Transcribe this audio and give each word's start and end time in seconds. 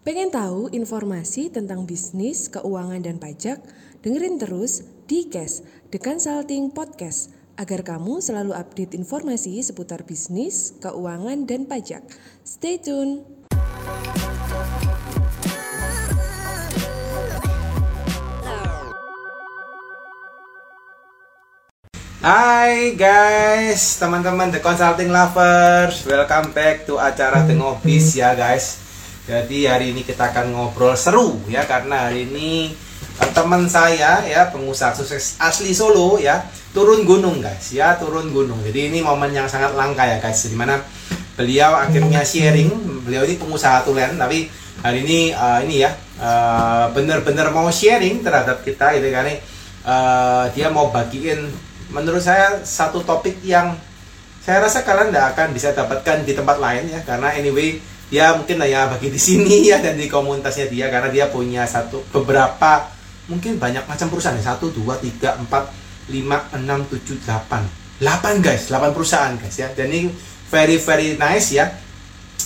Pengen 0.00 0.32
tahu 0.32 0.72
informasi 0.72 1.52
tentang 1.52 1.84
bisnis, 1.84 2.48
keuangan, 2.48 3.04
dan 3.04 3.20
pajak? 3.20 3.60
Dengerin 4.00 4.40
terus 4.40 4.80
di 5.04 5.28
Cash, 5.28 5.60
The 5.92 6.00
Consulting 6.00 6.72
Podcast, 6.72 7.28
agar 7.60 7.84
kamu 7.84 8.24
selalu 8.24 8.56
update 8.56 8.96
informasi 8.96 9.60
seputar 9.60 10.08
bisnis, 10.08 10.72
keuangan, 10.80 11.44
dan 11.44 11.68
pajak. 11.68 12.00
Stay 12.40 12.80
tune! 12.80 13.28
Hai 22.24 22.96
guys, 22.96 24.00
teman-teman 24.00 24.48
The 24.48 24.64
Consulting 24.64 25.12
Lovers, 25.12 26.00
welcome 26.08 26.56
back 26.56 26.88
to 26.88 26.96
acara 26.96 27.44
Tengobis 27.44 28.16
ya 28.16 28.32
guys. 28.32 28.89
Jadi 29.30 29.62
hari 29.70 29.94
ini 29.94 30.02
kita 30.02 30.34
akan 30.34 30.50
ngobrol 30.50 30.98
seru 30.98 31.38
ya 31.46 31.62
karena 31.62 32.10
hari 32.10 32.26
ini 32.26 32.74
eh, 33.22 33.30
teman 33.30 33.70
saya 33.70 34.26
ya 34.26 34.50
pengusaha 34.50 34.90
sukses 34.90 35.38
asli 35.38 35.70
Solo 35.70 36.18
ya 36.18 36.42
turun 36.74 37.06
gunung 37.06 37.38
guys 37.38 37.70
ya 37.70 37.94
turun 37.94 38.34
gunung. 38.34 38.58
Jadi 38.66 38.90
ini 38.90 38.98
momen 39.06 39.30
yang 39.30 39.46
sangat 39.46 39.78
langka 39.78 40.02
ya 40.02 40.18
guys, 40.18 40.50
di 40.50 40.58
mana 40.58 40.82
beliau 41.38 41.78
akhirnya 41.78 42.26
sharing. 42.26 42.74
Beliau 43.06 43.22
ini 43.22 43.38
pengusaha 43.38 43.86
tulen 43.86 44.18
tapi 44.18 44.50
hari 44.82 45.06
ini 45.06 45.30
uh, 45.30 45.62
ini 45.62 45.86
ya 45.86 45.94
uh, 46.18 46.90
bener-bener 46.90 47.54
mau 47.54 47.70
sharing 47.70 48.26
terhadap 48.26 48.66
kita 48.66 48.98
gitu 48.98 49.14
kan 49.14 49.30
uh, 49.86 50.44
dia 50.50 50.74
mau 50.74 50.90
bagiin 50.90 51.46
menurut 51.94 52.18
saya 52.18 52.58
satu 52.66 53.06
topik 53.06 53.38
yang 53.46 53.78
saya 54.42 54.58
rasa 54.64 54.82
kalian 54.82 55.14
tidak 55.14 55.38
akan 55.38 55.48
bisa 55.54 55.70
dapatkan 55.70 56.26
di 56.26 56.32
tempat 56.34 56.56
lain 56.58 56.90
ya 56.90 57.00
karena 57.06 57.30
anyway 57.36 57.78
ya 58.10 58.34
mungkin 58.34 58.58
hanya 58.58 58.90
bagi 58.90 59.08
di 59.08 59.20
sini 59.22 59.62
ya 59.70 59.78
dan 59.78 59.94
di 59.94 60.10
komunitasnya 60.10 60.66
dia 60.66 60.90
karena 60.90 61.08
dia 61.08 61.26
punya 61.30 61.64
satu 61.64 62.02
beberapa 62.10 62.90
mungkin 63.30 63.56
banyak 63.56 63.86
macam 63.86 64.10
perusahaan 64.10 64.36
ya. 64.36 64.52
Satu 64.54 64.74
dua 64.74 64.98
tiga 64.98 65.38
empat 65.38 65.70
lima 66.10 66.50
enam 66.52 66.82
tujuh 66.90 67.22
delapan. 67.22 67.62
Delapan 68.02 68.42
guys. 68.42 68.66
Delapan 68.66 68.90
perusahaan 68.90 69.32
guys 69.38 69.56
ya. 69.56 69.70
Dan 69.70 69.94
ini 69.94 70.10
very 70.50 70.76
very 70.82 71.14
nice 71.14 71.54
ya. 71.54 71.70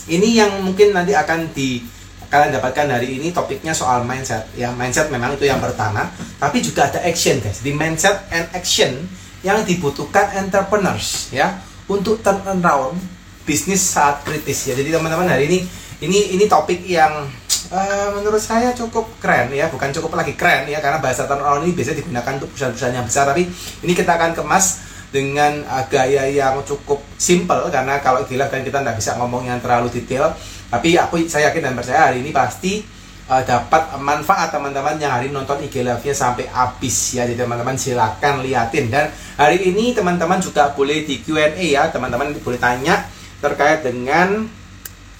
Ini 0.05 0.45
yang 0.45 0.53
mungkin 0.61 0.93
nanti 0.93 1.17
akan 1.17 1.49
di 1.57 1.81
kalian 2.29 2.61
dapatkan 2.61 2.87
hari 2.93 3.17
ini 3.17 3.33
topiknya 3.33 3.73
soal 3.73 4.05
mindset. 4.05 4.45
Ya 4.53 4.69
mindset 4.77 5.09
memang 5.09 5.35
itu 5.35 5.49
yang 5.49 5.59
pertama. 5.65 6.13
Tapi 6.37 6.61
juga 6.61 6.93
ada 6.93 7.01
action 7.01 7.41
guys. 7.41 7.65
Di 7.65 7.73
mindset 7.73 8.29
and 8.29 8.47
action 8.53 9.09
yang 9.41 9.65
dibutuhkan 9.65 10.37
entrepreneurs 10.37 11.33
ya. 11.33 11.57
Untuk 11.85 12.21
turn 12.25 12.41
around 12.45 12.97
bisnis 13.45 13.81
saat 13.81 14.25
kritis 14.25 14.69
ya. 14.69 14.75
Jadi 14.75 14.91
teman-teman 14.91 15.29
hari 15.29 15.49
ini 15.49 15.59
ini 16.03 16.37
ini 16.37 16.45
topik 16.51 16.85
yang 16.85 17.29
uh, 17.71 18.09
menurut 18.17 18.41
saya 18.41 18.73
cukup 18.77 19.09
keren 19.21 19.53
ya, 19.55 19.71
bukan 19.71 19.93
cukup 19.95 20.17
lagi 20.19 20.35
keren 20.35 20.69
ya 20.69 20.81
karena 20.81 20.99
bahasa 20.99 21.25
turn 21.25 21.41
around 21.41 21.65
ini 21.65 21.73
biasanya 21.73 22.03
digunakan 22.03 22.33
untuk 22.41 22.51
perusahaan-perusahaan 22.53 22.97
yang 22.97 23.07
besar 23.07 23.25
tapi 23.31 23.47
ini 23.85 23.93
kita 23.95 24.17
akan 24.17 24.33
kemas 24.35 24.67
dengan 25.15 25.63
uh, 25.71 25.87
gaya 25.87 26.27
yang 26.27 26.59
cukup 26.67 26.99
simple 27.15 27.71
karena 27.71 28.03
kalau 28.03 28.27
gila 28.27 28.51
kan 28.51 28.67
kita 28.67 28.83
nggak 28.83 28.99
bisa 28.99 29.15
ngomong 29.15 29.47
yang 29.47 29.63
terlalu 29.63 29.87
detail 29.95 30.35
tapi 30.75 30.99
aku 30.99 31.23
saya 31.31 31.55
yakin 31.55 31.71
dan 31.71 31.75
percaya 31.79 32.11
hari 32.11 32.19
ini 32.27 32.35
pasti 32.35 32.83
uh, 33.29 33.43
dapat 33.47 33.95
manfaat 34.01 34.53
teman-teman 34.53 34.99
yang 34.99 35.13
hari 35.15 35.31
nonton 35.31 35.63
IG 35.63 35.87
live-nya 35.87 36.15
sampai 36.15 36.49
habis 36.51 37.15
ya. 37.17 37.25
Jadi 37.25 37.39
teman-teman 37.39 37.79
silakan 37.79 38.43
liatin 38.43 38.91
dan 38.91 39.15
hari 39.39 39.71
ini 39.71 39.95
teman-teman 39.95 40.41
juga 40.41 40.73
boleh 40.75 41.07
di 41.07 41.23
Q&A 41.23 41.55
ya. 41.55 41.89
Teman-teman 41.95 42.35
boleh 42.43 42.61
tanya 42.61 43.07
terkait 43.45 43.85
dengan 43.85 44.49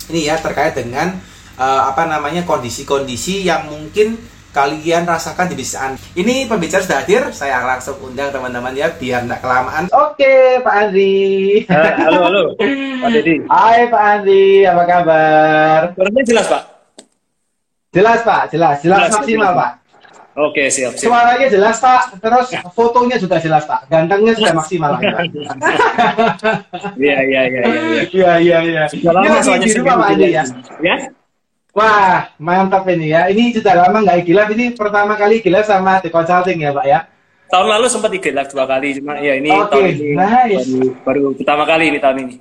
ini 0.09 0.21
ya 0.25 0.41
terkait 0.41 0.73
dengan 0.73 1.21
uh, 1.61 1.93
apa 1.93 2.09
namanya 2.09 2.49
kondisi-kondisi 2.49 3.45
yang 3.45 3.69
mungkin 3.69 4.17
kalian 4.55 5.03
rasakan 5.03 5.51
di 5.51 5.59
bisnis 5.59 5.99
Ini 6.15 6.47
pembicara 6.47 6.79
sudah 6.79 7.03
hadir, 7.03 7.23
saya 7.35 7.59
langsung 7.67 7.99
undang 8.01 8.31
teman-teman 8.31 8.71
ya 8.71 8.87
biar 8.95 9.27
tidak 9.27 9.43
kelamaan. 9.43 9.91
Oke, 9.91 10.63
Pak 10.63 10.75
Andri. 10.79 11.67
Uh, 11.67 11.93
halo, 11.99 12.21
halo, 12.31 12.43
Pak 13.03 13.09
Dedi. 13.11 13.35
Hai 13.51 13.91
Pak 13.91 14.03
Andri, 14.07 14.63
apa 14.63 14.83
kabar? 14.87 15.81
Suaranya 15.99 16.23
jelas 16.23 16.47
Pak. 16.47 16.63
Jelas 17.95 18.21
Pak, 18.23 18.43
jelas, 18.55 18.77
jelas, 18.83 18.99
jelas 19.11 19.15
maksimal 19.19 19.53
jelas. 19.53 19.59
Pak. 19.59 19.84
Oke, 20.35 20.67
siap, 20.67 20.99
siap. 20.99 21.15
Suaranya 21.15 21.47
jelas 21.47 21.79
Pak, 21.79 22.19
terus 22.19 22.51
fotonya 22.75 23.23
juga 23.23 23.39
jelas 23.39 23.71
Pak, 23.71 23.87
gantengnya 23.87 24.35
sudah 24.35 24.55
maksimal 24.61 24.99
Pak. 24.99 25.31
Iya, 26.99 27.19
iya, 27.23 27.43
iya, 27.47 27.63
iya. 27.63 28.03
Iya, 28.11 28.33
iya, 28.43 28.59
iya. 28.67 28.83
Sudah 28.91 29.15
lama 29.15 29.39
soalnya 29.39 29.71
di 29.71 29.79
rumah 29.79 29.95
Pak 30.03 30.09
Andi 30.11 30.27
ya. 30.35 30.45
Ya? 30.83 30.97
Wah, 31.71 32.35
mantap 32.43 32.83
ini 32.91 33.15
ya. 33.15 33.31
Ini 33.31 33.55
sudah 33.55 33.87
lama 33.87 34.03
nggak 34.03 34.27
gila, 34.27 34.43
ini 34.51 34.75
pertama 34.75 35.15
kali 35.15 35.39
gila 35.39 35.63
sama 35.63 36.03
The 36.03 36.11
Consulting 36.11 36.67
ya 36.67 36.75
Pak 36.75 36.87
ya. 36.87 37.07
Tahun 37.55 37.67
lalu 37.71 37.87
sempat 37.87 38.11
gila 38.11 38.43
dua 38.51 38.65
kali, 38.67 38.89
cuma 38.99 39.15
ya 39.23 39.39
ini 39.39 39.55
okay, 39.55 39.71
tahun 39.71 39.85
ini 39.95 40.07
nice. 40.19 40.67
baru, 40.67 40.83
baru 41.07 41.25
pertama 41.39 41.63
kali 41.63 41.85
ini 41.95 41.99
tahun 42.03 42.17
ini. 42.27 42.37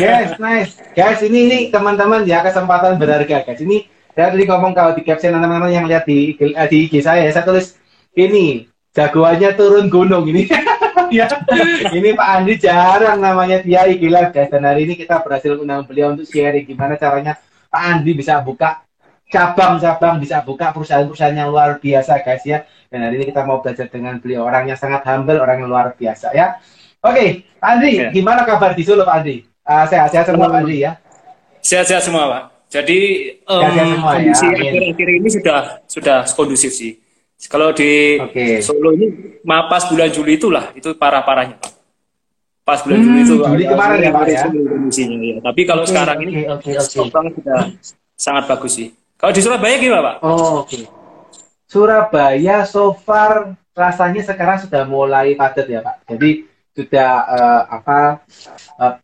yes, 0.00 0.28
nice. 0.44 0.72
Guys, 0.96 1.20
ini 1.20 1.38
ini 1.52 1.58
teman-teman 1.68 2.24
ya 2.24 2.40
kesempatan 2.40 2.96
berharga 2.96 3.44
guys. 3.44 3.60
Ini 3.60 3.99
saya 4.14 4.34
tadi 4.34 4.44
ngomong 4.46 4.72
kalau 4.74 4.92
di 4.92 5.02
caption 5.06 5.30
teman-teman 5.32 5.70
yang 5.70 5.86
lihat 5.86 6.04
di 6.04 6.34
eh, 6.34 6.68
di 6.68 6.76
IG 6.90 7.06
saya, 7.06 7.30
saya 7.30 7.46
tulis 7.46 7.78
ini 8.18 8.66
jagoannya 8.90 9.54
turun 9.54 9.86
gunung 9.86 10.26
ini. 10.26 10.50
ya, 11.14 11.26
ini 11.94 12.14
Pak 12.14 12.28
Andi 12.42 12.54
jarang 12.58 13.22
namanya 13.22 13.62
dia 13.62 13.86
IG 13.86 14.10
live 14.10 14.34
guys. 14.34 14.50
Dan 14.50 14.66
hari 14.66 14.86
ini 14.86 14.98
kita 14.98 15.22
berhasil 15.22 15.54
undang 15.54 15.86
beliau 15.86 16.14
untuk 16.14 16.26
sharing 16.26 16.66
gimana 16.66 16.98
caranya 16.98 17.38
Pak 17.70 17.82
Andi 17.82 18.10
bisa 18.14 18.42
buka 18.42 18.82
cabang-cabang, 19.30 20.18
bisa 20.18 20.42
buka 20.42 20.74
perusahaan-perusahaan 20.74 21.38
yang 21.38 21.54
luar 21.54 21.78
biasa 21.78 22.18
guys 22.26 22.42
ya. 22.42 22.66
Dan 22.90 23.06
hari 23.06 23.22
ini 23.22 23.30
kita 23.30 23.46
mau 23.46 23.62
belajar 23.62 23.86
dengan 23.86 24.18
beliau 24.18 24.42
orang 24.42 24.66
yang 24.66 24.78
sangat 24.78 25.06
humble, 25.06 25.38
orang 25.38 25.62
yang 25.62 25.70
luar 25.70 25.94
biasa 25.94 26.34
ya. 26.34 26.58
Oke, 27.00 27.46
Pak 27.62 27.70
Andi, 27.78 27.90
ya. 27.96 28.10
gimana 28.10 28.42
kabar 28.42 28.74
di 28.74 28.82
Solo 28.82 29.06
Pak 29.06 29.22
Andi? 29.22 29.46
Uh, 29.62 29.86
sehat-sehat 29.86 30.34
semua 30.34 30.50
Pak 30.50 30.66
Andi 30.66 30.76
ya? 30.82 30.98
Sehat-sehat 31.62 32.02
semua 32.02 32.26
Pak. 32.26 32.59
Jadi 32.70 33.00
um, 33.50 33.98
kondisi 33.98 34.46
ya. 34.46 34.54
akhir-akhir 34.54 35.08
ini 35.18 35.28
sudah 35.28 35.60
sudah 35.90 36.18
kondusif 36.38 36.70
sih. 36.70 36.94
Kalau 37.50 37.74
di 37.74 38.14
okay. 38.22 38.62
Solo 38.62 38.94
ini 38.94 39.10
pas 39.42 39.82
bulan 39.90 40.06
Juli 40.14 40.38
itulah 40.38 40.70
itu 40.78 40.94
parah-parahnya 40.94 41.58
Pak. 41.58 41.72
Pas 42.62 42.78
bulan 42.86 43.02
hmm, 43.02 43.06
Juli 43.10 43.20
itu 43.26 43.34
Juli 43.42 43.64
kemarin 43.66 43.98
ya 43.98 44.10
Pak 44.14 44.26
ya. 44.30 44.42
Kondisinya, 44.46 45.18
ya. 45.18 45.36
Tapi 45.42 45.60
kalau 45.66 45.82
okay, 45.82 45.90
sekarang 45.90 46.16
okay, 46.22 46.26
ini 46.30 46.40
okay, 46.46 46.72
okay. 46.78 47.30
sudah 47.34 47.60
sangat 48.14 48.44
bagus 48.46 48.72
sih. 48.78 48.88
Kalau 49.18 49.32
di 49.34 49.40
Surabaya 49.42 49.74
gimana 49.82 50.02
Pak? 50.06 50.16
Oh, 50.22 50.62
Oke. 50.62 50.78
Okay. 50.78 50.84
Surabaya 51.66 52.56
so 52.70 52.94
far 52.94 53.58
rasanya 53.74 54.22
sekarang 54.22 54.62
sudah 54.62 54.86
mulai 54.86 55.34
padat 55.34 55.66
ya 55.66 55.82
Pak. 55.82 56.06
Jadi 56.06 56.46
sudah 56.76 57.10
uh, 57.26 57.62
apa 57.66 57.98
uh, 58.78 58.94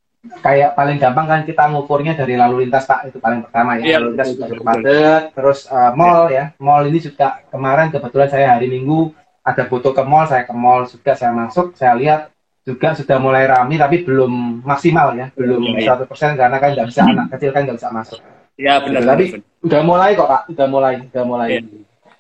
kayak 0.41 0.75
paling 0.79 0.97
gampang 0.97 1.27
kan 1.27 1.41
kita 1.43 1.69
ngukurnya 1.71 2.13
dari 2.15 2.35
lalu 2.39 2.67
lintas 2.67 2.87
pak 2.87 3.11
itu 3.11 3.19
paling 3.19 3.43
pertama 3.45 3.79
ya, 3.79 3.85
ya 3.85 3.97
lalu 4.01 4.17
lintas 4.17 4.29
sudah 4.35 4.49
padat 4.63 5.23
terus 5.33 5.59
uh, 5.71 5.93
mall 5.93 6.29
ya. 6.29 6.55
ya 6.55 6.63
mall 6.63 6.83
ini 6.87 6.99
juga 7.03 7.43
kemarin 7.51 7.91
kebetulan 7.91 8.29
saya 8.31 8.47
hari 8.55 8.71
minggu 8.71 9.13
ada 9.47 9.63
foto 9.71 9.95
ke 9.95 10.03
mall 10.03 10.27
saya 10.27 10.43
ke 10.43 10.55
mall 10.55 10.87
juga 10.87 11.13
saya 11.15 11.31
masuk 11.35 11.75
saya 11.79 11.95
lihat 11.95 12.21
juga 12.67 12.99
sudah 12.99 13.19
mulai 13.23 13.47
ramai 13.47 13.79
tapi 13.79 14.03
belum 14.03 14.63
maksimal 14.67 15.15
ya 15.15 15.31
belum 15.39 15.63
iya, 15.63 15.71
iya. 15.71 15.85
seratus 15.87 16.07
persen 16.11 16.35
karena 16.35 16.57
kan 16.59 16.69
nggak 16.75 16.87
bisa 16.91 17.01
hmm. 17.07 17.13
anak 17.15 17.27
kecil 17.39 17.51
kan 17.55 17.61
nggak 17.63 17.79
bisa 17.79 17.89
masuk 17.95 18.19
ya 18.59 18.75
benar 18.83 19.03
tapi 19.07 19.25
benar. 19.31 19.63
udah 19.63 19.81
mulai 19.87 20.11
kok 20.19 20.29
pak 20.29 20.43
udah 20.51 20.67
mulai 20.67 20.95
udah 21.07 21.25
mulai 21.25 21.49
ya. 21.55 21.61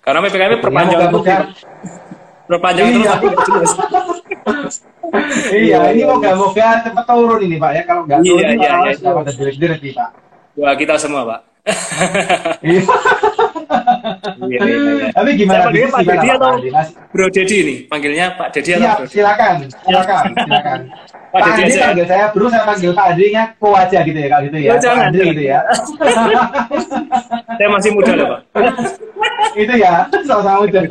karena 0.06 0.18
ppkm 0.22 0.52
perpanjang 0.62 1.00
ya, 1.02 1.08
perpanjang 2.46 2.86
iya. 2.94 3.12
terus 3.18 3.74
iya, 5.54 5.80
ini 5.94 6.02
moga-moga 6.06 6.82
cepat 6.82 7.04
turun 7.06 7.40
ini 7.44 7.56
Pak 7.58 7.70
ya. 7.72 7.82
Kalau 7.86 8.02
nggak 8.06 8.20
turun 8.24 8.40
iya, 8.42 8.48
iya, 8.54 8.72
iya, 8.86 8.92
iya. 8.94 9.10
pada 9.12 9.30
jelek-jelek 9.32 9.80
nih 9.82 9.92
Pak. 9.94 10.10
Wah, 10.56 10.74
kita 10.74 10.94
semua 10.96 11.22
Pak. 11.24 11.40
iya, 14.50 14.60
iya, 14.62 14.78
iya. 14.78 15.06
Tapi 15.12 15.30
gimana? 15.36 15.68
Saya 15.70 15.88
Pak 15.88 16.02
Dedi 16.04 16.28
atau 16.32 16.52
Bro 17.12 17.26
Dedi 17.32 17.56
ini? 17.62 17.76
Panggilnya 17.88 18.26
Pak 18.36 18.48
Dedi 18.54 18.70
atau 18.76 19.02
Bro 19.02 19.06
Silakan, 19.08 19.54
silakan, 19.84 20.24
silakan. 20.34 20.80
Pak, 21.36 21.40
Pak 21.44 21.58
Adi 21.60 21.74
panggil 21.76 22.06
saya 22.08 22.24
Bro, 22.32 22.46
saya 22.48 22.64
panggil 22.64 22.90
Pak 22.96 23.06
Adi 23.12 23.24
nya 23.34 23.42
ko 23.60 23.76
aja 23.76 23.98
gitu 24.00 24.18
ya, 24.18 24.28
kalau 24.32 24.42
gitu 24.48 24.58
ya. 24.58 24.70
Oh, 24.72 24.78
jangan, 24.80 25.06
Adi 25.12 25.18
gitu 25.20 25.42
ya. 25.44 25.58
saya 27.56 27.68
masih 27.68 27.90
muda 27.92 28.12
loh 28.16 28.26
Pak. 28.32 28.40
itu 29.62 29.74
ya, 29.76 29.92
sama-sama 30.24 30.64
muda. 30.64 30.80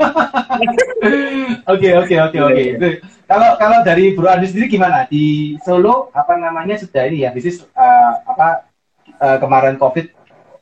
Oke, 1.66 1.90
oke, 1.98 2.16
oke, 2.30 2.38
oke. 2.46 2.90
Kalau 3.26 3.50
kalau 3.58 3.78
dari 3.82 4.14
Bro 4.14 4.30
Adi 4.30 4.46
sendiri 4.46 4.70
gimana 4.70 5.10
di 5.10 5.58
Solo? 5.66 6.14
Apa 6.14 6.38
namanya 6.38 6.78
sudah 6.78 7.10
ini 7.10 7.26
ya 7.26 7.34
bisnis 7.34 7.66
uh, 7.74 8.14
apa 8.22 8.70
uh, 9.18 9.38
kemarin 9.42 9.82
COVID 9.82 10.14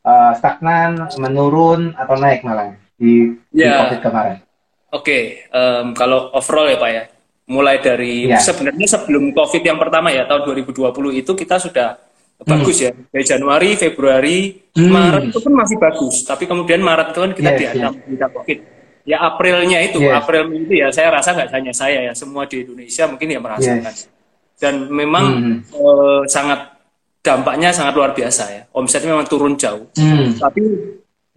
uh, 0.03 0.31
stagnan, 0.37 1.09
menurun 1.17 1.97
atau 1.97 2.15
naik 2.19 2.43
malah 2.45 2.75
di, 2.95 3.35
yeah. 3.49 3.55
di 3.55 3.63
ya. 3.63 3.79
COVID 3.87 3.99
kemarin? 4.03 4.37
Oke, 4.93 5.01
okay. 5.01 5.23
um, 5.49 5.97
kalau 5.97 6.29
overall 6.37 6.69
ya 6.69 6.77
Pak 6.77 6.89
ya, 6.93 7.03
mulai 7.49 7.81
dari 7.83 8.29
yeah. 8.29 8.39
sebenarnya 8.39 8.87
sebelum 8.87 9.35
COVID 9.35 9.63
yang 9.65 9.75
pertama 9.75 10.13
ya 10.13 10.23
tahun 10.29 10.47
2020 10.47 11.19
itu 11.19 11.31
kita 11.35 11.59
sudah 11.59 11.99
bagus 12.43 12.77
ya 12.83 12.91
dari 12.91 13.23
Januari 13.23 13.75
Februari 13.79 14.51
hmm. 14.75 14.89
Maret 14.91 15.23
itu 15.31 15.39
pun 15.39 15.53
masih 15.55 15.77
bagus 15.79 16.27
tapi 16.27 16.43
kemudian 16.43 16.83
Maret 16.83 17.15
itu 17.15 17.19
kan 17.23 17.31
kita 17.31 17.49
yes, 17.55 17.59
dihantam 17.59 17.93
yes. 18.03 18.31
COVID 18.35 18.59
ya 19.03 19.17
Aprilnya 19.19 19.79
itu 19.83 19.99
yes. 20.03 20.13
April 20.23 20.43
itu 20.51 20.73
ya 20.75 20.87
saya 20.91 21.07
rasa 21.11 21.35
nggak 21.35 21.49
hanya 21.51 21.73
saya 21.75 21.99
ya 22.11 22.13
semua 22.15 22.47
di 22.47 22.63
Indonesia 22.63 23.03
mungkin 23.07 23.27
ya 23.31 23.39
merasakan 23.39 23.93
yes. 23.95 24.07
dan 24.59 24.87
memang 24.91 25.25
hmm. 25.39 25.57
eh, 25.71 26.21
sangat 26.27 26.72
dampaknya 27.23 27.71
sangat 27.71 27.95
luar 27.95 28.11
biasa 28.11 28.43
ya 28.51 28.61
omsetnya 28.75 29.15
memang 29.15 29.25
turun 29.31 29.55
jauh 29.55 29.87
hmm. 29.95 30.43
tapi 30.43 30.61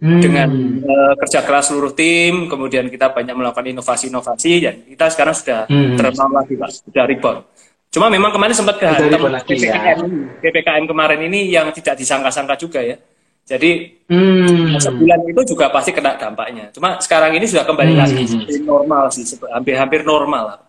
hmm. 0.03 0.19
dengan 0.19 0.49
uh, 0.83 1.13
kerja 1.23 1.47
keras 1.47 1.71
seluruh 1.71 1.95
tim 1.95 2.51
kemudian 2.51 2.91
kita 2.91 3.15
banyak 3.15 3.31
melakukan 3.31 3.71
inovasi-inovasi 3.71 4.51
dan 4.59 4.75
kita 4.83 5.07
sekarang 5.07 5.33
sudah 5.33 5.63
hmm. 5.71 5.95
terkenal 5.95 6.29
lagi 6.35 6.53
pak 6.59 6.69
sudah 6.83 7.05
rebound 7.07 7.41
Cuma 7.87 8.11
memang 8.11 8.35
kemarin 8.35 8.51
sempat 8.51 8.83
kehantam 8.83 9.31
PPKM, 9.47 9.63
ya. 9.63 9.95
PPKM 10.43 10.85
kemarin 10.91 11.19
ini 11.23 11.47
yang 11.47 11.71
tidak 11.71 11.95
disangka-sangka 11.95 12.59
juga 12.59 12.83
ya. 12.83 12.99
Jadi 13.47 14.03
hmm. 14.11 14.75
sebulan 14.75 15.23
itu 15.31 15.55
juga 15.55 15.71
pasti 15.71 15.95
kena 15.95 16.19
dampaknya. 16.19 16.67
Cuma 16.75 16.99
sekarang 16.99 17.31
ini 17.39 17.47
sudah 17.47 17.63
kembali 17.63 17.95
hmm. 17.95 18.01
lagi 18.03 18.23
normal 18.67 19.07
sih, 19.07 19.23
hampir-hampir 19.39 20.03
normal 20.03 20.43
lah. 20.51 20.59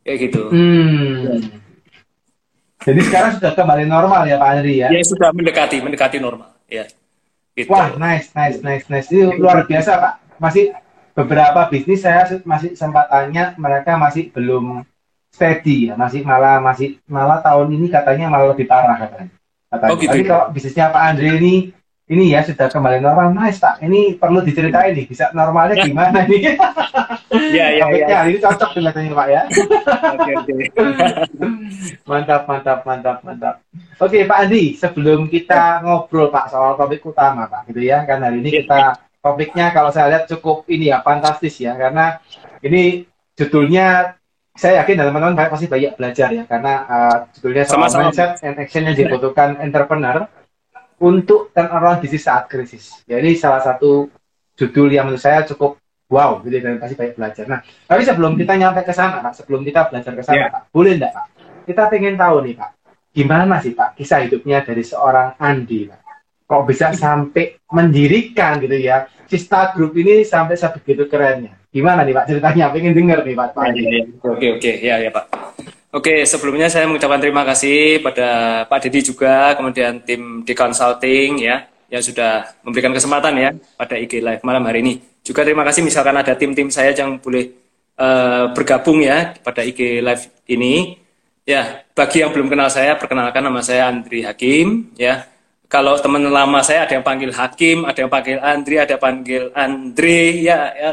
Kayak 0.00 0.32
gitu. 0.32 0.42
Hmm. 0.48 1.28
Ya. 1.28 1.36
Jadi 2.86 3.00
sekarang 3.02 3.30
sudah 3.42 3.52
kembali 3.58 3.84
normal 3.90 4.22
ya 4.30 4.38
Pak 4.38 4.48
Andri 4.54 4.78
ya? 4.78 4.88
Ya 4.94 5.02
sudah 5.02 5.34
mendekati, 5.34 5.82
mendekati 5.82 6.22
normal. 6.22 6.54
Ya. 6.70 6.86
Gitu. 7.58 7.66
Wah, 7.66 7.90
nice, 7.98 8.30
nice, 8.30 8.62
nice, 8.62 8.86
nice. 8.86 9.10
Ini 9.10 9.42
luar 9.42 9.66
biasa 9.66 9.98
Pak. 9.98 10.14
Masih 10.38 10.70
beberapa 11.16 11.66
bisnis 11.66 12.04
saya 12.04 12.28
masih 12.46 12.78
sempat 12.78 13.10
tanya 13.10 13.56
mereka 13.58 13.96
masih 13.96 14.28
belum 14.30 14.84
steady 15.32 15.88
ya 15.88 15.94
masih 15.96 16.20
malah 16.22 16.60
masih 16.60 17.00
malah 17.08 17.40
tahun 17.40 17.72
ini 17.72 17.88
katanya 17.88 18.28
malah 18.28 18.52
lebih 18.52 18.68
parah 18.68 19.00
katanya. 19.00 19.32
katanya. 19.72 19.90
Oh, 19.90 19.96
gitu. 19.96 20.12
Tapi 20.12 20.22
ya? 20.22 20.28
kalau 20.28 20.44
bisnisnya 20.52 20.92
Pak 20.92 21.02
Andre 21.02 21.28
ini 21.40 21.54
ini 22.06 22.30
ya 22.30 22.46
sudah 22.46 22.70
kembali 22.70 23.02
normal. 23.02 23.34
Nice 23.34 23.58
pak. 23.58 23.82
Ini 23.82 24.14
perlu 24.14 24.38
diceritain 24.46 24.94
nih 24.94 25.10
bisa 25.10 25.34
normalnya 25.34 25.82
gimana 25.82 26.22
nih 26.22 26.54
ya 27.56 27.66
ya 27.82 27.86
ya. 27.90 28.18
Ini 28.30 28.38
cocok 28.38 28.78
kelihatannya 28.78 29.10
pak 29.10 29.26
ya. 29.26 29.42
Oke 30.14 30.30
oke. 30.38 30.54
Mantap 32.10 32.46
mantap 32.46 32.86
mantap 32.86 33.18
mantap. 33.26 33.54
Oke 33.98 34.22
pak 34.22 34.38
Andi 34.46 34.78
sebelum 34.78 35.26
kita 35.26 35.82
ngobrol 35.82 36.30
pak 36.30 36.54
soal 36.54 36.78
topik 36.78 37.02
utama 37.02 37.50
pak 37.50 37.66
gitu 37.74 37.82
ya. 37.82 38.06
Kan 38.06 38.22
hari 38.22 38.38
ini 38.38 38.54
ya. 38.54 38.56
kita 38.62 38.80
topiknya 39.18 39.74
kalau 39.74 39.90
saya 39.90 40.06
lihat 40.14 40.30
cukup 40.30 40.62
ini 40.70 40.94
ya 40.94 41.02
fantastis 41.02 41.58
ya. 41.58 41.74
Karena 41.74 42.22
ini 42.62 43.02
judulnya 43.34 44.14
saya 44.54 44.86
yakin 44.86 45.10
teman-teman 45.10 45.34
pasti 45.50 45.66
banyak 45.66 45.98
belajar 45.98 46.30
ya. 46.30 46.46
Karena 46.46 46.86
uh, 46.86 47.16
judulnya 47.34 47.66
soal 47.66 47.90
Sama-sama. 47.90 48.14
mindset 48.14 48.38
and 48.46 48.62
action 48.62 48.86
yang 48.86 48.94
dibutuhkan 48.94 49.58
entrepreneur 49.58 50.30
untuk 51.00 51.52
orang 51.56 52.00
bisnis 52.00 52.24
saat 52.24 52.48
krisis. 52.48 53.04
Jadi 53.04 53.36
salah 53.36 53.60
satu 53.60 54.08
judul 54.56 54.88
yang 54.88 55.08
menurut 55.08 55.20
saya 55.20 55.44
cukup 55.44 55.76
wow 56.08 56.40
gitu 56.40 56.56
dan 56.62 56.80
pasti 56.80 56.94
banyak 56.96 57.14
belajar. 57.18 57.44
Nah, 57.50 57.60
tapi 57.62 58.02
sebelum 58.06 58.38
kita 58.38 58.56
nyampe 58.56 58.80
ke 58.86 58.94
sana, 58.94 59.20
Pak, 59.20 59.32
sebelum 59.42 59.60
kita 59.66 59.90
belajar 59.92 60.12
ke 60.16 60.22
sana, 60.24 60.38
yeah. 60.38 60.50
Pak, 60.50 60.62
boleh 60.72 60.96
enggak, 60.96 61.12
Pak? 61.12 61.26
Kita 61.66 61.82
pengen 61.90 62.14
tahu 62.14 62.36
nih, 62.46 62.54
Pak, 62.56 62.70
gimana 63.10 63.58
sih, 63.58 63.74
Pak, 63.74 63.98
kisah 63.98 64.22
hidupnya 64.24 64.62
dari 64.62 64.86
seorang 64.86 65.34
Andi, 65.36 65.90
Pak? 65.90 66.00
Kok 66.46 66.62
bisa 66.62 66.94
sampai 66.94 67.58
mendirikan 67.74 68.62
gitu 68.62 68.78
ya, 68.78 69.10
Cista 69.26 69.74
Group 69.74 69.98
ini 69.98 70.22
sampai 70.22 70.54
sebegitu 70.54 71.10
kerennya? 71.10 71.58
Gimana 71.74 72.06
nih 72.06 72.14
Pak 72.16 72.24
ceritanya? 72.30 72.72
Pengen 72.72 72.94
dengar 72.96 73.20
nih 73.26 73.34
Pak. 73.36 73.52
Ya, 73.52 73.68
ya, 73.74 73.88
ya. 74.00 74.02
Oke 74.24 74.46
oke 74.56 74.72
ya 74.80 74.94
ya 74.96 75.10
Pak. 75.12 75.45
Oke 75.96 76.28
sebelumnya 76.28 76.68
saya 76.68 76.84
mengucapkan 76.84 77.16
terima 77.16 77.40
kasih 77.48 78.04
pada 78.04 78.28
Pak 78.68 78.84
Dedi 78.84 79.00
juga 79.00 79.56
kemudian 79.56 80.04
tim 80.04 80.44
di 80.44 80.52
consulting 80.52 81.40
ya 81.40 81.64
yang 81.88 82.04
sudah 82.04 82.52
memberikan 82.60 82.92
kesempatan 82.92 83.32
ya 83.40 83.50
pada 83.80 83.96
IG 83.96 84.20
Live 84.20 84.44
malam 84.44 84.60
hari 84.68 84.84
ini. 84.84 85.00
Juga 85.24 85.40
terima 85.40 85.64
kasih 85.64 85.80
misalkan 85.80 86.12
ada 86.20 86.36
tim-tim 86.36 86.68
saya 86.68 86.92
yang 86.92 87.16
boleh 87.16 87.48
uh, 87.96 88.52
bergabung 88.52 89.00
ya 89.00 89.32
pada 89.40 89.64
IG 89.64 90.04
Live 90.04 90.28
ini. 90.52 91.00
Ya, 91.46 91.86
bagi 91.94 92.26
yang 92.26 92.34
belum 92.34 92.50
kenal 92.50 92.66
saya, 92.66 92.98
perkenalkan 92.98 93.38
nama 93.38 93.62
saya 93.62 93.86
Andri 93.86 94.26
Hakim 94.26 94.90
ya 94.98 95.24
kalau 95.66 95.98
teman 95.98 96.22
lama 96.22 96.62
saya 96.62 96.86
ada 96.86 96.94
yang 96.94 97.06
panggil 97.06 97.34
Hakim, 97.34 97.82
ada 97.82 97.98
yang 97.98 98.10
panggil 98.10 98.38
Andri, 98.38 98.76
ada 98.78 98.94
yang 98.94 99.02
panggil 99.02 99.42
Andre, 99.50 100.22
ya, 100.38 100.58
ya 100.74 100.90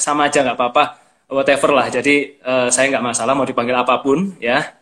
sama 0.00 0.26
aja 0.26 0.42
nggak 0.42 0.58
apa-apa, 0.58 0.84
whatever 1.28 1.70
lah. 1.76 1.86
Jadi 1.92 2.40
uh, 2.42 2.68
saya 2.72 2.88
nggak 2.90 3.04
masalah 3.04 3.36
mau 3.36 3.46
dipanggil 3.46 3.76
apa 3.76 4.00
pun, 4.00 4.34
ya. 4.40 4.74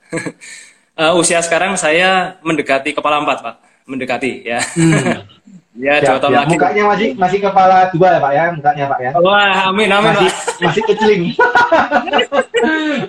uh, 0.96 1.12
usia 1.20 1.42
sekarang 1.42 1.74
saya 1.74 2.38
mendekati 2.40 2.94
kepala 2.94 3.20
empat, 3.20 3.42
Pak, 3.42 3.54
mendekati, 3.84 4.46
ya. 4.46 4.62
Hmm. 4.62 5.26
Ya, 5.76 6.00
dua 6.00 6.16
tahun 6.16 6.32
ya. 6.32 6.40
lagi. 6.40 6.56
Mukanya 6.56 6.82
masih 6.88 7.08
masih 7.20 7.38
kepala 7.44 7.92
dua 7.92 8.08
ya 8.16 8.20
Pak 8.24 8.32
ya, 8.32 8.44
mukanya 8.48 8.84
Pak 8.88 8.98
ya. 9.04 9.10
Wah, 9.20 9.68
amin 9.68 9.92
amin 9.92 10.08
masih, 10.16 10.28
Pak. 10.32 10.44
Masih 10.64 10.82
kecil. 10.88 11.20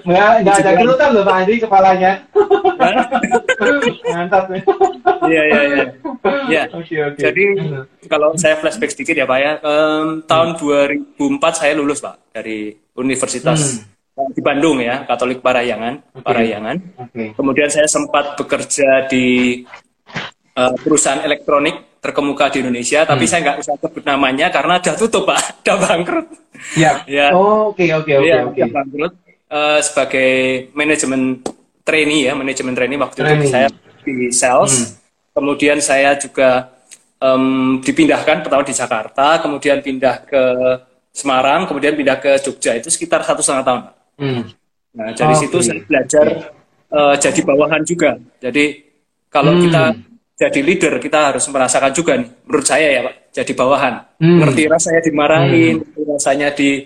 Enggak 0.04 0.31
enggak 0.44 0.56
ada 0.60 0.72
gelutan 0.75 1.10
loh 1.16 1.24
Pak 1.24 1.36
Andi 1.40 1.54
kepalanya. 1.63 2.12
Mantap. 4.12 4.51
Iya 5.31 5.44
iya 5.48 5.62
iya. 5.63 5.86
Ya. 6.51 6.63
Okay, 6.75 7.00
okay. 7.07 7.22
Jadi 7.24 7.44
kalau 8.12 8.36
saya 8.36 8.60
flashback 8.60 8.92
sedikit 8.92 9.16
ya 9.16 9.24
Pak 9.24 9.40
ya, 9.40 9.51
um, 9.63 10.28
tahun 10.28 10.60
hmm. 10.60 11.16
2004 11.16 11.60
saya 11.63 11.72
lulus 11.72 12.04
Pak 12.04 12.36
dari 12.36 12.75
Universitas 12.98 13.80
hmm. 13.80 14.34
di 14.34 14.42
Bandung 14.42 14.82
ya, 14.82 15.06
Katolik 15.06 15.40
Parahyangan, 15.46 16.18
okay. 16.18 16.26
Parahyangan. 16.26 16.76
Okay. 17.10 17.28
Kemudian 17.38 17.70
saya 17.70 17.86
sempat 17.86 18.34
bekerja 18.34 19.06
di 19.06 19.62
uh, 20.58 20.74
perusahaan 20.82 21.22
elektronik 21.22 22.02
terkemuka 22.02 22.50
di 22.50 22.66
Indonesia, 22.66 23.06
hmm. 23.06 23.10
tapi 23.14 23.24
saya 23.30 23.40
nggak 23.46 23.58
usah 23.62 23.76
sebut 23.78 24.04
namanya 24.06 24.50
karena 24.50 24.82
udah 24.82 24.96
tutup 24.98 25.30
pak, 25.30 25.42
udah 25.62 25.78
bangkrut. 25.78 26.28
Ya. 26.74 27.06
ya. 27.06 27.30
Oke 27.38 27.86
oke 27.94 28.12
oke 28.18 28.26
iya, 28.26 28.42
oke. 28.46 28.62
Bangkrut 28.66 29.14
uh, 29.54 29.80
sebagai 29.80 30.32
manajemen 30.74 31.46
trainee 31.86 32.28
ya, 32.28 32.34
manajemen 32.34 32.74
trainee 32.74 33.00
waktu 33.00 33.22
training. 33.22 33.46
itu 33.46 33.54
saya 33.54 33.68
di 34.04 34.16
sales. 34.34 34.74
Hmm. 34.74 34.88
Kemudian 35.38 35.78
saya 35.78 36.18
juga 36.18 36.74
um, 37.22 37.78
dipindahkan 37.82 38.42
pertama 38.42 38.66
di 38.66 38.74
Jakarta, 38.74 39.38
kemudian 39.42 39.86
pindah 39.86 40.26
ke 40.26 40.44
Semarang, 41.18 41.66
kemudian 41.66 41.98
pindah 41.98 42.22
ke 42.22 42.38
Jogja 42.46 42.78
itu 42.78 42.94
sekitar 42.94 43.25
satu 43.25 43.42
setengah 43.42 43.66
tahun. 43.66 43.81
Hmm. 44.22 44.42
Nah 44.94 45.10
dari 45.18 45.34
oh, 45.34 45.40
situ 45.42 45.58
okay. 45.58 45.66
saya 45.66 45.81
belajar 45.81 46.25
uh, 46.94 47.16
jadi 47.18 47.40
bawahan 47.42 47.81
juga. 47.81 48.22
Jadi 48.38 48.86
kalau 49.33 49.57
hmm. 49.57 49.62
kita 49.66 49.83
jadi 50.38 50.59
leader 50.62 50.94
kita 51.02 51.33
harus 51.33 51.50
merasakan 51.50 51.92
juga 51.92 52.14
nih 52.14 52.30
menurut 52.45 52.68
saya 52.69 52.88
ya 52.94 53.02
pak 53.09 53.16
jadi 53.33 53.52
bawahan 53.57 53.94
hmm. 54.21 54.38
ngerti 54.45 54.64
rasanya 54.69 55.02
dimarahin 55.02 55.76
hmm. 55.81 56.06
rasanya 56.14 56.50
di 56.54 56.86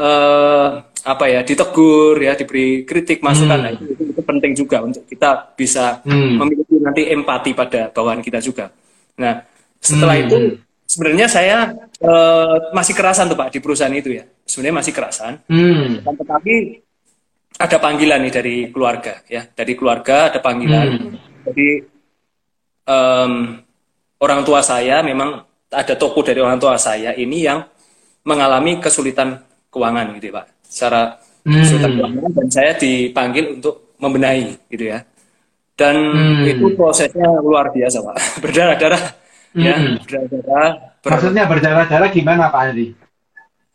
uh, 0.00 0.68
apa 1.04 1.24
ya 1.28 1.40
ditegur 1.44 2.16
ya 2.16 2.32
diberi 2.32 2.88
kritik 2.88 3.20
masukan 3.20 3.60
hmm. 3.60 3.64
nah, 3.68 3.72
itu, 3.76 4.02
itu 4.08 4.22
penting 4.24 4.52
juga 4.56 4.80
untuk 4.80 5.04
kita 5.04 5.52
bisa 5.52 6.00
hmm. 6.00 6.40
memiliki 6.40 6.76
nanti 6.80 7.02
empati 7.12 7.52
pada 7.52 7.92
bawahan 7.92 8.24
kita 8.24 8.40
juga 8.40 8.72
nah 9.20 9.44
setelah 9.78 10.16
hmm. 10.16 10.24
itu 10.24 10.36
sebenarnya 10.88 11.26
saya 11.28 11.76
uh, 12.00 12.72
masih 12.72 12.96
kerasan 12.96 13.28
tuh 13.28 13.36
pak 13.36 13.52
di 13.52 13.60
perusahaan 13.60 13.92
itu 13.92 14.16
ya 14.16 14.24
sebenarnya 14.48 14.76
masih 14.80 14.92
kerasan 14.96 15.32
hmm. 15.44 16.08
tetapi 16.08 16.54
ada 17.60 17.76
panggilan 17.76 18.24
nih 18.24 18.32
dari 18.32 18.56
keluarga 18.72 19.20
ya 19.28 19.44
dari 19.44 19.76
keluarga 19.76 20.32
ada 20.32 20.40
panggilan 20.40 20.88
hmm. 20.96 21.44
jadi 21.44 21.68
um, 22.88 23.32
orang 24.24 24.40
tua 24.42 24.64
saya 24.64 25.04
memang 25.04 25.44
ada 25.68 25.94
toko 26.00 26.24
dari 26.24 26.40
orang 26.40 26.56
tua 26.56 26.80
saya 26.80 27.12
ini 27.12 27.44
yang 27.44 27.60
mengalami 28.24 28.80
kesulitan 28.80 29.40
keuangan 29.68 30.16
gitu 30.16 30.32
ya 30.32 30.34
Pak. 30.40 30.46
Secara 30.64 31.00
hmm. 31.44 31.60
kesulitan 31.60 31.90
keuangan 31.96 32.30
dan 32.32 32.48
saya 32.48 32.72
dipanggil 32.76 33.44
untuk 33.60 33.96
membenahi 34.00 34.56
gitu 34.72 34.84
ya. 34.88 34.98
Dan 35.78 35.94
hmm. 35.96 36.52
itu 36.56 36.66
prosesnya 36.74 37.28
luar 37.38 37.70
biasa 37.70 38.00
Pak. 38.02 38.16
Berdarah-darah 38.42 39.02
hmm. 39.58 39.66
ya, 39.66 39.74
berdarah-darah. 39.98 40.70
Ber... 41.02 41.10
Maksudnya 41.10 41.44
berdarah-darah 41.50 42.08
gimana 42.14 42.48
Pak 42.54 42.60
Andi? 42.70 42.86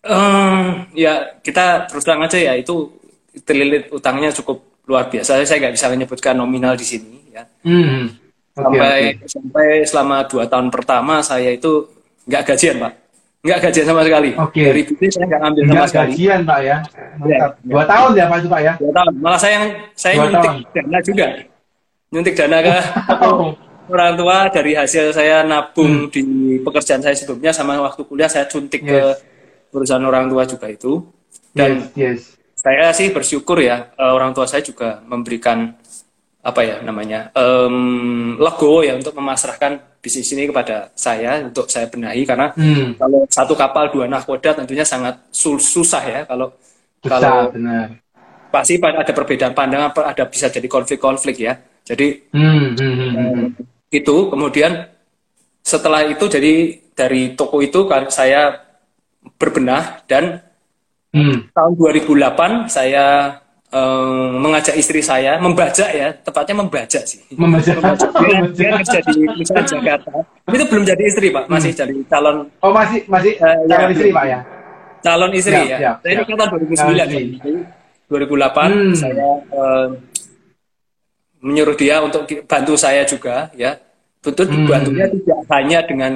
Um, 0.04 0.88
ya 0.96 1.40
kita 1.40 1.88
terus 1.88 2.04
terang 2.04 2.24
aja 2.24 2.36
ya 2.36 2.60
itu 2.60 2.92
terlilit 3.48 3.92
utangnya 3.92 4.32
cukup 4.32 4.84
luar 4.88 5.12
biasa. 5.12 5.44
Saya 5.44 5.60
nggak 5.60 5.76
bisa 5.76 5.88
menyebutkan 5.92 6.36
nominal 6.36 6.80
di 6.80 6.88
sini 6.88 7.32
ya. 7.32 7.44
Hmm 7.64 8.24
sampai 8.54 9.18
okay. 9.18 9.26
sampai 9.26 9.68
selama 9.82 10.18
dua 10.30 10.46
tahun 10.46 10.70
pertama 10.70 11.26
saya 11.26 11.50
itu 11.58 11.90
nggak 12.30 12.54
gajian 12.54 12.78
pak 12.78 12.94
nggak 13.44 13.60
gajian 13.60 13.86
sama 13.90 14.02
sekali 14.06 14.30
okay. 14.38 14.64
dari 14.70 14.82
bisnis 14.86 15.12
saya 15.18 15.26
nggak 15.26 15.42
ambil 15.42 15.64
sama 15.66 15.86
sekali 15.90 16.12
gajian 16.14 16.40
pak 16.46 16.60
ya, 16.62 16.78
ya 17.26 17.46
dua 17.66 17.82
ya. 17.82 17.86
tahun 17.90 18.10
ya 18.14 18.26
pak 18.30 18.38
itu 18.38 18.50
pak 18.54 18.62
ya 18.62 18.74
dua 18.78 18.92
tahun 18.94 19.14
malah 19.18 19.40
saya 19.42 19.54
yang 19.58 19.66
saya 19.98 20.14
dua 20.14 20.24
nyuntik 20.30 20.46
tahun. 20.46 20.62
dana 20.70 21.00
juga 21.02 21.28
nyuntik 22.14 22.34
dana 22.38 22.58
ke 22.62 22.76
oh. 23.26 23.50
Orang 23.94 24.18
tua 24.18 24.38
dari 24.50 24.74
hasil 24.74 25.14
saya 25.14 25.46
nabung 25.46 26.10
hmm. 26.10 26.12
di 26.12 26.24
pekerjaan 26.66 27.06
saya 27.06 27.14
sebelumnya 27.14 27.54
sama 27.54 27.78
waktu 27.78 28.02
kuliah 28.10 28.28
saya 28.28 28.50
suntik 28.50 28.82
yes. 28.82 28.90
ke 28.90 29.00
perusahaan 29.70 30.02
orang 30.02 30.26
tua 30.34 30.44
juga 30.50 30.68
itu 30.74 31.06
dan 31.54 31.94
yes, 31.94 31.94
yes. 31.94 32.20
saya 32.58 32.90
sih 32.90 33.14
bersyukur 33.14 33.62
ya 33.62 33.94
eh, 33.94 34.12
orang 34.14 34.34
tua 34.34 34.50
saya 34.50 34.66
juga 34.66 34.98
memberikan 35.06 35.78
apa 36.44 36.60
ya 36.60 36.76
namanya 36.84 37.32
um, 37.40 38.36
logo 38.36 38.84
ya 38.84 39.00
untuk 39.00 39.16
memasrahkan 39.16 39.96
bisnis 40.04 40.28
ini 40.36 40.52
kepada 40.52 40.92
saya 40.92 41.40
untuk 41.40 41.72
saya 41.72 41.88
benahi 41.88 42.28
karena 42.28 42.52
hmm. 42.52 43.00
kalau 43.00 43.24
satu 43.32 43.56
kapal 43.56 43.88
dua 43.88 44.12
nahkoda 44.12 44.52
tentunya 44.52 44.84
sangat 44.84 45.24
susah 45.32 46.04
ya 46.04 46.22
kalau 46.28 46.52
susah, 47.00 47.08
kalau 47.08 47.48
benar. 47.48 47.96
pasti 48.52 48.76
ada 48.76 49.14
perbedaan 49.16 49.56
pandangan 49.56 49.96
ada 50.04 50.28
bisa 50.28 50.52
jadi 50.52 50.68
konflik-konflik 50.68 51.48
ya 51.48 51.56
jadi 51.88 52.28
hmm, 52.36 52.76
hmm, 52.76 52.94
hmm, 53.00 53.12
hmm. 53.16 53.73
Itu 53.94 54.34
kemudian 54.34 54.90
setelah 55.62 56.04
itu 56.10 56.26
jadi 56.26 56.82
dari 56.98 57.38
toko 57.38 57.62
itu 57.62 57.86
kan 57.86 58.10
saya 58.10 58.66
berbenah 59.38 60.04
dan 60.10 60.42
hmm. 61.14 61.54
tahun 61.54 61.72
2008 61.78 62.68
saya 62.68 63.38
um, 63.74 64.40
mengajak 64.40 64.76
istri 64.78 65.02
saya 65.02 65.42
membajak 65.42 65.90
ya, 65.90 66.14
tepatnya 66.14 66.56
membajak 66.62 67.04
sih. 67.10 67.20
Membajak. 67.34 67.82
membajak. 67.82 68.10
Dia, 68.58 68.70
kerja 68.78 69.00
di 69.10 69.18
misalnya 69.34 69.66
Jakarta. 69.66 70.12
Tapi 70.22 70.56
itu 70.56 70.66
belum 70.70 70.84
jadi 70.86 71.04
istri 71.10 71.28
pak, 71.34 71.46
masih 71.50 71.72
hmm. 71.74 71.82
jadi 71.82 71.96
calon. 72.08 72.38
Oh 72.62 72.72
masih 72.72 73.02
masih 73.10 73.34
uh, 73.42 73.58
calon 73.66 73.90
ya, 73.90 73.94
istri 73.98 74.10
pak 74.14 74.26
ya. 74.26 74.40
Calon 75.04 75.32
istri 75.36 75.56
ya. 75.58 75.66
ya. 75.66 75.78
ya 75.80 75.92
saya 76.00 76.14
ini 76.14 76.24
kata 76.24 76.46
2009 76.54 76.94
ya. 76.94 77.22
2008 78.08 78.14
hmm. 78.14 78.94
saya 78.94 79.30
um, 79.52 79.90
menyuruh 81.44 81.76
dia 81.76 82.00
untuk 82.00 82.24
bantu 82.46 82.74
saya 82.78 83.04
juga 83.04 83.50
ya. 83.58 83.76
Betul 84.24 84.48
hmm. 84.48 84.72
bantunya 84.72 85.06
tidak 85.12 85.40
hanya 85.52 85.80
dengan 85.84 86.14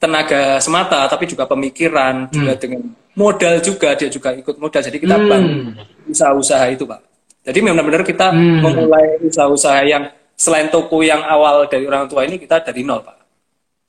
tenaga 0.00 0.56
semata, 0.56 1.04
tapi 1.04 1.28
juga 1.28 1.44
pemikiran, 1.44 2.28
hmm. 2.28 2.32
juga 2.32 2.52
dengan 2.56 2.82
modal 3.12 3.60
juga 3.60 3.92
dia 3.92 4.08
juga 4.08 4.32
ikut 4.32 4.56
modal. 4.56 4.80
Jadi 4.80 4.96
kita 4.96 5.16
hmm. 5.20 5.28
bantu 5.28 5.52
usaha-usaha 6.08 6.64
itu, 6.72 6.88
Pak. 6.88 7.00
Jadi 7.44 7.58
benar-benar 7.60 8.02
kita 8.02 8.32
hmm. 8.32 8.64
memulai 8.64 9.20
usaha-usaha 9.20 9.84
yang 9.84 10.08
selain 10.36 10.72
toko 10.72 11.04
yang 11.04 11.20
awal 11.24 11.68
dari 11.68 11.84
orang 11.84 12.08
tua 12.08 12.24
ini 12.24 12.40
kita 12.40 12.64
dari 12.64 12.80
nol, 12.80 13.04
Pak. 13.04 13.16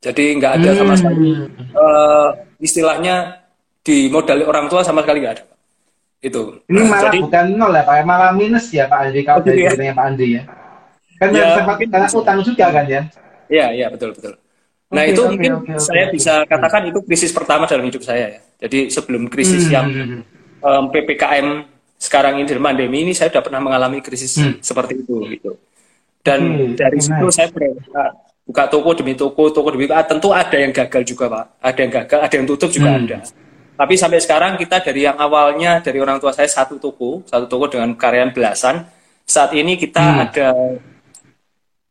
Jadi 0.04 0.24
nggak 0.38 0.52
ada 0.62 0.70
sama 0.76 0.94
hmm. 0.94 1.00
sekali 1.00 1.30
uh, 1.74 2.30
istilahnya 2.62 3.16
di 3.82 4.12
modal 4.12 4.44
orang 4.44 4.68
tua 4.68 4.84
sama 4.84 5.08
sekali 5.08 5.24
nggak 5.24 5.34
ada. 5.40 5.44
Pak. 5.48 5.58
Itu. 6.18 6.42
Ini 6.68 6.82
malah 6.84 7.04
Jadi, 7.08 7.18
bukan 7.24 7.46
nol 7.56 7.72
ya, 7.72 7.84
Pak. 7.88 7.96
Malah 8.04 8.32
minus 8.36 8.68
ya, 8.76 8.92
Pak 8.92 9.00
Andi 9.08 9.22
kalau 9.24 9.40
dari 9.40 9.64
ya. 9.64 9.96
Pak 9.96 10.06
Andi 10.08 10.28
ya. 10.36 10.44
Kan 11.18 11.34
ya, 11.34 11.48
sempat 11.58 11.76
karena 11.82 12.08
utang 12.14 12.40
juga 12.46 12.66
kan 12.70 12.86
ya. 12.86 13.02
Iya, 13.48 13.68
iya 13.74 13.88
betul 13.92 14.14
betul. 14.14 14.36
Nah 14.88 15.04
okay, 15.04 15.12
itu 15.12 15.22
okay, 15.22 15.32
mungkin 15.36 15.52
okay, 15.60 15.76
okay, 15.76 15.84
saya 15.84 16.04
okay. 16.08 16.14
bisa 16.16 16.34
katakan 16.48 16.82
itu 16.88 17.00
krisis 17.04 17.32
pertama 17.36 17.68
dalam 17.68 17.84
hidup 17.84 18.04
saya 18.04 18.40
ya. 18.40 18.42
Jadi 18.64 18.88
sebelum 18.88 19.28
krisis 19.28 19.68
hmm. 19.68 19.74
yang 19.74 19.88
um, 20.64 20.84
ppkm 20.88 21.68
sekarang 21.98 22.40
ini 22.40 22.46
dalam 22.48 22.64
pandemi 22.64 23.04
ini 23.04 23.12
saya 23.12 23.34
sudah 23.34 23.44
pernah 23.44 23.60
mengalami 23.60 24.00
krisis 24.00 24.38
hmm. 24.40 24.64
seperti 24.64 25.04
itu 25.04 25.16
gitu. 25.34 25.52
Dan 26.24 26.40
hmm, 26.44 26.80
dari 26.80 27.00
situ 27.04 27.26
nice. 27.28 27.36
saya 27.36 27.48
berbuka 27.52 28.04
buka 28.48 28.64
toko 28.72 28.90
demi 28.96 29.14
toko, 29.16 29.44
toko 29.52 29.68
demi 29.76 29.92
toko. 29.92 30.00
Ah, 30.00 30.08
tentu 30.08 30.32
ada 30.32 30.56
yang 30.56 30.72
gagal 30.72 31.04
juga 31.04 31.26
pak, 31.28 31.46
ada 31.60 31.80
yang 31.84 31.92
gagal, 31.92 32.20
ada 32.24 32.34
yang 32.40 32.48
tutup 32.48 32.70
juga 32.72 32.90
hmm. 32.96 33.00
ada. 33.04 33.18
Tapi 33.78 33.94
sampai 33.94 34.20
sekarang 34.24 34.58
kita 34.58 34.82
dari 34.82 35.06
yang 35.06 35.20
awalnya 35.20 35.84
dari 35.84 36.00
orang 36.02 36.18
tua 36.18 36.32
saya 36.32 36.50
satu 36.50 36.80
toko, 36.80 37.22
satu 37.28 37.46
toko 37.46 37.70
dengan 37.70 37.94
karyawan 37.94 38.32
belasan. 38.32 38.88
Saat 39.28 39.52
ini 39.54 39.76
kita 39.76 40.00
hmm. 40.00 40.24
ada 40.24 40.48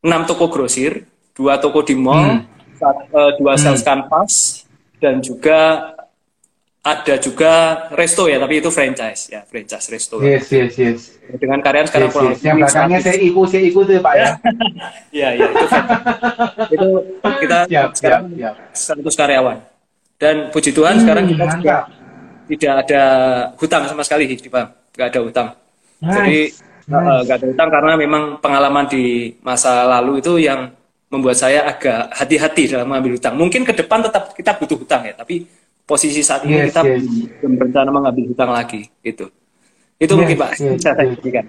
enam 0.00 0.22
toko 0.24 0.48
grosir, 0.48 1.04
dua 1.36 1.60
toko 1.60 1.84
di 1.84 1.92
mall, 1.92 2.40
hmm. 2.40 3.12
uh, 3.12 3.30
dua 3.36 3.54
hmm. 3.54 3.60
sales 3.60 3.84
canvas, 3.84 4.64
dan 4.98 5.20
juga 5.20 5.92
ada 6.86 7.18
juga 7.18 7.52
resto 7.98 8.30
ya, 8.30 8.38
tapi 8.38 8.62
itu 8.62 8.70
franchise 8.70 9.26
ya, 9.26 9.42
franchise 9.42 9.90
resto. 9.90 10.22
Yes, 10.22 10.46
yes, 10.54 10.72
yes. 10.78 11.00
Dengan 11.34 11.58
karyawan 11.58 11.90
sekarang 11.90 12.08
yes, 12.08 12.14
kurang 12.14 12.30
yes. 12.30 12.46
Yang 12.46 12.56
belakangnya 12.62 12.98
saya 13.02 13.16
ikut, 13.18 13.46
saya 13.50 13.62
ikut 13.66 13.84
tuh 13.90 13.98
Pak 13.98 14.14
ya. 14.14 14.28
Iya, 15.16 15.28
iya, 15.34 15.46
itu 15.50 15.66
itu 16.70 16.88
kita 17.42 17.58
siap, 17.66 17.90
sekarang 17.98 18.22
siap, 18.38 18.54
siap. 18.70 19.02
100 19.02 19.18
karyawan. 19.18 19.58
Dan 20.16 20.36
puji 20.54 20.70
Tuhan 20.70 20.94
hmm, 20.94 21.02
sekarang 21.02 21.24
kita 21.26 21.44
mantap. 21.44 21.58
juga 21.58 21.76
tidak 22.46 22.72
ada 22.86 23.02
hutang 23.58 23.82
sama 23.90 24.02
sekali 24.06 24.24
di 24.30 24.46
Pak, 24.46 24.94
nggak 24.94 25.08
ada 25.10 25.20
hutang. 25.26 25.48
Nice. 25.98 26.14
Jadi 26.14 26.38
nggak 26.86 27.02
nice. 27.02 27.26
uh, 27.26 27.34
ada 27.34 27.46
hutang 27.50 27.68
karena 27.74 27.92
memang 27.98 28.22
pengalaman 28.38 28.86
di 28.86 29.34
masa 29.42 29.90
lalu 29.90 30.22
itu 30.22 30.38
yang 30.38 30.70
membuat 31.06 31.38
saya 31.38 31.62
agak 31.66 32.10
hati-hati 32.14 32.70
dalam 32.70 32.90
mengambil 32.90 33.16
hutang. 33.16 33.38
Mungkin 33.38 33.62
ke 33.62 33.72
depan 33.74 34.02
tetap 34.02 34.34
kita 34.34 34.58
butuh 34.58 34.78
hutang 34.78 35.06
ya, 35.06 35.14
tapi 35.14 35.46
posisi 35.86 36.20
saat 36.20 36.42
ini 36.42 36.58
yes, 36.58 36.74
kita 36.74 36.80
yes. 36.82 37.02
belum 37.40 37.52
berencana 37.62 37.90
mengambil 37.94 38.24
hutang 38.34 38.50
lagi 38.50 38.90
itu 39.06 39.30
itu 40.02 40.12
yes, 40.12 40.18
mungkin 40.18 40.36
pak 40.36 40.50
yes, 40.58 40.82
saya 40.82 41.06
yes. 41.06 41.46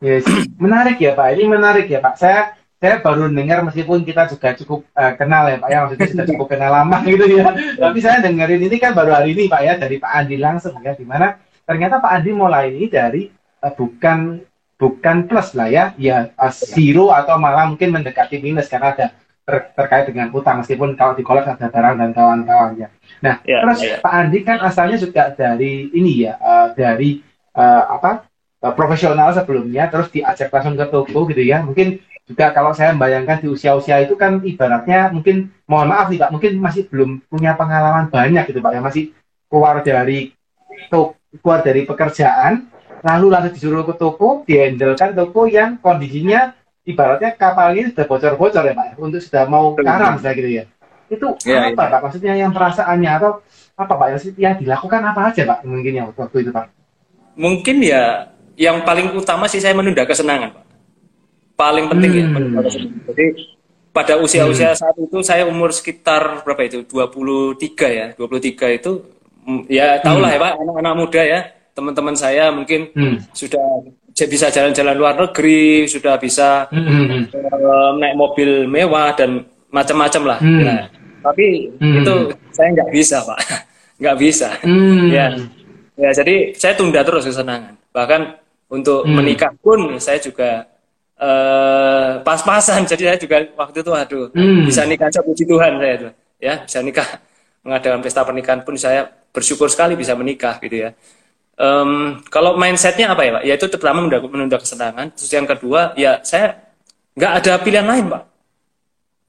yes. 0.00 0.24
menarik 0.56 0.96
ya 0.96 1.12
pak 1.12 1.28
ini 1.36 1.44
menarik 1.44 1.86
ya 1.86 2.00
pak 2.00 2.16
saya 2.16 2.56
saya 2.80 3.00
baru 3.04 3.28
dengar 3.28 3.60
meskipun 3.64 4.02
kita 4.02 4.32
juga 4.32 4.56
cukup 4.56 4.80
uh, 4.96 5.12
kenal 5.14 5.44
ya 5.46 5.60
pak 5.60 5.68
ya 5.68 5.78
maksudnya 5.84 6.08
sudah 6.08 6.26
cukup 6.32 6.46
kenal 6.56 6.72
lama 6.72 6.96
gitu 7.08 7.24
ya 7.28 7.52
tapi 7.76 7.98
saya 8.00 8.24
dengerin 8.24 8.64
ini 8.64 8.76
kan 8.80 8.96
baru 8.96 9.12
hari 9.12 9.36
ini 9.36 9.44
pak 9.46 9.60
ya 9.60 9.72
dari 9.76 10.00
Pak 10.00 10.10
Andi 10.10 10.36
langsung 10.40 10.74
ya 10.80 10.96
di 10.96 11.04
mana 11.04 11.36
ternyata 11.68 12.00
Pak 12.00 12.10
Andi 12.10 12.30
mulai 12.32 12.72
ini 12.72 12.88
dari 12.88 13.28
uh, 13.60 13.72
bukan 13.76 14.40
bukan 14.84 15.24
plus 15.24 15.56
lah 15.56 15.72
ya 15.72 15.84
ya 15.96 16.28
uh, 16.36 16.52
zero 16.52 17.08
atau 17.08 17.40
malah 17.40 17.72
mungkin 17.72 17.88
mendekati 17.88 18.36
minus 18.44 18.68
karena 18.68 18.92
ada 18.92 19.06
ter 19.44 19.56
terkait 19.72 20.04
dengan 20.08 20.28
utang 20.32 20.60
meskipun 20.60 20.92
kalau 20.92 21.16
di 21.16 21.24
kolak 21.24 21.48
ada 21.48 21.68
barang 21.72 21.96
dan 22.00 22.10
kawan-kawannya. 22.16 22.88
Nah, 23.20 23.40
yeah, 23.44 23.64
terus 23.64 23.80
yeah. 23.80 24.00
Pak 24.00 24.12
Andi 24.12 24.40
kan 24.44 24.60
asalnya 24.60 24.96
juga 25.00 25.32
dari 25.32 25.92
ini 25.92 26.28
ya, 26.28 26.36
uh, 26.40 26.72
dari 26.72 27.20
uh, 27.56 27.84
apa 27.96 28.24
uh, 28.64 28.72
profesional 28.72 29.32
sebelumnya, 29.36 29.88
terus 29.92 30.08
diajak 30.12 30.48
langsung 30.48 30.76
ke 30.76 30.84
toko 30.88 31.28
gitu 31.28 31.44
ya. 31.44 31.60
Mungkin 31.60 32.00
juga 32.24 32.56
kalau 32.56 32.72
saya 32.72 32.96
membayangkan 32.96 33.44
di 33.44 33.52
usia-usia 33.52 34.00
itu 34.00 34.16
kan 34.16 34.40
ibaratnya 34.40 35.12
mungkin 35.12 35.52
mohon 35.68 35.92
maaf 35.92 36.08
nih 36.08 36.24
Pak, 36.24 36.30
mungkin 36.32 36.52
masih 36.56 36.88
belum 36.88 37.20
punya 37.28 37.52
pengalaman 37.52 38.08
banyak 38.08 38.48
gitu 38.48 38.64
Pak 38.64 38.72
ya, 38.72 38.80
masih 38.80 39.12
keluar 39.52 39.84
dari 39.84 40.32
toko, 40.88 41.20
keluar 41.36 41.60
dari 41.60 41.84
pekerjaan, 41.84 42.64
lalu 43.04 43.26
langsung 43.28 43.52
disuruh 43.52 43.84
ke 43.84 43.94
toko, 44.00 44.28
dihandlekan 44.48 45.12
toko 45.12 45.44
yang 45.44 45.76
kondisinya 45.78 46.56
ibaratnya 46.88 47.36
kapal 47.36 47.76
ini 47.76 47.92
sudah 47.92 48.04
bocor-bocor 48.08 48.64
ya 48.64 48.72
Pak, 48.72 48.96
untuk 48.96 49.20
sudah 49.20 49.44
mau 49.44 49.76
karam 49.76 50.16
saya 50.16 50.32
gitu 50.32 50.48
ya. 50.48 50.64
Itu 51.12 51.36
ya, 51.44 51.68
apa 51.68 51.84
ya. 51.84 51.88
Pak? 51.92 52.00
Maksudnya 52.08 52.32
yang 52.40 52.50
perasaannya 52.56 53.10
atau 53.20 53.44
apa 53.76 53.92
Pak 53.92 54.08
yang 54.40 54.56
dilakukan 54.56 55.00
apa 55.04 55.20
aja 55.34 55.42
Pak 55.44 55.58
mungkin 55.68 55.92
yang 55.92 56.06
waktu 56.16 56.36
itu 56.40 56.50
Pak? 56.50 56.66
Mungkin 57.36 57.76
ya 57.84 58.32
yang 58.56 58.86
paling 58.86 59.12
utama 59.12 59.50
sih 59.50 59.60
saya 59.60 59.76
menunda 59.76 60.08
kesenangan 60.08 60.56
Pak. 60.56 60.64
Paling 61.54 61.86
penting 61.86 62.10
ya, 62.10 62.26
hmm. 62.26 62.56
ya. 62.66 62.82
Jadi 63.12 63.26
pada 63.94 64.18
usia-usia 64.18 64.74
hmm. 64.74 64.80
saat 64.80 64.96
itu 64.98 65.16
saya 65.22 65.46
umur 65.46 65.70
sekitar 65.70 66.42
berapa 66.42 66.66
itu? 66.66 66.82
23 66.82 67.60
ya. 67.92 68.06
23 68.16 68.78
itu 68.80 68.92
ya 69.70 70.00
tahulah 70.00 70.32
hmm. 70.32 70.36
ya 70.40 70.44
Pak, 70.44 70.52
anak-anak 70.56 70.94
muda 70.96 71.22
ya. 71.22 71.40
Teman-teman 71.74 72.14
saya 72.14 72.54
mungkin 72.54 72.94
hmm. 72.94 73.34
sudah 73.34 73.82
bisa 74.14 74.46
jalan-jalan 74.54 74.94
luar 74.94 75.14
negeri, 75.18 75.90
sudah 75.90 76.14
bisa 76.22 76.70
mm-hmm. 76.70 77.34
uh, 77.34 77.90
naik 77.98 78.14
mobil 78.14 78.70
mewah 78.70 79.10
dan 79.18 79.42
macam-macam 79.74 80.22
lah. 80.22 80.38
Mm. 80.38 80.62
Nah, 80.62 80.82
tapi 81.18 81.74
mm. 81.74 81.94
itu 81.98 82.14
saya 82.54 82.68
nggak 82.78 82.90
bisa 82.94 83.16
pak, 83.26 83.38
nggak 84.00 84.16
bisa. 84.22 84.48
Mm. 84.62 85.10
ya, 85.10 85.26
ya 85.98 86.10
jadi 86.14 86.54
saya 86.54 86.78
tunda 86.78 87.02
terus 87.02 87.26
kesenangan. 87.26 87.74
Bahkan 87.90 88.20
untuk 88.70 89.02
mm. 89.02 89.14
menikah 89.18 89.50
pun 89.58 89.98
saya 89.98 90.22
juga 90.22 90.70
uh, 91.18 92.22
pas-pasan. 92.22 92.86
Jadi 92.90 93.02
saya 93.02 93.18
juga 93.18 93.42
waktu 93.58 93.82
itu 93.82 93.90
aduh 93.90 94.26
mm. 94.30 94.70
bisa 94.70 94.86
nikah 94.86 95.10
aja 95.10 95.20
puji 95.26 95.42
Tuhan 95.42 95.82
saya 95.82 95.92
itu, 95.98 96.08
ya 96.38 96.54
bisa 96.62 96.78
nikah 96.86 97.08
mengadakan 97.66 97.98
pesta 97.98 98.22
pernikahan 98.22 98.62
pun 98.62 98.78
saya 98.78 99.10
bersyukur 99.34 99.66
sekali 99.66 99.98
bisa 99.98 100.14
menikah 100.14 100.62
gitu 100.62 100.86
ya. 100.86 100.94
Um, 101.54 102.18
kalau 102.34 102.58
mindsetnya 102.58 103.14
apa 103.14 103.22
ya 103.22 103.30
pak? 103.38 103.42
Ya 103.46 103.54
itu 103.54 103.66
pertama 103.78 104.02
menunda, 104.02 104.18
menunda 104.26 104.58
kesenangan. 104.58 105.14
Terus 105.14 105.30
yang 105.30 105.46
kedua 105.46 105.94
ya 105.94 106.18
saya 106.26 106.58
nggak 107.14 107.32
ada 107.42 107.52
pilihan 107.62 107.86
lain 107.86 108.10
pak. 108.10 108.22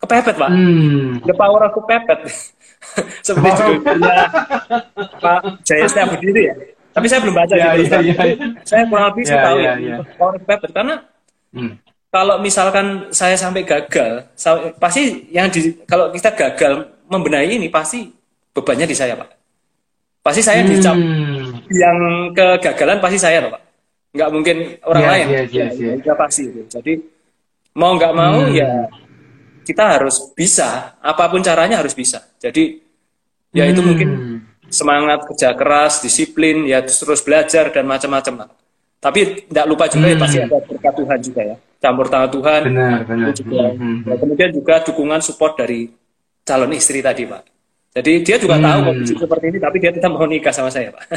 Kepepet 0.02 0.36
pak. 0.38 0.50
Hmm. 0.50 1.22
The 1.22 1.36
power 1.38 1.62
of 1.70 1.72
kepepet. 1.78 2.20
Seperti 3.26 3.50
oh. 3.50 3.82
judulnya 3.82 4.30
Pak 5.18 5.66
Jaya 5.66 5.86
Setia 5.90 6.06
Berdiri 6.06 6.44
ya. 6.50 6.56
Tapi 6.96 7.06
saya 7.12 7.20
belum 7.28 7.36
baca 7.36 7.56
ya, 7.60 7.76
gitu. 7.76 7.92
Ya, 7.92 8.14
ya. 8.14 8.36
Saya 8.64 8.82
kurang 8.88 9.06
lebih 9.12 9.24
ya, 9.28 9.42
tahu 9.44 9.58
ya, 9.60 9.74
ya. 9.76 9.98
power 10.16 10.34
kepepet 10.40 10.72
karena 10.72 10.96
hmm. 11.52 11.74
kalau 12.08 12.36
misalkan 12.40 13.12
saya 13.12 13.36
sampai 13.36 13.68
gagal, 13.68 14.32
saya, 14.40 14.72
pasti 14.80 15.28
yang 15.28 15.52
di, 15.52 15.76
kalau 15.84 16.08
kita 16.16 16.32
gagal 16.32 16.88
membenahi 17.12 17.60
ini 17.60 17.68
pasti 17.68 18.16
bebannya 18.56 18.88
di 18.88 18.96
saya 18.96 19.20
pak. 19.20 19.35
Pasti 20.26 20.42
saya 20.42 20.66
dicap 20.66 20.98
hmm 20.98 21.46
yang 21.72 21.98
kegagalan 22.34 23.02
pasti 23.02 23.18
saya 23.18 23.38
loh 23.42 23.52
pak 23.58 23.62
nggak 24.16 24.30
mungkin 24.32 24.58
orang 24.86 25.02
yeah, 25.04 25.12
lain 25.12 25.26
yeah, 25.28 25.44
yeah, 25.52 25.70
yeah. 25.76 25.96
ya 26.00 26.14
pasti 26.16 26.48
itu 26.48 26.62
jadi 26.72 26.94
mau 27.76 27.98
nggak 27.98 28.14
mau 28.16 28.48
hmm. 28.48 28.56
ya 28.56 28.72
kita 29.66 29.98
harus 29.98 30.32
bisa 30.38 30.96
apa 31.02 31.26
pun 31.28 31.42
caranya 31.42 31.82
harus 31.82 31.98
bisa 31.98 32.24
jadi 32.40 32.80
ya 33.52 33.66
hmm. 33.66 33.72
itu 33.76 33.82
mungkin 33.82 34.10
semangat 34.72 35.26
kerja 35.28 35.52
keras 35.58 36.00
disiplin 36.00 36.64
ya 36.64 36.86
terus, 36.86 37.02
terus 37.02 37.22
belajar 37.26 37.70
dan 37.74 37.86
macam-macam 37.86 38.46
lah 38.46 38.50
Tapi 38.96 39.46
tidak 39.46 39.70
lupa 39.70 39.86
juga 39.86 40.10
hmm. 40.10 40.14
ya 40.14 40.18
pasti 40.18 40.38
ada 40.42 40.58
berkat 40.66 40.94
Tuhan 40.98 41.20
juga 41.22 41.42
ya. 41.46 41.56
Campur 41.78 42.10
tangan 42.10 42.30
Tuhan. 42.34 42.62
Benar, 42.74 43.00
benar. 43.06 43.30
Juga, 43.38 43.64
hmm. 43.78 44.02
ya, 44.02 44.16
kemudian 44.18 44.50
juga 44.50 44.76
dukungan 44.82 45.22
support 45.22 45.54
dari 45.62 45.94
calon 46.42 46.74
istri 46.74 47.06
tadi, 47.06 47.30
Pak. 47.30 47.55
Jadi 47.96 48.28
dia 48.28 48.36
juga 48.36 48.60
hmm. 48.60 48.66
tahu 48.68 48.80
kondisi 48.92 49.14
seperti 49.16 49.46
ini, 49.56 49.58
tapi 49.64 49.78
dia 49.80 49.92
tetap 49.96 50.12
mau 50.12 50.28
nikah 50.28 50.52
sama 50.52 50.68
saya, 50.68 50.92
Pak. 50.92 51.16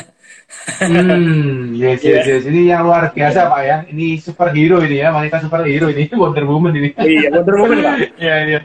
hmm, 0.87 1.75
yes, 1.75 1.99
yes, 2.07 2.23
yes. 2.23 2.43
Ini 2.47 2.71
yang 2.71 2.87
luar 2.87 3.11
biasa, 3.11 3.51
Pak 3.51 3.63
ya. 3.67 3.77
Ini 3.91 4.23
superhero 4.23 4.79
ini 4.87 5.03
ya, 5.03 5.11
wanita 5.11 5.43
superhero 5.43 5.91
ini, 5.91 6.07
Wonder 6.23 6.47
Woman 6.47 6.79
ini. 6.79 6.95
iya, 7.03 7.35
Wonder 7.35 7.57
Woman, 7.59 7.79
Pak. 7.83 7.97
Iya, 8.23 8.37
iya. 8.47 8.61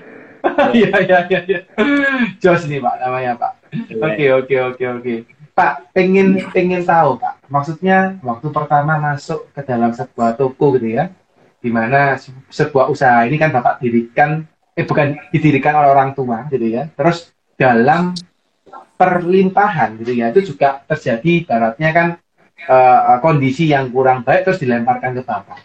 Iya, 0.77 0.89
iya, 1.01 1.17
iya, 1.25 1.39
iya. 1.49 1.59
Jos 2.37 2.69
nih, 2.69 2.77
Pak, 2.85 3.01
namanya, 3.01 3.33
Pak. 3.33 3.51
Iya. 3.73 4.05
Oke, 4.05 4.25
oke, 4.29 4.55
oke, 4.61 4.83
oke. 5.01 5.13
Pak, 5.53 5.93
pengen 5.93 6.41
pengen 6.49 6.81
tahu 6.81 7.21
Pak, 7.21 7.45
maksudnya 7.45 8.17
waktu 8.25 8.49
pertama 8.49 8.97
masuk 8.97 9.53
ke 9.53 9.61
dalam 9.61 9.93
sebuah 9.93 10.33
toko 10.33 10.73
gitu 10.81 10.97
ya, 10.97 11.13
di 11.61 11.69
mana 11.69 12.17
sebuah 12.49 12.89
usaha 12.89 13.21
ini 13.29 13.37
kan 13.37 13.53
Bapak 13.53 13.77
dirikan, 13.77 14.49
eh 14.73 14.81
bukan 14.81 15.13
didirikan 15.29 15.77
oleh 15.77 15.93
orang 15.93 16.17
tua 16.17 16.49
gitu 16.49 16.65
ya, 16.73 16.89
terus 16.97 17.29
dalam 17.63 18.03
perlimpahan 18.99 19.95
gitu 20.03 20.11
ya, 20.19 20.35
itu 20.35 20.53
juga 20.53 20.83
terjadi 20.83 21.47
baratnya 21.47 21.89
kan 21.95 22.07
uh, 22.67 23.23
kondisi 23.23 23.71
yang 23.71 23.87
kurang 23.87 24.27
baik 24.27 24.43
terus 24.43 24.59
dilemparkan 24.59 25.15
ke 25.15 25.23
Bapak. 25.23 25.59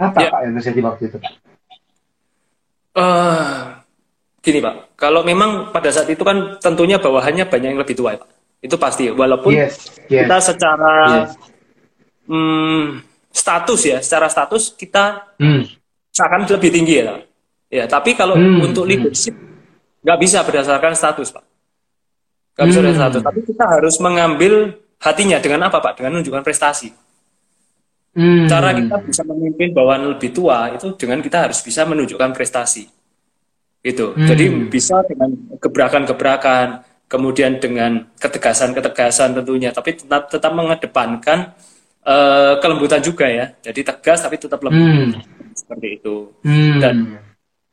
Apa 0.00 0.18
ya. 0.24 0.28
Pak 0.32 0.40
yang 0.48 0.52
terjadi 0.56 0.80
waktu 0.88 1.02
itu 1.12 1.16
Pak? 1.20 1.32
Uh, 2.92 3.80
gini 4.40 4.64
Pak, 4.64 4.96
kalau 4.96 5.20
memang 5.20 5.68
pada 5.72 5.92
saat 5.92 6.08
itu 6.08 6.24
kan 6.24 6.56
tentunya 6.56 6.96
bawahannya 6.96 7.44
banyak 7.48 7.68
yang 7.76 7.80
lebih 7.80 7.96
tua 7.96 8.16
ya 8.16 8.20
Pak 8.24 8.32
itu 8.62 8.76
pasti 8.78 9.10
walaupun 9.10 9.50
yes, 9.58 9.90
yes, 10.06 10.22
kita 10.22 10.36
secara 10.38 10.94
yes. 11.26 11.34
hmm, 12.30 13.02
status 13.34 13.80
ya 13.82 13.98
secara 13.98 14.30
status 14.30 14.78
kita 14.78 15.34
hmm. 15.42 15.66
seakan 16.14 16.46
lebih 16.46 16.70
tinggi 16.70 17.02
ya 17.02 17.18
ya 17.66 17.84
tapi 17.90 18.14
kalau 18.14 18.38
hmm. 18.38 18.62
untuk 18.62 18.86
hmm. 18.86 19.18
Nggak 20.02 20.18
bisa 20.18 20.38
berdasarkan 20.42 20.92
status 20.92 21.28
pak 21.30 21.44
nggak 22.58 22.66
bisa 22.68 22.78
berdasarkan 22.82 23.02
status 23.06 23.20
hmm. 23.22 23.28
tapi 23.30 23.40
kita 23.46 23.64
harus 23.64 23.94
mengambil 24.02 24.52
hatinya 25.02 25.38
dengan 25.38 25.60
apa 25.70 25.78
pak 25.78 25.92
dengan 25.98 26.18
menunjukkan 26.18 26.42
prestasi 26.42 26.90
hmm. 28.18 28.46
cara 28.50 28.74
kita 28.74 28.96
bisa 29.06 29.22
memimpin 29.24 29.72
bawahan 29.72 30.10
lebih 30.10 30.30
tua 30.34 30.74
itu 30.74 30.94
dengan 30.98 31.22
kita 31.22 31.50
harus 31.50 31.62
bisa 31.62 31.86
menunjukkan 31.86 32.30
prestasi 32.34 32.84
itu 33.82 34.06
hmm. 34.14 34.26
jadi 34.26 34.44
bisa 34.70 35.02
dengan 35.06 35.34
gebrakan-gebrakan 35.58 36.92
kemudian 37.12 37.60
dengan 37.60 38.08
ketegasan-ketegasan 38.16 39.36
tentunya, 39.36 39.68
tapi 39.68 40.00
tetap 40.00 40.32
tetap 40.32 40.48
mengedepankan 40.56 41.52
uh, 42.08 42.56
kelembutan 42.64 43.04
juga 43.04 43.28
ya. 43.28 43.52
Jadi 43.60 43.84
tegas 43.84 44.24
tapi 44.24 44.40
tetap 44.40 44.64
lembut 44.64 45.12
hmm. 45.12 45.52
seperti 45.52 46.00
itu. 46.00 46.32
Hmm. 46.40 46.80
Dan 46.80 46.96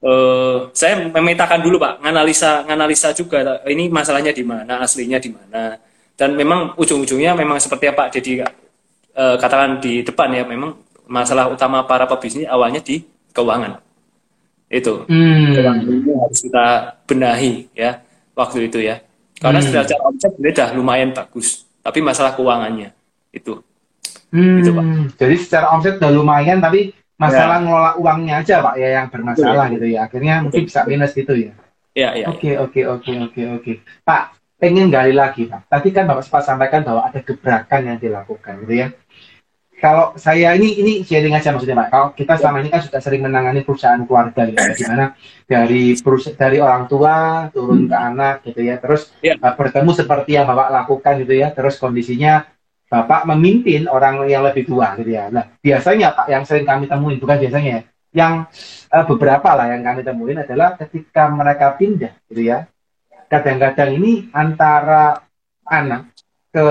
uh, 0.04 0.72
saya 0.76 1.08
memetakan 1.08 1.60
dulu 1.64 1.80
pak, 1.80 2.04
nganalisa 2.04 2.68
nganalisa 2.68 3.12
juga 3.16 3.64
ini 3.68 3.88
masalahnya 3.88 4.32
di 4.32 4.44
mana, 4.44 4.84
aslinya 4.84 5.20
di 5.20 5.32
mana. 5.32 5.80
Dan 6.20 6.36
memang 6.36 6.76
ujung-ujungnya 6.76 7.32
memang 7.32 7.56
seperti 7.64 7.96
Pak 7.96 8.12
Dedi 8.12 8.44
uh, 8.44 9.40
katakan 9.40 9.80
di 9.80 10.04
depan 10.04 10.28
ya, 10.36 10.44
memang 10.44 10.76
masalah 11.08 11.48
utama 11.48 11.80
para 11.88 12.04
pebisnis 12.12 12.44
awalnya 12.52 12.84
di 12.84 13.08
keuangan. 13.32 13.80
Itu 14.68 15.08
hmm. 15.08 15.56
keuangan 15.56 15.84
ini 15.88 16.12
harus 16.12 16.40
kita 16.44 16.66
benahi 17.08 17.72
ya 17.72 18.04
waktu 18.36 18.68
itu 18.68 18.84
ya. 18.84 19.00
Karena 19.40 19.64
hmm. 19.64 19.72
secara 19.72 20.04
omset 20.04 20.32
sudah 20.36 20.68
lumayan 20.76 21.16
bagus, 21.16 21.64
tapi 21.80 22.04
masalah 22.04 22.36
keuangannya 22.36 22.92
itu. 23.32 23.64
Hmm. 24.30 24.60
Itu, 24.62 24.76
Pak. 24.76 24.86
Jadi 25.16 25.36
secara 25.40 25.72
omset 25.72 25.98
sudah 25.98 26.12
lumayan, 26.12 26.60
tapi 26.60 26.92
masalah 27.20 27.60
ya. 27.60 27.64
ngelola 27.68 27.92
uangnya 28.00 28.36
aja, 28.40 28.56
Pak, 28.64 28.76
ya 28.80 28.90
yang 28.96 29.08
bermasalah 29.12 29.68
Betul. 29.68 29.76
gitu 29.76 29.88
ya. 29.92 30.00
Akhirnya 30.08 30.34
Betul. 30.40 30.44
mungkin 30.48 30.62
bisa 30.72 30.80
minus 30.88 31.12
gitu 31.12 31.34
ya. 31.36 31.54
Iya, 31.94 32.10
iya. 32.16 32.26
Oke, 32.32 32.56
oke, 32.56 32.82
oke, 32.88 33.12
oke, 33.28 33.42
oke. 33.60 33.74
Pak, 34.08 34.24
pengen 34.56 34.88
gali 34.88 35.12
lagi, 35.12 35.52
Pak. 35.52 35.68
Tadi 35.68 35.90
kan 35.92 36.08
Bapak 36.08 36.24
sempat 36.24 36.44
sampaikan 36.48 36.82
bahwa 36.88 37.04
ada 37.04 37.20
gebrakan 37.20 37.82
yang 37.84 37.98
dilakukan, 38.00 38.64
gitu 38.64 38.88
ya 38.88 38.88
kalau 39.80 40.12
saya 40.20 40.54
ini 40.60 40.76
ini 40.76 40.94
sharing 41.08 41.34
aja 41.34 41.56
maksudnya 41.56 41.80
Pak. 41.80 41.88
Kalau 41.90 42.08
kita 42.12 42.36
selama 42.36 42.60
ini 42.62 42.70
kan 42.70 42.84
sudah 42.84 43.00
sering 43.00 43.24
menangani 43.24 43.64
perusahaan 43.64 44.04
keluarga 44.04 44.44
ya, 44.52 44.76
di 44.76 44.84
mana 44.86 45.16
dari 45.48 45.96
perusahaan 45.96 46.36
dari 46.36 46.60
orang 46.60 46.84
tua 46.92 47.48
turun 47.50 47.88
ke 47.88 47.96
anak 47.96 48.44
gitu 48.44 48.60
ya, 48.60 48.76
terus 48.78 49.10
yeah. 49.24 49.40
uh, 49.40 49.56
bertemu 49.56 49.92
seperti 49.96 50.36
yang 50.36 50.46
Bapak 50.46 50.70
lakukan 50.84 51.24
gitu 51.24 51.34
ya, 51.34 51.48
terus 51.56 51.80
kondisinya 51.80 52.44
Bapak 52.90 53.30
memimpin 53.30 53.86
orang 53.86 54.26
yang 54.26 54.42
lebih 54.42 54.66
tua 54.66 54.98
gitu 54.98 55.14
ya. 55.14 55.30
Nah, 55.30 55.46
biasanya 55.62 56.10
Pak 56.18 56.26
yang 56.26 56.44
sering 56.44 56.66
kami 56.66 56.90
temuin 56.90 57.22
bukan 57.22 57.38
biasanya 57.38 57.70
ya, 57.70 57.82
yang 58.18 58.34
uh, 58.90 59.06
beberapa 59.06 59.54
lah 59.54 59.70
yang 59.70 59.86
kami 59.86 60.02
temuin 60.02 60.42
adalah 60.42 60.74
ketika 60.74 61.30
mereka 61.30 61.78
pindah 61.78 62.18
gitu 62.34 62.50
ya. 62.50 62.66
Kadang-kadang 63.30 63.94
ini 63.94 64.34
antara 64.34 65.22
anak 65.70 66.10
ke 66.50 66.66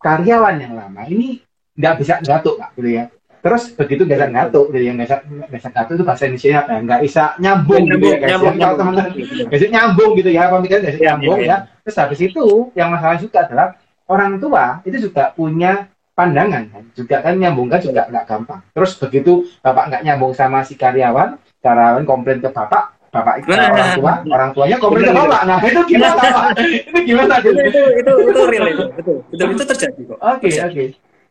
karyawan 0.00 0.56
yang 0.56 0.72
lama 0.72 1.04
ini 1.04 1.44
nggak 1.78 1.94
bisa 2.00 2.14
ngatuk 2.24 2.58
pak 2.58 2.74
gitu 2.74 2.90
ya 2.96 3.04
terus 3.38 3.70
begitu 3.70 4.02
nggak 4.02 4.18
bisa 4.18 4.28
ngatuk 4.34 4.66
gitu 4.74 4.82
ya 4.82 4.92
nggak 4.98 5.08
bisa 5.52 5.68
ngatuk 5.70 5.94
itu 5.94 6.04
bahasa 6.04 6.22
Indonesia 6.26 6.50
apa 6.58 6.70
ya 6.74 6.80
nggak 6.82 7.00
bisa 7.06 7.24
nyambung 7.38 7.84
gitu 7.86 8.04
ya 8.08 8.16
guys 8.18 8.30
nyambung, 8.34 8.54
ya. 8.54 8.58
kalau 8.58 8.76
teman-teman 8.78 9.06
nggak 9.14 9.52
bisa 9.54 9.66
nyambung 9.70 10.10
gitu 10.18 10.30
ya 10.34 10.42
pemikiran 10.50 10.80
nggak 10.82 10.94
bisa 10.94 10.98
iya, 10.98 11.08
nyambung 11.12 11.38
iya, 11.38 11.46
ya, 11.46 11.54
ya 11.54 11.58
terus 11.86 11.96
habis 12.02 12.20
itu 12.24 12.44
yang 12.74 12.88
masalah 12.90 13.18
juga 13.22 13.38
adalah 13.46 13.68
orang 14.08 14.40
tua 14.42 14.82
itu 14.82 15.08
juga 15.08 15.30
punya 15.36 15.86
pandangan 16.16 16.66
kan 16.72 16.84
juga 16.98 17.16
kan 17.22 17.38
nyambungkan 17.38 17.78
juga 17.78 18.10
nggak 18.10 18.24
gampang 18.26 18.60
terus 18.74 18.98
begitu 18.98 19.46
bapak 19.62 19.84
nggak 19.92 20.02
nyambung 20.02 20.32
sama 20.34 20.66
si 20.66 20.74
karyawan 20.74 21.38
karyawan 21.62 22.02
komplain 22.02 22.42
ke 22.42 22.50
bapak 22.50 22.98
bapak 23.14 23.46
itu 23.46 23.54
nah, 23.54 23.70
orang 23.70 23.90
tua 23.94 24.12
orang 24.34 24.50
tuanya 24.50 24.76
komplain 24.82 25.06
ke 25.06 25.14
bapak 25.14 25.40
nah 25.46 25.58
itu 25.62 25.80
gimana 25.86 26.14
pak 26.18 26.44
itu 26.90 26.98
gimana 27.06 27.34
itu 27.38 27.50
itu 27.54 27.82
itu, 28.02 28.12
itu 28.34 28.40
real 28.50 28.66
itu 28.66 28.84
betul 28.98 29.16
betul 29.30 29.48
itu 29.54 29.64
terjadi 29.64 30.00
kok 30.10 30.18
oke 30.18 30.50
oke 30.50 30.84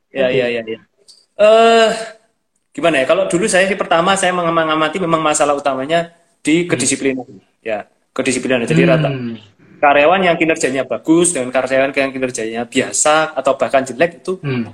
Ya, 0.07 0.31
okay. 0.31 0.39
ya, 0.39 0.45
ya, 0.47 0.61
ya. 0.63 0.79
Uh, 1.35 1.89
gimana 2.71 3.03
ya? 3.03 3.05
Kalau 3.05 3.27
dulu 3.27 3.45
saya 3.45 3.67
sih 3.67 3.75
pertama 3.75 4.15
saya 4.15 4.31
mengamati 4.31 4.97
memang 5.03 5.19
masalah 5.19 5.53
utamanya 5.53 6.15
di 6.39 6.63
kedisiplinan. 6.63 7.27
Hmm. 7.27 7.43
Ya, 7.59 7.91
kedisiplinan. 8.15 8.63
Jadi 8.63 8.81
hmm. 8.87 8.89
rata 8.89 9.09
karyawan 9.77 10.21
yang 10.25 10.35
kinerjanya 10.35 10.83
bagus 10.83 11.33
dengan 11.33 11.53
karyawan 11.53 11.93
yang 11.93 12.13
kinerjanya 12.13 12.61
biasa 12.65 13.37
atau 13.37 13.53
bahkan 13.55 13.85
jelek 13.85 14.25
itu 14.25 14.41
hmm. 14.41 14.73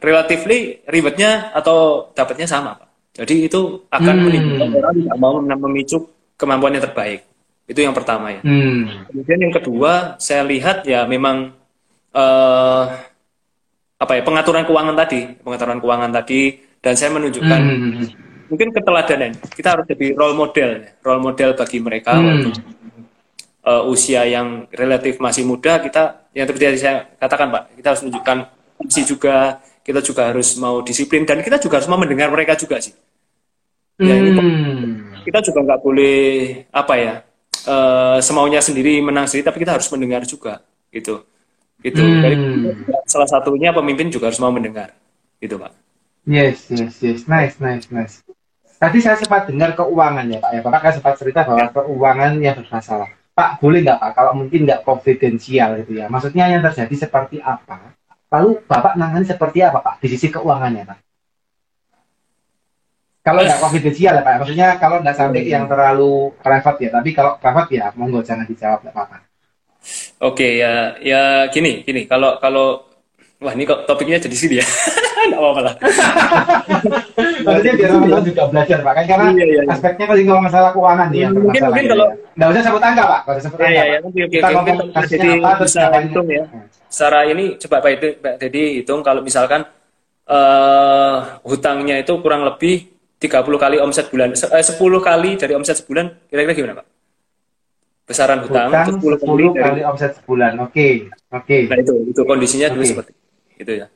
relatively 0.00 0.84
ribetnya 0.86 1.52
atau 1.56 2.10
dapatnya 2.12 2.46
sama, 2.48 2.76
Pak. 2.76 2.88
Jadi 3.16 3.48
itu 3.48 3.88
akan 3.88 4.14
hmm. 4.14 4.24
menimbulkan 4.28 4.68
orang 4.76 4.94
tidak 5.00 5.16
mau 5.16 5.34
memicu 5.40 5.98
kemampuan 6.36 6.76
yang 6.76 6.84
terbaik. 6.84 7.24
Itu 7.66 7.80
yang 7.82 7.96
pertama 7.96 8.30
ya. 8.30 8.40
Hmm. 8.44 9.08
Kemudian 9.10 9.40
yang 9.48 9.54
kedua, 9.56 10.20
saya 10.20 10.44
lihat 10.44 10.84
ya 10.84 11.08
memang 11.08 11.56
uh, 12.12 12.84
apa 13.96 14.12
ya 14.12 14.22
pengaturan 14.22 14.68
keuangan 14.68 14.96
tadi, 15.00 15.20
pengaturan 15.40 15.80
keuangan 15.80 16.12
tadi 16.12 16.60
dan 16.84 16.92
saya 16.94 17.10
menunjukkan 17.16 17.60
hmm. 17.64 17.78
hmm, 17.80 17.92
hmm. 17.96 18.08
mungkin 18.52 18.68
keteladanan. 18.76 19.32
Kita 19.48 19.68
harus 19.74 19.84
jadi 19.88 20.12
role 20.12 20.36
model, 20.36 20.70
role 21.00 21.22
model 21.24 21.50
bagi 21.56 21.78
mereka 21.80 22.20
hmm. 22.20 22.52
Uh, 23.66 23.82
usia 23.90 24.22
yang 24.24 24.70
relatif 24.70 25.18
masih 25.18 25.42
muda. 25.42 25.82
Kita 25.82 26.30
yang 26.32 26.46
seperti 26.46 26.78
saya 26.78 27.10
katakan 27.18 27.50
Pak, 27.50 27.62
kita 27.82 27.86
harus 27.92 28.02
menunjukkan 28.06 28.38
fungsi 28.78 29.02
juga, 29.02 29.58
kita 29.82 30.00
juga 30.00 30.22
harus 30.30 30.54
mau 30.56 30.80
disiplin 30.80 31.26
dan 31.26 31.42
kita 31.42 31.58
juga 31.58 31.82
harus 31.82 31.90
mau 31.90 31.98
mendengar 31.98 32.30
mereka 32.30 32.54
juga 32.54 32.78
sih. 32.78 32.94
Ya, 33.96 34.12
hmm. 34.12 34.28
ini, 34.28 34.44
kita 35.24 35.40
juga 35.40 35.64
nggak 35.64 35.80
boleh 35.80 36.20
apa 36.68 36.94
ya 37.00 37.14
uh, 37.66 38.20
semaunya 38.20 38.60
sendiri 38.60 39.00
menang 39.00 39.24
sendiri, 39.24 39.48
tapi 39.48 39.58
kita 39.64 39.72
harus 39.74 39.88
mendengar 39.88 40.22
juga 40.28 40.60
gitu 40.92 41.24
itu 41.84 42.00
hmm. 42.00 42.22
dari 42.24 42.36
salah 43.04 43.28
satunya 43.28 43.70
pemimpin 43.74 44.08
juga 44.08 44.32
harus 44.32 44.40
mau 44.40 44.50
mendengar 44.50 44.96
gitu 45.38 45.60
pak 45.60 45.72
yes 46.24 46.72
yes 46.72 46.98
yes 47.04 47.20
nice 47.28 47.60
nice 47.60 47.86
nice 47.92 48.24
tadi 48.80 48.98
saya 49.04 49.20
sempat 49.20 49.46
dengar 49.46 49.76
keuangan 49.76 50.24
ya 50.26 50.38
pak 50.40 50.50
ya 50.56 50.60
bapak 50.64 50.80
kan 50.80 50.92
sempat 50.96 51.14
cerita 51.20 51.44
bahwa 51.44 51.68
ya. 51.68 51.70
keuangan 51.70 52.32
yang 52.40 52.56
bermasalah 52.64 53.10
pak 53.36 53.60
boleh 53.60 53.84
nggak 53.84 54.00
pak? 54.00 54.10
Kalau 54.16 54.32
mungkin 54.32 54.64
nggak 54.64 54.80
konfidensial 54.80 55.76
gitu 55.84 56.00
ya. 56.00 56.08
Maksudnya 56.08 56.48
yang 56.48 56.64
terjadi 56.64 56.94
seperti 57.04 57.36
apa? 57.44 57.92
Lalu 58.32 58.64
bapak 58.64 58.96
nangani 58.96 59.28
seperti 59.28 59.60
apa 59.60 59.84
pak? 59.84 60.00
Di 60.00 60.08
sisi 60.08 60.32
keuangannya 60.32 60.88
pak. 60.88 60.98
Kalau 63.20 63.44
nggak 63.44 63.60
konfidensial 63.60 64.16
ya 64.16 64.22
pak. 64.24 64.40
Maksudnya 64.40 64.68
kalau 64.80 65.04
nggak 65.04 65.16
sampai 65.20 65.44
yang 65.44 65.68
terlalu 65.68 66.32
private 66.40 66.78
ya. 66.80 66.90
Tapi 66.96 67.10
kalau 67.12 67.36
private 67.36 67.70
ya 67.76 67.92
monggo 67.92 68.24
jangan 68.24 68.48
dijawab 68.48 68.80
nggak 68.80 68.94
apa-apa. 68.96 69.16
Oke 70.24 70.56
ya 70.56 70.96
ya 71.04 71.52
gini 71.52 71.84
gini. 71.84 72.08
Kalau 72.08 72.40
kalau 72.40 72.88
wah 73.44 73.52
ini 73.52 73.68
kok 73.68 73.84
topiknya 73.84 74.16
jadi 74.16 74.36
sini 74.36 74.54
ya 74.64 74.66
nggak 75.30 75.42
apa-apa 75.42 75.60
lah. 75.60 75.74
Maksudnya 77.46 77.72
biar 77.78 77.88
teman-teman 77.90 78.24
juga 78.26 78.42
belajar 78.50 78.78
pak 78.82 78.92
kan 78.92 79.04
karena 79.06 79.26
iya, 79.32 79.44
iya, 79.44 79.62
iya. 79.62 79.72
aspeknya 79.72 80.04
kalau 80.06 80.22
ngomong 80.26 80.44
masalah 80.46 80.70
keuangan 80.74 81.06
nih 81.10 81.20
mungkin 81.30 81.60
mungkin 81.66 81.86
kalau 81.90 82.06
nggak 82.36 82.48
usah 82.52 82.62
sebut 82.64 82.82
angka 82.82 83.04
pak 83.04 83.20
kalau 83.24 83.38
sebut 83.40 83.58
angka. 83.58 83.72
Iya 83.72 83.84
iya 83.86 83.98
oke 84.02 84.20
oke. 84.20 84.34
Kita 84.34 84.48
ngomong 84.52 84.78
jadi 85.06 85.28
bisa 85.62 85.82
hitung 86.02 86.28
ya. 86.28 86.44
Secara 86.86 87.18
ini 87.28 87.44
coba 87.58 87.76
pak 87.82 87.90
itu 87.94 88.08
pak 88.18 88.34
Dedi 88.40 88.62
hitung 88.82 89.00
kalau 89.02 89.20
misalkan 89.20 89.62
uh, 90.30 91.16
hutangnya 91.46 92.02
itu 92.02 92.12
kurang 92.20 92.44
lebih 92.46 92.96
30 93.16 93.56
kali 93.56 93.76
omset 93.80 94.12
bulan, 94.12 94.36
eh, 94.36 94.64
10 94.64 95.00
kali 95.00 95.40
dari 95.40 95.52
omset 95.56 95.80
sebulan, 95.80 96.28
kira-kira 96.28 96.52
gimana 96.52 96.74
Pak? 96.84 96.86
Besaran 98.06 98.38
hutang, 98.44 98.70
hutang 98.70 99.00
10, 99.00 99.18
10 99.18 99.56
kali, 99.56 99.80
dari, 99.80 99.82
omset 99.82 100.12
sebulan, 100.20 100.52
oke, 100.62 100.70
okay. 100.70 100.92
oke. 101.32 101.42
Okay. 101.48 101.60
Nah 101.66 101.76
itu, 101.80 101.94
itu 102.12 102.20
kondisinya 102.22 102.68
okay. 102.70 102.74
dulu 102.76 102.84
seperti 102.84 103.12
itu 103.56 103.72
ya. 103.72 103.86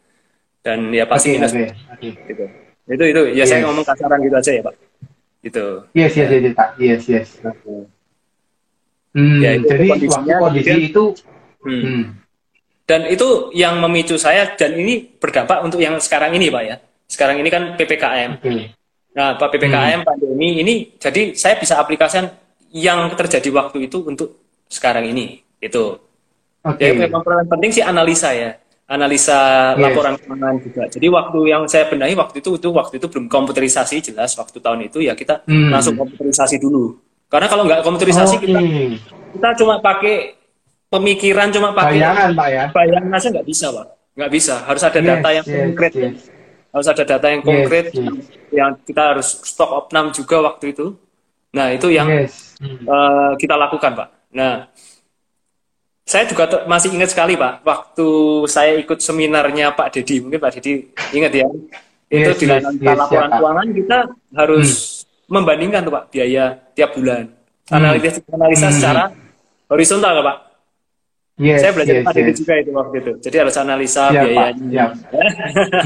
Dan 0.61 0.93
ya 0.93 1.09
pasti 1.09 1.33
okay, 1.33 1.37
minus. 1.41 1.53
Okay. 1.57 1.69
Okay. 1.97 2.13
Gitu. 2.29 2.45
Itu 2.91 3.05
itu 3.07 3.23
ya 3.33 3.45
yes. 3.45 3.49
saya 3.49 3.61
ngomong 3.65 3.87
kasaran 3.87 4.19
gitu 4.21 4.37
aja 4.37 4.51
ya 4.53 4.63
Pak. 4.65 4.75
Gitu. 5.41 5.65
Yes 5.97 6.13
yes 6.17 6.29
yes 6.29 6.53
Pak. 6.53 6.69
Yes 6.77 7.03
yes. 7.09 7.29
Hmm, 9.11 9.43
ya, 9.43 9.59
itu 9.59 9.67
jadi 9.67 9.87
kondisinya, 9.91 10.37
kondisi 10.39 10.73
itu. 10.87 11.05
Hmm. 11.67 11.83
Hmm. 11.83 12.03
Dan 12.87 13.01
itu 13.11 13.51
yang 13.55 13.79
memicu 13.83 14.15
saya 14.19 14.55
dan 14.55 14.75
ini 14.75 15.03
berdampak 15.19 15.63
untuk 15.63 15.83
yang 15.83 15.99
sekarang 15.99 16.35
ini 16.35 16.51
Pak 16.51 16.63
ya. 16.67 16.77
Sekarang 17.11 17.43
ini 17.43 17.49
kan 17.51 17.75
ppkm. 17.75 18.39
Okay. 18.39 18.71
Nah 19.17 19.35
Pak 19.35 19.49
ppkm 19.51 20.03
hmm. 20.03 20.07
pandemi 20.07 20.63
ini 20.63 20.75
jadi 20.99 21.35
saya 21.35 21.59
bisa 21.59 21.79
aplikasikan 21.83 22.31
yang 22.71 23.11
terjadi 23.19 23.51
waktu 23.51 23.91
itu 23.91 24.07
untuk 24.07 24.39
sekarang 24.71 25.11
ini 25.11 25.43
itu. 25.59 25.99
Okay. 26.63 26.93
Jadi 26.93 27.09
memang 27.09 27.23
penting 27.49 27.71
sih 27.73 27.83
analisa 27.83 28.31
ya 28.31 28.55
analisa 28.91 29.39
yes. 29.79 29.87
laporan 29.87 30.15
keuangan 30.19 30.55
juga. 30.59 30.83
Jadi 30.91 31.07
waktu 31.07 31.39
yang 31.47 31.63
saya 31.71 31.87
benahi 31.87 32.19
waktu 32.19 32.43
itu 32.43 32.59
itu 32.59 32.69
waktu 32.75 32.99
itu 32.99 33.07
belum 33.07 33.31
komputerisasi 33.31 34.03
jelas 34.03 34.35
waktu 34.35 34.59
tahun 34.59 34.91
itu 34.91 34.99
ya 35.07 35.15
kita 35.15 35.47
hmm. 35.47 35.71
langsung 35.71 35.95
komputerisasi 35.95 36.59
dulu. 36.59 36.99
Karena 37.31 37.47
kalau 37.47 37.63
nggak 37.71 37.87
komputerisasi 37.87 38.43
okay. 38.43 38.51
kita 38.51 38.61
kita 39.39 39.49
cuma 39.63 39.79
pakai 39.79 40.35
pemikiran 40.91 41.55
cuma 41.55 41.71
pakai 41.71 42.03
bayangan 42.03 42.31
pak 42.35 42.49
ya. 42.51 42.65
Bayangan 42.75 43.13
aja 43.15 43.29
nggak 43.31 43.47
bisa 43.47 43.67
pak, 43.71 43.87
nggak 44.19 44.31
bisa. 44.35 44.55
Harus 44.67 44.83
ada 44.83 44.99
data 44.99 45.29
yes, 45.31 45.37
yang 45.39 45.47
yes, 45.47 45.59
konkret. 45.63 45.93
Yes. 45.95 46.19
Harus 46.71 46.87
ada 46.91 47.03
data 47.07 47.27
yang 47.31 47.43
konkret 47.47 47.87
yes, 47.95 48.03
yes. 48.03 48.25
yang 48.51 48.71
kita 48.83 49.03
harus 49.15 49.29
stok 49.47 49.71
opnam 49.71 50.11
juga 50.11 50.43
waktu 50.43 50.75
itu. 50.75 50.99
Nah 51.55 51.71
itu 51.71 51.95
yang 51.95 52.11
yes. 52.11 52.59
uh, 52.91 53.39
kita 53.39 53.55
lakukan 53.55 53.95
pak. 53.95 54.09
Nah 54.35 54.67
saya 56.11 56.27
juga 56.27 56.67
masih 56.67 56.91
ingat 56.91 57.15
sekali 57.15 57.39
Pak, 57.39 57.63
waktu 57.63 58.09
saya 58.51 58.75
ikut 58.83 58.99
seminarnya 58.99 59.71
Pak 59.79 59.95
Dedi, 59.95 60.19
mungkin 60.19 60.43
Pak 60.43 60.59
Dedi 60.59 60.91
ingat 61.15 61.31
ya, 61.31 61.47
itu 62.11 62.31
di 62.35 62.45
dalam 62.51 62.75
yes, 62.83 62.99
laporan 62.99 63.31
yes, 63.31 63.39
keuangan 63.39 63.69
kita 63.71 63.99
harus 64.35 64.69
hmm. 64.75 65.31
membandingkan 65.31 65.81
tuh 65.87 65.95
Pak 65.95 66.05
biaya 66.11 66.59
tiap 66.75 66.99
bulan, 66.99 67.31
hmm. 67.31 67.77
analisa 67.79 68.19
analisa 68.27 68.67
hmm. 68.67 68.75
secara 68.75 69.05
horizontal 69.71 70.19
Pak. 70.27 70.39
Yes, 71.39 71.63
saya 71.63 71.73
belajar 71.79 71.95
yes, 71.95 72.03
Pak 72.03 72.15
Dedi 72.19 72.33
juga 72.43 72.55
itu 72.59 72.71
waktu 72.75 72.97
itu, 72.99 73.13
jadi 73.23 73.37
harus 73.47 73.55
analisa 73.55 74.05
yeah, 74.11 74.23
biayanya, 74.27 74.87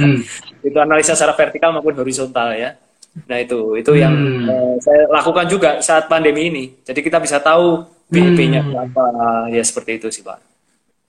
hmm. 0.00 0.18
itu 0.72 0.78
analisa 0.80 1.12
secara 1.12 1.36
vertikal 1.36 1.76
maupun 1.76 2.00
horizontal 2.00 2.56
ya. 2.56 2.80
Nah 3.28 3.38
itu 3.44 3.76
itu 3.76 3.92
hmm. 3.92 4.00
yang 4.00 4.14
uh, 4.48 4.74
saya 4.80 5.04
lakukan 5.12 5.52
juga 5.52 5.84
saat 5.84 6.08
pandemi 6.08 6.48
ini, 6.48 6.64
jadi 6.80 7.04
kita 7.04 7.20
bisa 7.20 7.44
tahu 7.44 7.92
BIP-nya 8.12 8.60
hmm. 8.64 8.70
berapa 8.72 9.02
ya 9.52 9.62
seperti 9.64 10.00
itu 10.02 10.08
sih 10.12 10.22
pak 10.24 10.40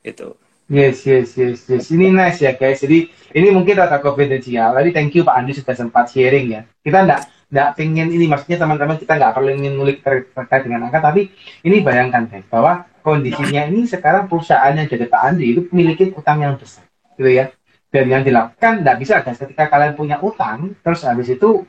itu 0.05 0.36
Yes, 0.65 1.05
yes, 1.05 1.38
yes, 1.38 1.69
yes. 1.69 1.93
Ini 1.93 2.10
nice 2.10 2.41
ya 2.41 2.58
guys. 2.58 2.81
Jadi 2.81 3.05
ini 3.38 3.53
mungkin 3.53 3.77
rata 3.77 4.01
konfidensial. 4.01 4.73
Tadi 4.73 4.89
thank 4.89 5.13
you 5.13 5.21
Pak 5.21 5.38
Andi 5.38 5.53
sudah 5.53 5.77
sempat 5.77 6.10
sharing 6.10 6.58
ya. 6.58 6.65
Kita 6.81 7.05
enggak 7.05 7.29
enggak 7.53 7.69
pengen 7.77 8.10
ini 8.10 8.25
maksudnya 8.25 8.58
teman-teman 8.58 8.97
kita 8.97 9.13
nggak 9.15 9.34
perlu 9.38 9.49
ingin 9.53 9.73
ngulik 9.77 10.01
terkait 10.03 10.65
dengan 10.65 10.89
angka 10.89 10.99
tapi 10.99 11.29
ini 11.62 11.86
bayangkan 11.86 12.25
guys 12.25 12.45
bahwa 12.49 12.89
kondisinya 13.05 13.69
ini 13.69 13.86
sekarang 13.86 14.25
perusahaannya 14.25 14.89
jadi 14.89 15.05
Pak 15.05 15.21
Andi 15.21 15.45
itu 15.53 15.62
memiliki 15.69 16.10
utang 16.17 16.41
yang 16.41 16.58
besar 16.58 16.84
gitu 17.15 17.29
ya 17.29 17.53
dan 17.93 18.05
yang 18.10 18.25
dilakukan 18.25 18.81
nggak 18.81 18.97
bisa 18.97 19.21
guys 19.21 19.38
ketika 19.38 19.69
kalian 19.69 19.93
punya 19.93 20.17
utang 20.19 20.73
terus 20.81 21.05
habis 21.05 21.29
itu 21.29 21.63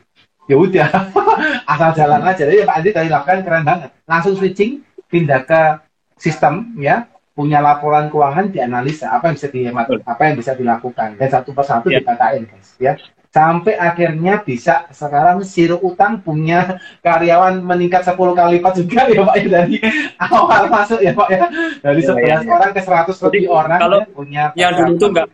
ya 0.49 0.57
udah 0.57 0.89
asal 1.77 1.93
jalan 1.93 2.25
aja 2.25 2.49
jadi 2.49 2.65
Pak 2.65 2.77
Andi 2.81 2.91
tadi 2.97 3.09
lakukan 3.13 3.45
keren 3.45 3.65
banget 3.69 3.93
langsung 4.09 4.33
switching 4.33 4.81
pindah 5.11 5.43
ke 5.47 5.63
sistem 6.17 6.75
ya 6.81 7.07
punya 7.37 7.61
laporan 7.61 8.09
keuangan 8.09 8.49
dianalisa 8.49 9.13
apa 9.13 9.29
yang 9.29 9.37
bisa 9.37 9.49
dihemat 9.53 9.87
apa 10.09 10.23
yang 10.25 10.37
bisa 10.41 10.57
dilakukan 10.57 11.21
dan 11.21 11.29
satu 11.29 11.53
persatu 11.53 11.93
yeah. 11.93 12.01
dikatain 12.01 12.49
guys 12.49 12.69
ya 12.81 12.93
sampai 13.29 13.77
akhirnya 13.77 14.41
bisa 14.41 14.89
sekarang 14.89 15.45
siru 15.45 15.77
utang 15.85 16.25
punya 16.25 16.81
karyawan 17.05 17.61
meningkat 17.61 18.09
10 18.09 18.17
kali 18.17 18.57
lipat 18.57 18.73
juga 18.81 19.05
ya 19.13 19.21
Pak 19.21 19.37
ya 19.37 19.47
dari 19.53 19.77
awal 20.17 20.65
masuk 20.73 21.01
ya 21.05 21.13
Pak 21.13 21.29
ya 21.29 21.45
dari 21.85 22.01
yeah, 22.01 22.17
11 22.17 22.25
yeah, 22.25 22.39
yeah. 22.41 22.57
orang 22.57 22.71
ke 22.73 22.81
100 22.81 23.25
lebih 23.29 23.45
orang 23.53 23.81
kalau 23.85 24.01
ya, 24.01 24.09
punya 24.09 24.43
yang 24.57 24.73
dulu 24.73 24.93
itu 24.97 25.07
enggak 25.13 25.27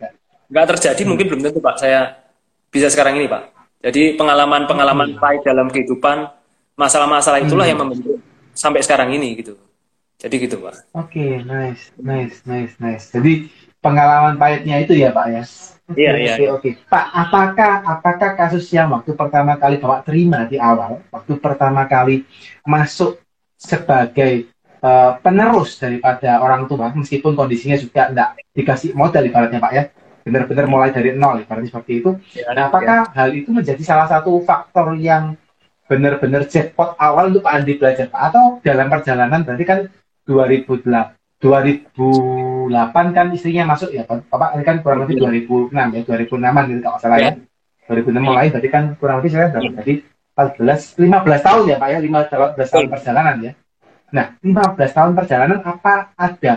enggak 0.51 0.65
terjadi 0.75 0.99
hmm. 0.99 1.07
mungkin 1.15 1.25
belum 1.31 1.41
tentu 1.47 1.59
Pak 1.63 1.75
saya 1.79 1.99
bisa 2.67 2.91
sekarang 2.91 3.15
ini 3.15 3.31
Pak 3.31 3.41
jadi 3.79 4.19
pengalaman-pengalaman 4.19 5.15
hmm. 5.15 5.21
pahit 5.23 5.47
dalam 5.47 5.71
kehidupan 5.71 6.27
masalah-masalah 6.75 7.39
itulah 7.39 7.63
hmm. 7.63 7.71
yang 7.71 7.79
membentuk 7.79 8.19
sampai 8.51 8.83
sekarang 8.83 9.15
ini 9.15 9.39
gitu 9.39 9.55
jadi 10.23 10.35
gitu 10.39 10.55
pak. 10.63 10.87
Oke, 10.95 11.19
okay, 11.19 11.31
nice, 11.43 11.91
nice, 11.99 12.39
nice, 12.47 12.73
nice. 12.79 13.11
Jadi 13.11 13.51
pengalaman 13.83 14.39
pahitnya 14.39 14.79
itu 14.79 14.95
ya 14.95 15.11
pak 15.11 15.27
ya. 15.27 15.43
Iya 15.91 16.11
iya. 16.15 16.33
Oke 16.39 16.45
oke. 16.47 16.69
Pak, 16.87 17.05
apakah 17.11 17.73
apakah 17.83 18.31
kasus 18.39 18.71
yang 18.71 18.87
waktu 18.95 19.11
pertama 19.19 19.59
kali 19.59 19.83
bapak 19.83 20.07
terima 20.07 20.47
di 20.47 20.55
awal, 20.55 21.03
waktu 21.11 21.35
pertama 21.43 21.83
kali 21.91 22.23
masuk 22.63 23.19
sebagai 23.59 24.47
uh, 24.79 25.19
penerus 25.19 25.75
daripada 25.75 26.39
orang 26.39 26.71
tua, 26.71 26.87
meskipun 26.95 27.35
kondisinya 27.35 27.75
juga 27.75 28.07
tidak 28.07 28.29
dikasih 28.55 28.95
modal 28.95 29.27
ibaratnya 29.27 29.59
pak 29.59 29.73
ya, 29.75 29.83
benar-benar 30.23 30.65
mulai 30.71 30.95
dari 30.95 31.11
nol 31.19 31.43
ibaratnya 31.43 31.67
seperti 31.67 31.91
itu. 31.99 32.15
Ya, 32.31 32.55
nah, 32.55 32.71
apakah 32.71 33.11
ya. 33.11 33.11
hal 33.11 33.29
itu 33.35 33.51
menjadi 33.51 33.83
salah 33.83 34.07
satu 34.07 34.39
faktor 34.47 34.95
yang 34.95 35.35
benar-benar 35.83 36.47
jackpot 36.47 36.95
awal 36.95 37.27
untuk 37.27 37.43
Pak 37.43 37.53
Andi 37.59 37.75
belajar 37.75 38.07
Pak 38.07 38.21
atau 38.31 38.45
dalam 38.63 38.87
perjalanan 38.87 39.43
berarti 39.43 39.65
kan 39.67 39.79
2008 40.27 41.23
2008 41.43 42.71
kan 43.11 43.27
istrinya 43.35 43.75
masuk 43.75 43.91
ya 43.91 44.07
Bapak 44.07 44.55
ini 44.55 44.63
kan 44.63 44.79
kurang 44.79 45.03
lebih 45.03 45.19
2006 45.19 45.75
ya 45.75 46.01
2006an 46.07 46.63
gitu 46.71 46.81
kalau 46.87 46.99
salah 47.03 47.19
ya. 47.19 47.31
2006 47.91 48.15
iya. 48.15 48.19
mulai 48.23 48.47
berarti 48.47 48.69
kan 48.71 48.83
kurang 48.95 49.19
lebih 49.19 49.31
saya 49.35 49.51
berapa 49.51 49.83
jadi 49.83 49.93
14 50.39 51.03
15 51.03 51.47
tahun 51.47 51.63
ya 51.67 51.75
Pak 51.83 51.89
ya. 51.91 51.99
15 51.99 52.71
tahun 52.71 52.85
perjalanan 52.87 53.35
ya. 53.43 53.51
Nah 54.15 54.25
15 54.39 54.95
tahun 54.95 55.11
perjalanan 55.19 55.59
apa 55.67 56.15
ada 56.15 56.53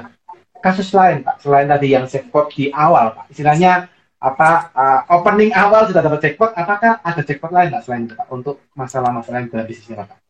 kasus 0.63 0.89
lain 0.95 1.27
Pak 1.27 1.43
selain 1.43 1.67
tadi 1.67 1.91
yang 1.91 2.07
jackpot 2.07 2.55
di 2.55 2.71
awal 2.71 3.11
Pak? 3.11 3.35
Istilahnya 3.35 3.91
apa 4.23 4.71
uh, 4.71 5.01
opening 5.19 5.51
awal 5.51 5.91
sudah 5.91 6.01
dapat 6.01 6.23
jackpot 6.23 6.55
apakah 6.55 7.03
ada 7.03 7.21
jackpot 7.27 7.51
lain 7.51 7.75
Pak 7.75 7.83
selain 7.83 8.07
itu 8.07 8.15
Pak 8.15 8.31
untuk 8.31 8.63
masalah-masalah 8.79 9.43
yang 9.43 9.51
dalam 9.51 9.67
bisnisnya 9.67 10.07
Pak 10.07 10.26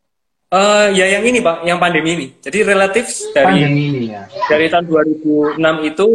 Uh, 0.47 0.87
ya 0.95 1.03
yang 1.11 1.27
ini 1.27 1.43
Pak, 1.43 1.67
yang 1.67 1.75
pandemi 1.75 2.15
ini. 2.15 2.27
Jadi 2.39 2.63
relatif 2.63 3.11
dari 3.35 3.67
ini, 3.67 4.15
ya. 4.15 4.23
dari 4.47 4.71
tahun 4.71 4.87
2006 4.87 5.59
itu 5.91 6.05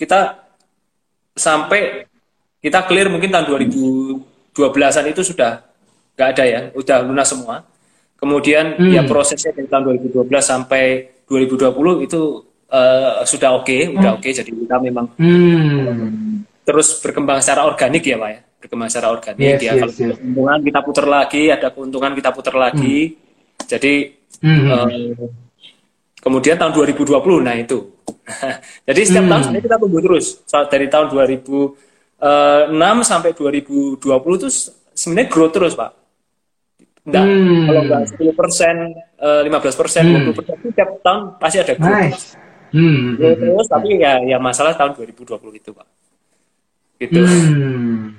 kita 0.00 0.48
sampai 1.36 2.08
kita 2.64 2.88
clear 2.88 3.12
mungkin 3.12 3.28
tahun 3.28 3.52
2012-an 3.52 5.06
itu 5.12 5.20
sudah 5.20 5.60
nggak 6.16 6.28
ada 6.32 6.44
ya, 6.48 6.60
udah 6.72 7.04
lunas 7.04 7.28
semua. 7.28 7.68
Kemudian 8.16 8.80
hmm. 8.80 8.96
ya 8.96 9.02
prosesnya 9.04 9.52
dari 9.52 9.68
tahun 9.68 10.00
2012 10.08 10.24
sampai 10.40 10.84
2020 11.28 12.08
itu 12.08 12.20
uh, 12.72 13.20
sudah 13.28 13.60
oke, 13.60 13.68
okay, 13.68 13.92
udah 13.92 14.16
hmm. 14.16 14.16
oke. 14.16 14.24
Okay, 14.24 14.32
jadi 14.32 14.50
kita 14.56 14.76
memang 14.80 15.12
hmm. 15.20 16.64
terus 16.64 16.96
berkembang 16.96 17.44
secara 17.44 17.68
organik 17.68 18.08
ya 18.08 18.16
Pak 18.16 18.30
ya, 18.32 18.40
berkembang 18.56 18.88
secara 18.88 19.12
organik 19.12 19.60
yes, 19.60 19.60
ya. 19.60 19.72
Yes, 19.76 19.80
Kalau 19.84 19.92
yes. 19.92 20.16
keuntungan 20.16 20.58
kita 20.64 20.78
putar 20.80 21.06
lagi, 21.12 21.42
ada 21.52 21.68
keuntungan 21.68 22.12
kita 22.16 22.30
putar 22.32 22.56
lagi. 22.56 22.96
Hmm 23.12 23.20
jadi 23.66 23.94
hmm. 24.42 24.66
uh, 24.68 24.88
kemudian 26.22 26.56
tahun 26.60 26.72
2020 26.72 27.18
nah 27.42 27.56
itu. 27.58 27.90
Jadi 28.88 29.00
setiap 29.02 29.24
hmm. 29.26 29.30
tahun 29.34 29.42
sebenarnya 29.42 29.66
kita 29.66 29.76
tunggu 29.82 29.98
terus. 29.98 30.26
Dari 30.46 30.86
tahun 30.86 31.06
2006 31.10 33.02
sampai 33.02 33.30
2020 33.34 33.98
itu 34.38 34.48
sebenarnya 34.94 35.28
growth 35.28 35.54
terus, 35.54 35.74
Pak. 35.74 35.90
Enggak, 37.02 37.24
hmm. 37.26 37.62
kalau 37.66 37.82
enggak 37.82 38.02
10 38.14 38.38
persen, 38.38 38.76
15 39.18 39.50
eh, 39.50 39.74
persen, 39.74 40.02
hmm. 40.06 40.30
20 40.30 40.38
persen, 40.38 40.56
tiap 40.70 40.90
tahun 41.02 41.20
pasti 41.42 41.58
ada 41.58 41.74
growth. 41.74 41.98
Nice. 41.98 42.24
Hmm. 42.70 43.18
Growth 43.18 43.34
hmm. 43.34 43.42
terus, 43.42 43.66
tapi 43.66 43.88
ya, 43.98 44.12
ya 44.22 44.38
masalah 44.38 44.72
tahun 44.78 44.94
2020 44.94 45.34
itu, 45.58 45.70
Pak. 45.74 45.88
Gitu. 47.02 47.20
Hmm. 47.26 48.14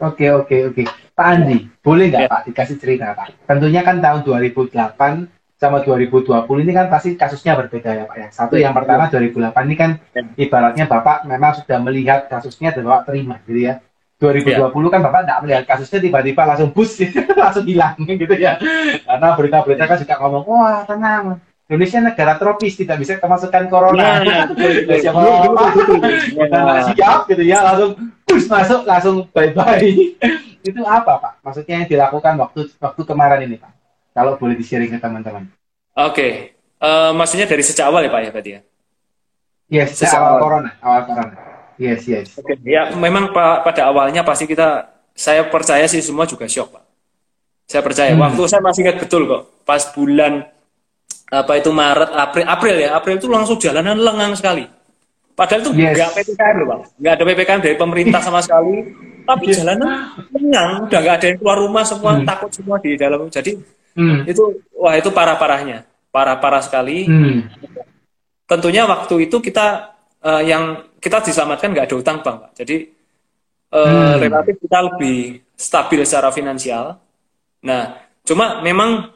Oke 0.00 0.32
oke 0.32 0.56
oke. 0.72 0.82
Pak 1.12 1.26
Andi, 1.28 1.68
boleh 1.84 2.08
nggak 2.08 2.22
ya. 2.24 2.28
Pak 2.28 2.40
dikasih 2.48 2.76
cerita 2.80 3.12
Pak? 3.12 3.44
Tentunya 3.44 3.84
kan 3.84 4.00
tahun 4.00 4.24
2008 4.24 4.72
sama 5.60 5.78
2020 5.86 6.48
ini 6.64 6.72
kan 6.74 6.90
pasti 6.90 7.14
kasusnya 7.14 7.54
berbeda 7.54 7.90
ya 7.92 8.04
Pak 8.08 8.16
ya. 8.16 8.28
Satu 8.32 8.56
yang 8.58 8.74
pertama 8.74 9.06
2008 9.12 9.68
ini 9.68 9.76
kan 9.78 9.90
ya. 10.16 10.22
ibaratnya 10.40 10.84
Bapak 10.88 11.28
memang 11.28 11.54
sudah 11.54 11.78
melihat 11.84 12.26
kasusnya 12.26 12.72
dan 12.72 12.88
Bapak 12.88 13.12
terima 13.12 13.38
gitu 13.44 13.60
ya. 13.60 13.78
2020 14.18 14.58
ya. 14.58 14.90
kan 14.90 15.00
Bapak 15.04 15.20
tidak 15.22 15.38
melihat 15.44 15.64
kasusnya 15.68 16.00
tiba-tiba 16.02 16.42
langsung 16.48 16.70
bus 16.72 16.90
langsung 17.42 17.64
hilang 17.68 17.94
gitu 18.00 18.34
ya. 18.34 18.56
Karena 19.04 19.28
berita-berita 19.38 19.84
kan 19.86 19.96
juga 20.00 20.14
ngomong, 20.18 20.42
wah 20.48 20.82
tenang, 20.88 21.38
Indonesia 21.72 22.04
negara 22.04 22.36
tropis 22.36 22.76
tidak 22.76 23.00
bisa 23.00 23.16
kemasukan 23.16 23.70
corona. 23.72 24.20
Nah, 26.52 26.84
siap 26.84 26.92
siap 26.92 27.20
gitu 27.32 27.42
ya 27.48 27.64
langsung 27.64 27.96
push 28.28 28.44
masuk 28.44 28.84
langsung 28.84 29.16
bye 29.32 29.52
bye. 29.56 29.80
Itu 30.62 30.80
apa 30.86 31.12
pak? 31.18 31.32
Maksudnya 31.42 31.82
yang 31.82 31.88
dilakukan 31.90 32.34
waktu 32.38 32.60
waktu 32.78 33.02
kemarin 33.02 33.40
ini 33.46 33.56
pak? 33.58 33.72
Kalau 34.12 34.38
boleh 34.38 34.54
di 34.54 34.64
sharing 34.64 34.92
ke 34.92 34.98
teman-teman. 35.00 35.48
Oke, 35.92 36.12
okay. 36.12 36.30
uh, 36.80 37.10
eh, 37.10 37.10
maksudnya 37.12 37.44
dari 37.48 37.64
sejak 37.64 37.88
awal 37.88 38.06
ya 38.06 38.10
pak 38.12 38.20
ya 38.22 38.30
berarti 38.32 38.50
ya? 38.50 38.60
Yes, 39.72 39.88
sejak 39.96 40.20
awal, 40.20 40.28
awal 40.36 40.40
corona, 40.40 40.70
awal 40.80 41.02
corona. 41.08 41.34
Yes, 41.80 42.04
yes. 42.06 42.26
Oke, 42.36 42.54
okay. 42.54 42.56
ya 42.62 42.92
memang 42.94 43.32
pak 43.32 43.64
pada 43.64 43.88
awalnya 43.88 44.22
pasti 44.22 44.44
kita, 44.44 44.88
saya 45.12 45.48
percaya 45.48 45.84
sih 45.88 46.00
semua 46.04 46.24
juga 46.28 46.48
shock 46.48 46.76
pak. 46.76 46.84
Saya 47.66 47.82
percaya. 47.82 48.12
Hmm. 48.12 48.22
Waktu 48.22 48.42
saya 48.48 48.60
masih 48.60 48.84
ingat 48.84 49.00
betul 49.00 49.24
kok, 49.24 49.42
pas 49.64 49.82
bulan 49.96 50.44
apa 51.32 51.52
itu 51.56 51.72
Maret, 51.72 52.10
April, 52.12 52.44
April 52.44 52.74
ya, 52.76 52.88
April 52.92 53.16
itu 53.16 53.28
langsung 53.32 53.56
jalanan 53.56 53.96
lengang 53.96 54.36
sekali. 54.36 54.68
Padahal 55.42 55.58
itu 55.58 55.70
yes. 55.74 55.98
nggak 55.98 56.10
PPKM 56.14 56.54
loh 56.54 56.66
bang, 56.70 56.82
nggak 57.02 57.12
ada 57.18 57.24
PPKM 57.26 57.60
dari 57.66 57.74
pemerintah 57.74 58.20
sama 58.22 58.38
sekali. 58.46 58.94
Tapi 59.26 59.44
yes. 59.50 59.58
jalanan 59.58 59.90
lengang, 60.30 60.70
udah 60.86 61.00
nggak 61.02 61.16
ada 61.18 61.26
yang 61.26 61.38
keluar 61.42 61.58
rumah, 61.58 61.82
semua 61.82 62.14
hmm. 62.14 62.22
takut 62.22 62.50
semua 62.54 62.78
di 62.78 62.94
dalam. 62.94 63.26
Jadi 63.26 63.58
hmm. 63.98 64.30
itu 64.30 64.62
wah 64.78 64.94
itu 64.94 65.10
parah 65.10 65.34
parahnya, 65.34 65.82
parah 66.14 66.38
parah 66.38 66.62
sekali. 66.62 67.10
Hmm. 67.10 67.50
Tentunya 68.46 68.86
waktu 68.86 69.26
itu 69.26 69.42
kita 69.42 69.98
uh, 70.22 70.42
yang 70.46 70.86
kita 71.02 71.18
diselamatkan 71.26 71.74
nggak 71.74 71.90
ada 71.90 71.96
utang 71.98 72.22
bang, 72.22 72.36
pak. 72.38 72.50
Jadi 72.62 72.76
uh, 73.74 73.82
hmm. 73.82 74.14
relatif 74.22 74.54
kita 74.62 74.78
lebih 74.78 75.42
stabil 75.58 76.06
secara 76.06 76.30
finansial. 76.30 77.02
Nah, 77.66 77.98
cuma 78.22 78.62
memang 78.62 79.10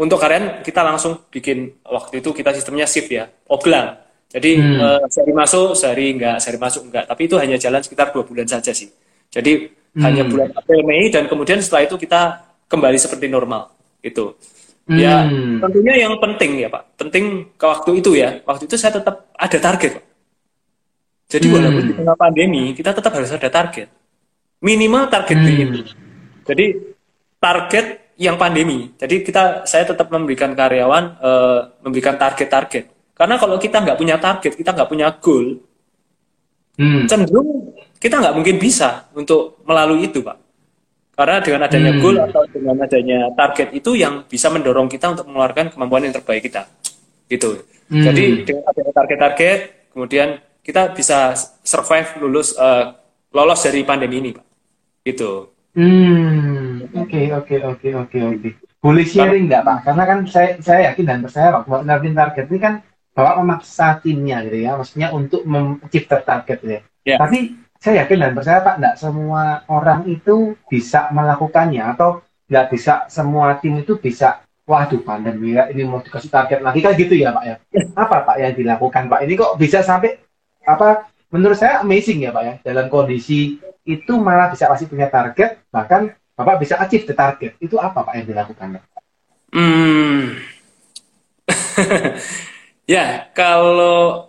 untuk 0.00 0.16
karyawan 0.16 0.64
kita 0.64 0.80
langsung 0.80 1.28
bikin 1.28 1.84
waktu 1.84 2.24
itu 2.24 2.32
kita 2.32 2.56
sistemnya 2.56 2.88
shift 2.88 3.12
ya, 3.12 3.28
oblang. 3.44 4.08
Jadi 4.30 4.50
hmm. 4.62 4.78
uh, 4.78 5.02
sehari 5.10 5.34
masuk, 5.34 5.74
sehari 5.74 6.14
enggak, 6.14 6.38
sehari 6.38 6.58
masuk 6.62 6.86
enggak. 6.86 7.04
Tapi 7.10 7.22
itu 7.26 7.34
hanya 7.34 7.56
jalan 7.58 7.82
sekitar 7.82 8.14
dua 8.14 8.22
bulan 8.22 8.46
saja 8.46 8.70
sih. 8.70 8.86
Jadi 9.26 9.66
hmm. 9.66 10.02
hanya 10.06 10.22
bulan 10.22 10.54
April 10.54 10.86
Mei 10.86 11.10
dan 11.10 11.26
kemudian 11.26 11.58
setelah 11.58 11.90
itu 11.90 11.98
kita 11.98 12.46
kembali 12.70 12.98
seperti 12.98 13.26
normal. 13.26 13.74
Itu. 13.98 14.38
Ya, 14.86 15.26
hmm. 15.26 15.58
Ya 15.58 15.66
tentunya 15.66 15.94
yang 16.06 16.14
penting 16.22 16.62
ya 16.62 16.68
Pak. 16.70 16.82
Penting 16.94 17.24
ke 17.58 17.64
waktu 17.66 17.90
itu 17.98 18.10
ya. 18.14 18.38
Waktu 18.46 18.70
itu 18.70 18.74
saya 18.78 19.02
tetap 19.02 19.34
ada 19.34 19.58
target 19.58 19.90
Pak. 19.98 20.04
Jadi 21.30 21.46
hmm. 21.46 21.54
walaupun 21.54 21.84
di 21.90 21.94
tengah 21.98 22.16
pandemi 22.18 22.62
kita 22.70 22.90
tetap 22.94 23.10
harus 23.10 23.30
ada 23.34 23.50
target. 23.50 23.90
Minimal 24.62 25.10
target 25.10 25.36
hmm. 25.42 25.74
Jadi 26.46 26.66
target 27.42 27.86
yang 28.20 28.36
pandemi. 28.36 28.92
Jadi 28.94 29.26
kita 29.26 29.64
saya 29.66 29.88
tetap 29.88 30.06
memberikan 30.12 30.54
karyawan 30.54 31.04
uh, 31.18 31.60
memberikan 31.82 32.14
target-target. 32.20 32.99
Karena 33.20 33.36
kalau 33.36 33.60
kita 33.60 33.84
nggak 33.84 34.00
punya 34.00 34.16
target, 34.16 34.56
kita 34.56 34.72
nggak 34.72 34.88
punya 34.88 35.12
goal, 35.20 35.60
hmm. 36.80 37.04
cenderung 37.04 37.76
kita 38.00 38.16
nggak 38.16 38.32
mungkin 38.32 38.56
bisa 38.56 39.12
untuk 39.12 39.60
melalui 39.68 40.08
itu, 40.08 40.24
pak. 40.24 40.40
Karena 41.12 41.36
dengan 41.44 41.68
adanya 41.68 41.92
hmm. 41.92 42.00
goal 42.00 42.16
atau 42.16 42.48
dengan 42.48 42.80
adanya 42.80 43.28
target 43.36 43.76
itu 43.76 43.92
yang 43.92 44.24
bisa 44.24 44.48
mendorong 44.48 44.88
kita 44.88 45.12
untuk 45.12 45.28
mengeluarkan 45.28 45.68
kemampuan 45.68 46.08
yang 46.08 46.16
terbaik 46.16 46.48
kita, 46.48 46.64
gitu. 47.28 47.60
Hmm. 47.92 48.08
Jadi 48.08 48.48
dengan 48.48 48.64
adanya 48.64 48.92
target-target, 48.96 49.58
kemudian 49.92 50.40
kita 50.64 50.96
bisa 50.96 51.36
survive 51.60 52.24
lulus 52.24 52.56
uh, 52.56 52.96
lolos 53.36 53.60
dari 53.60 53.84
pandemi 53.84 54.24
ini, 54.24 54.30
pak. 54.32 54.46
Gitu. 55.04 55.60
Hmm, 55.76 56.88
oke 56.96 57.20
oke 57.36 57.56
oke 57.68 57.88
oke 58.00 58.18
oke. 58.32 58.48
Boleh 58.80 59.04
sharing 59.04 59.44
nggak 59.44 59.60
Pak? 59.60 59.78
Karena 59.84 60.02
kan 60.08 60.18
saya 60.24 60.56
saya 60.64 60.88
yakin 60.88 61.04
dan 61.04 61.18
percaya 61.20 61.52
Pak, 61.52 61.84
nervin 61.84 62.16
target 62.16 62.48
ini 62.48 62.58
kan 62.58 62.74
Bapak 63.10 63.34
memaksa 63.42 63.98
timnya 63.98 64.40
gitu 64.46 64.58
ya, 64.62 64.78
maksudnya 64.78 65.08
untuk 65.10 65.42
mencipta 65.42 66.22
target 66.22 66.58
gitu 66.62 66.72
ya. 66.78 66.82
Yeah. 67.02 67.18
Tapi 67.18 67.58
saya 67.80 68.04
yakin 68.04 68.18
dan 68.22 68.32
percaya 68.36 68.60
Pak, 68.60 68.76
nggak 68.76 68.96
semua 69.00 69.64
orang 69.66 70.04
itu 70.06 70.54
bisa 70.68 71.08
melakukannya 71.10 71.80
atau 71.96 72.20
nggak 72.50 72.66
bisa 72.70 73.06
semua 73.08 73.56
tim 73.58 73.80
itu 73.80 73.96
bisa 73.96 74.42
waduh 74.66 75.02
pandemi 75.02 75.58
ya 75.58 75.66
ini 75.66 75.82
mau 75.82 75.98
dikasih 75.98 76.30
target 76.30 76.62
lagi 76.62 76.78
kan 76.78 76.94
gitu 76.94 77.14
ya 77.18 77.34
Pak 77.34 77.44
ya. 77.46 77.56
Apa 77.98 78.22
Pak 78.22 78.36
yang 78.38 78.52
dilakukan 78.54 79.10
Pak? 79.10 79.20
Ini 79.26 79.32
kok 79.34 79.58
bisa 79.58 79.82
sampai 79.82 80.18
apa 80.62 81.10
menurut 81.32 81.58
saya 81.58 81.82
amazing 81.82 82.22
ya 82.26 82.30
Pak 82.30 82.42
ya 82.44 82.54
dalam 82.62 82.86
kondisi 82.86 83.58
itu 83.82 84.12
malah 84.20 84.52
bisa 84.52 84.68
masih 84.70 84.86
punya 84.86 85.08
target, 85.10 85.58
bahkan 85.72 86.14
Bapak 86.38 86.62
bisa 86.62 86.78
achieve 86.78 87.08
the 87.08 87.14
target. 87.16 87.56
Itu 87.58 87.80
apa 87.80 88.04
Pak 88.06 88.14
yang 88.16 88.26
dilakukan? 88.28 88.80
Hmm. 89.50 90.38
ya, 92.90 93.30
kalau 93.30 94.26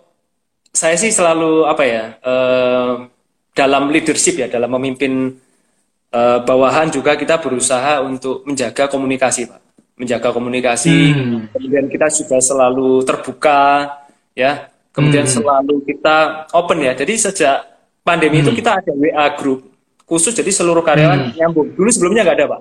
saya 0.70 0.94
sih 0.94 1.10
selalu 1.10 1.66
apa 1.66 1.82
ya, 1.82 2.04
uh, 2.22 3.10
dalam 3.58 3.90
leadership 3.90 4.38
ya, 4.38 4.46
dalam 4.46 4.70
memimpin 4.78 5.34
uh, 6.14 6.38
bawahan 6.46 6.94
juga 6.94 7.18
kita 7.18 7.42
berusaha 7.42 7.98
untuk 8.06 8.46
menjaga 8.46 8.86
komunikasi, 8.86 9.50
Pak. 9.50 9.60
Menjaga 9.98 10.30
komunikasi, 10.30 10.94
hmm. 11.10 11.52
kemudian 11.52 11.86
kita 11.90 12.06
juga 12.08 12.38
selalu 12.38 13.02
terbuka, 13.02 13.90
ya. 14.38 14.70
Kemudian 14.92 15.24
hmm. 15.24 15.34
selalu 15.40 15.74
kita 15.88 16.46
open 16.52 16.84
ya. 16.84 16.92
Jadi 16.92 17.14
sejak 17.16 17.56
pandemi 18.04 18.40
hmm. 18.40 18.44
itu 18.44 18.52
kita 18.60 18.76
ada 18.76 18.92
WA 18.92 19.26
group 19.40 19.72
khusus 20.04 20.36
jadi 20.36 20.52
seluruh 20.52 20.84
karyawan 20.84 21.32
hmm. 21.32 21.34
nyambung. 21.40 21.72
Dulu 21.72 21.88
sebelumnya 21.88 22.28
nggak 22.28 22.36
ada 22.36 22.46
pak. 22.52 22.60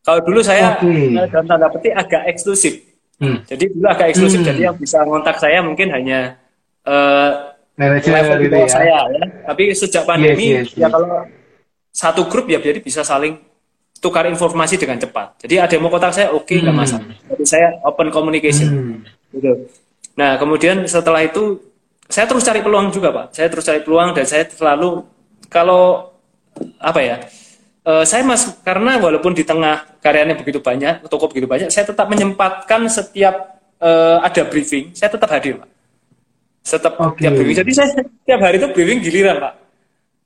Kalau 0.00 0.20
dulu 0.26 0.40
saya 0.42 0.74
okay. 0.74 1.14
Eh, 1.14 1.28
dalam 1.30 1.46
tanda 1.46 1.70
petik 1.70 1.94
agak 1.94 2.22
eksklusif. 2.26 2.74
Hmm. 3.20 3.38
Jadi 3.44 3.64
dulu 3.76 3.86
agak 3.86 4.16
eksklusif. 4.16 4.40
Hmm. 4.40 4.48
Jadi 4.48 4.60
yang 4.64 4.76
bisa 4.80 5.04
ngontak 5.04 5.36
saya 5.36 5.60
mungkin 5.60 5.92
hanya 5.92 6.40
uh, 6.88 7.52
level 7.76 8.36
di 8.40 8.48
bawah 8.48 8.68
ya. 8.68 8.72
saya 8.72 8.98
ya. 9.12 9.22
Tapi 9.46 9.62
sejak 9.76 10.02
pandemi 10.08 10.56
yes, 10.56 10.72
yes, 10.72 10.80
ya 10.80 10.88
kalau 10.88 11.28
satu 11.92 12.26
grup 12.32 12.48
ya 12.48 12.58
jadi 12.58 12.80
bisa 12.80 13.04
saling 13.04 13.36
tukar 14.00 14.24
informasi 14.26 14.80
dengan 14.80 14.96
cepat. 14.96 15.44
Jadi 15.44 15.60
ada 15.60 15.72
yang 15.76 15.84
mau 15.84 15.92
kontak 15.92 16.16
saya, 16.16 16.32
oke 16.32 16.48
okay, 16.48 16.64
nggak 16.64 16.72
hmm. 16.72 16.80
masalah. 16.80 17.12
Jadi 17.28 17.44
saya 17.44 17.68
open 17.84 18.08
communication. 18.08 18.68
Hmm. 18.72 18.98
Gitu. 19.36 19.68
Nah 20.16 20.40
kemudian 20.40 20.88
setelah 20.88 21.20
itu 21.20 21.70
saya 22.10 22.26
terus 22.26 22.42
cari 22.42 22.60
peluang 22.60 22.90
juga 22.90 23.14
pak 23.14 23.26
saya 23.30 23.46
terus 23.46 23.64
cari 23.64 23.80
peluang 23.86 24.10
dan 24.12 24.26
saya 24.26 24.44
selalu 24.50 25.06
kalau 25.46 26.10
apa 26.82 27.00
ya 27.00 27.16
uh, 27.86 28.04
saya 28.04 28.22
mas 28.26 28.48
karena 28.60 29.00
walaupun 29.00 29.32
di 29.32 29.44
tengah 29.46 29.86
karyanya 30.00 30.36
begitu 30.36 30.58
banyak 30.60 31.04
toko 31.06 31.28
begitu 31.30 31.46
banyak 31.46 31.68
saya 31.72 31.88
tetap 31.88 32.06
menyempatkan 32.08 32.88
setiap 32.90 33.60
uh, 33.80 34.20
ada 34.24 34.42
briefing 34.48 34.92
saya 34.96 35.12
tetap 35.12 35.28
hadir 35.32 35.60
pak 35.60 35.68
setiap 36.60 36.94
okay. 37.00 37.28
tiap 37.28 37.32
briefing 37.36 37.56
jadi 37.64 37.70
saya 37.72 37.88
setiap 38.00 38.40
hari 38.40 38.56
itu 38.60 38.68
briefing 38.72 38.98
giliran 39.00 39.36
pak 39.40 39.54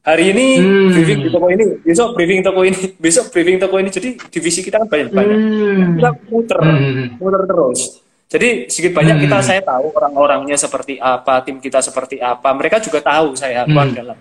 hari 0.05 0.25
ini 0.37 0.47
hmm. 0.61 0.90
briefing 0.93 1.19
di 1.25 1.29
toko 1.33 1.47
ini 1.49 1.64
besok 1.81 2.09
briefing 2.12 2.40
toko 2.45 2.61
ini 2.62 2.79
besok 3.05 3.25
briefing 3.33 3.57
toko 3.57 3.77
ini 3.81 3.90
jadi 3.90 4.09
divisi 4.29 4.61
kita 4.61 4.77
kan 4.83 4.88
banyak 4.90 5.09
banyak 5.14 5.38
hmm. 5.38 5.97
kita 5.99 6.11
muter 6.29 6.59
hmm. 6.61 7.07
muter 7.23 7.43
terus 7.49 8.05
jadi 8.35 8.67
sedikit 8.67 8.99
banyak 8.99 9.17
hmm. 9.21 9.25
kita 9.31 9.38
saya 9.47 9.61
tahu 9.62 9.95
orang-orangnya 9.95 10.59
seperti 10.59 10.99
apa, 10.99 11.45
tim 11.47 11.62
kita 11.62 11.79
seperti 11.79 12.19
apa. 12.19 12.51
Mereka 12.51 12.83
juga 12.83 12.99
tahu 12.99 13.38
saya 13.38 13.62
hmm. 13.62 13.95
dalam. 13.95 14.19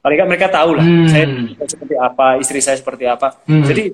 Mereka 0.00 0.22
mereka 0.24 0.46
tahu 0.48 0.70
lah 0.76 0.86
hmm. 0.86 1.08
saya 1.08 1.24
seperti 1.68 1.94
apa, 2.00 2.26
istri 2.40 2.60
saya 2.64 2.76
seperti 2.80 3.04
apa. 3.04 3.36
Hmm. 3.44 3.64
Jadi 3.64 3.84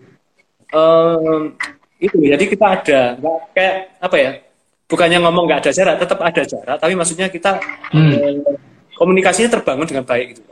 um, 0.71 1.53
itu 1.99 2.17
jadi 2.23 2.45
kita 2.47 2.67
ada 2.67 3.01
nggak 3.19 3.39
kayak 3.55 3.77
apa 3.99 4.17
ya? 4.17 4.31
Bukannya 4.87 5.19
ngomong 5.19 5.45
nggak 5.51 5.61
ada 5.67 5.73
jarak, 5.75 5.97
tetap 5.99 6.19
ada 6.23 6.43
jarak. 6.47 6.77
Tapi 6.79 6.93
maksudnya 6.95 7.27
kita 7.27 7.59
hmm. 7.91 8.11
um, 8.15 8.37
komunikasinya 8.95 9.59
terbangun 9.59 9.87
dengan 9.87 10.07
baik 10.07 10.39
gitu. 10.39 10.43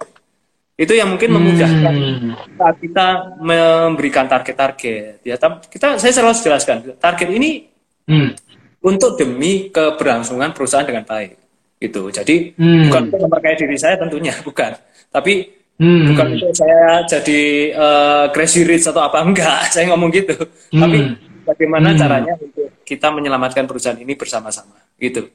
Itu 0.74 0.90
yang 0.98 1.14
mungkin 1.14 1.30
memudahkan 1.30 1.94
hmm. 1.94 2.58
saat 2.58 2.76
kita 2.82 3.06
memberikan 3.38 4.26
target-target. 4.26 5.22
Ya, 5.22 5.38
kita 5.70 6.02
saya 6.02 6.10
selalu 6.10 6.34
jelaskan 6.42 6.76
target 6.98 7.30
ini 7.30 7.70
hmm 8.10 8.44
untuk 8.84 9.16
demi 9.16 9.72
keberlangsungan 9.72 10.52
perusahaan 10.52 10.84
dengan 10.84 11.08
baik 11.08 11.40
gitu 11.80 12.12
jadi 12.12 12.52
hmm. 12.54 12.92
bukan 12.92 13.02
untuk 13.08 13.20
memperkaya 13.26 13.56
diri 13.56 13.76
saya 13.80 13.96
tentunya 13.96 14.36
bukan 14.48 14.76
tapi 15.14 15.54
hmm. 15.78 16.04
bukan 16.10 16.26
untuk 16.34 16.50
saya 16.58 17.06
jadi 17.06 17.42
uh, 17.78 18.26
crazy 18.34 18.66
rich 18.66 18.90
atau 18.90 19.06
apa 19.06 19.22
enggak 19.26 19.70
saya 19.70 19.86
ngomong 19.94 20.10
gitu 20.10 20.34
hmm. 20.34 20.82
tapi 20.82 20.98
bagaimana 21.46 21.94
hmm. 21.94 21.98
caranya 22.02 22.32
untuk 22.34 22.66
kita 22.82 23.14
menyelamatkan 23.14 23.70
perusahaan 23.70 23.94
ini 23.94 24.18
bersama-sama 24.18 24.74
gitu 24.98 25.30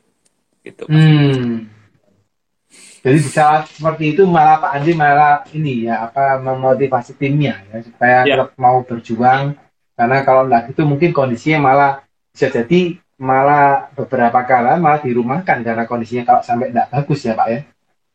gitu 0.68 0.84
hmm. 0.92 1.72
jadi 3.00 3.18
bisa 3.24 3.64
seperti 3.72 4.20
itu 4.20 4.28
malah 4.28 4.60
Pak 4.60 4.72
Andi 4.76 4.92
malah 4.92 5.48
ini 5.56 5.88
ya 5.88 6.12
apa 6.12 6.36
memotivasi 6.44 7.16
timnya 7.16 7.64
ya 7.72 7.80
supaya 7.80 8.28
ya. 8.28 8.36
mau 8.60 8.84
berjuang 8.84 9.56
karena 9.96 10.18
kalau 10.28 10.44
enggak 10.44 10.76
itu 10.76 10.84
mungkin 10.84 11.16
kondisinya 11.16 11.72
malah 11.72 11.92
bisa 12.36 12.52
jadi 12.52 13.00
malah 13.20 13.92
beberapa 13.96 14.44
kala 14.48 14.80
malah 14.80 15.00
dirumahkan 15.04 15.60
karena 15.64 15.84
kondisinya 15.88 16.24
kalau 16.24 16.42
sampai 16.44 16.72
tidak 16.72 16.88
bagus 16.88 17.20
ya 17.28 17.36
Pak 17.36 17.48
ya. 17.52 17.60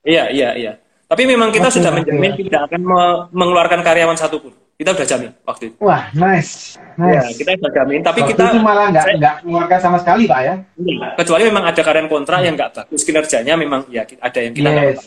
Iya, 0.05 0.25
iya, 0.33 0.51
iya. 0.57 0.73
Tapi 1.15 1.31
memang 1.31 1.55
kita 1.55 1.71
sudah 1.71 1.95
menjamin 1.95 2.35
ya. 2.35 2.39
tidak 2.43 2.61
akan 2.67 2.81
me 2.83 3.03
mengeluarkan 3.31 3.81
karyawan 3.87 4.19
satupun. 4.19 4.51
Kita 4.75 4.91
udah 4.91 5.07
jamin 5.07 5.31
waktu 5.47 5.71
itu. 5.71 5.77
Wah, 5.79 6.11
nice. 6.19 6.75
Ya, 6.99 6.99
nice. 6.99 7.15
Ya, 7.15 7.23
kita 7.39 7.51
udah 7.63 7.73
jamin. 7.79 8.01
Tapi 8.03 8.19
waktu 8.27 8.31
kita 8.35 8.43
itu 8.51 8.59
malah 8.59 8.87
nggak 8.91 9.07
nggak 9.23 9.35
mengeluarkan 9.47 9.79
sama 9.79 9.99
sekali, 10.03 10.27
Pak 10.27 10.41
ya? 10.43 10.55
Iya, 10.83 11.07
kecuali 11.15 11.43
memang 11.47 11.65
ada 11.71 11.81
karyawan 11.87 12.11
kontrak 12.11 12.39
yang 12.43 12.55
nggak 12.59 12.71
bagus 12.75 13.03
kinerjanya, 13.07 13.55
memang 13.55 13.87
ya 13.87 14.03
ada 14.03 14.39
yang 14.43 14.51
kita 14.51 14.71
yes. 14.75 15.07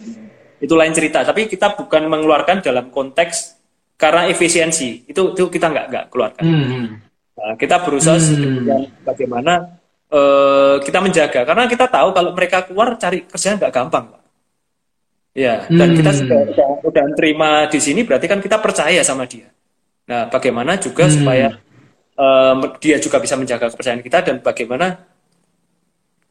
Itu 0.63 0.73
lain 0.79 0.95
cerita. 0.95 1.27
Tapi 1.27 1.51
kita 1.51 1.75
bukan 1.75 2.07
mengeluarkan 2.07 2.63
dalam 2.63 2.87
konteks 2.87 3.59
karena 3.99 4.31
efisiensi. 4.31 5.03
Itu 5.03 5.35
itu 5.35 5.51
kita 5.51 5.67
nggak 5.67 5.85
nggak 5.91 6.05
keluarkan. 6.07 6.43
Hmm. 6.47 6.87
Nah, 7.37 7.53
kita 7.59 7.83
berusaha 7.83 8.17
hmm. 8.17 9.03
bagaimana 9.05 9.77
uh, 10.09 10.81
kita 10.81 10.97
menjaga 11.03 11.45
karena 11.45 11.69
kita 11.69 11.85
tahu 11.85 12.09
kalau 12.15 12.31
mereka 12.33 12.65
keluar 12.65 12.95
cari 12.97 13.27
kerjaan 13.27 13.59
nggak 13.61 13.73
gampang. 13.75 14.16
Ya, 15.37 15.69
dan 15.69 15.93
hmm. 15.93 15.97
kita 16.01 16.11
sudah, 16.17 16.41
sudah, 16.49 16.69
sudah 16.81 17.05
terima 17.13 17.69
di 17.69 17.77
sini 17.77 18.01
berarti 18.01 18.25
kan 18.25 18.41
kita 18.41 18.57
percaya 18.57 19.05
sama 19.05 19.29
dia. 19.29 19.53
Nah, 20.09 20.25
bagaimana 20.33 20.81
juga 20.81 21.05
hmm. 21.05 21.13
supaya 21.13 21.47
um, 22.17 22.73
dia 22.81 22.97
juga 22.97 23.21
bisa 23.21 23.37
menjaga 23.37 23.69
kepercayaan 23.69 24.01
kita 24.01 24.25
dan 24.25 24.41
bagaimana 24.41 24.97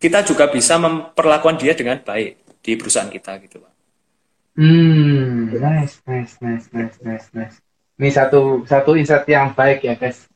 kita 0.02 0.26
juga 0.26 0.50
bisa 0.50 0.74
memperlakukan 0.82 1.54
dia 1.54 1.78
dengan 1.78 2.02
baik 2.02 2.34
di 2.66 2.74
perusahaan 2.74 3.06
kita 3.06 3.38
gitu, 3.46 3.62
Pak. 3.62 3.72
Hmm, 4.58 5.54
nice, 5.54 6.02
nice, 6.02 6.34
nice, 6.42 6.66
nice, 6.74 6.98
nice, 7.06 7.26
nice. 7.30 7.56
Ini 8.02 8.10
satu 8.10 8.66
satu 8.66 8.98
insight 8.98 9.22
yang 9.30 9.54
baik 9.54 9.86
ya, 9.86 9.94
guys. 9.94 10.26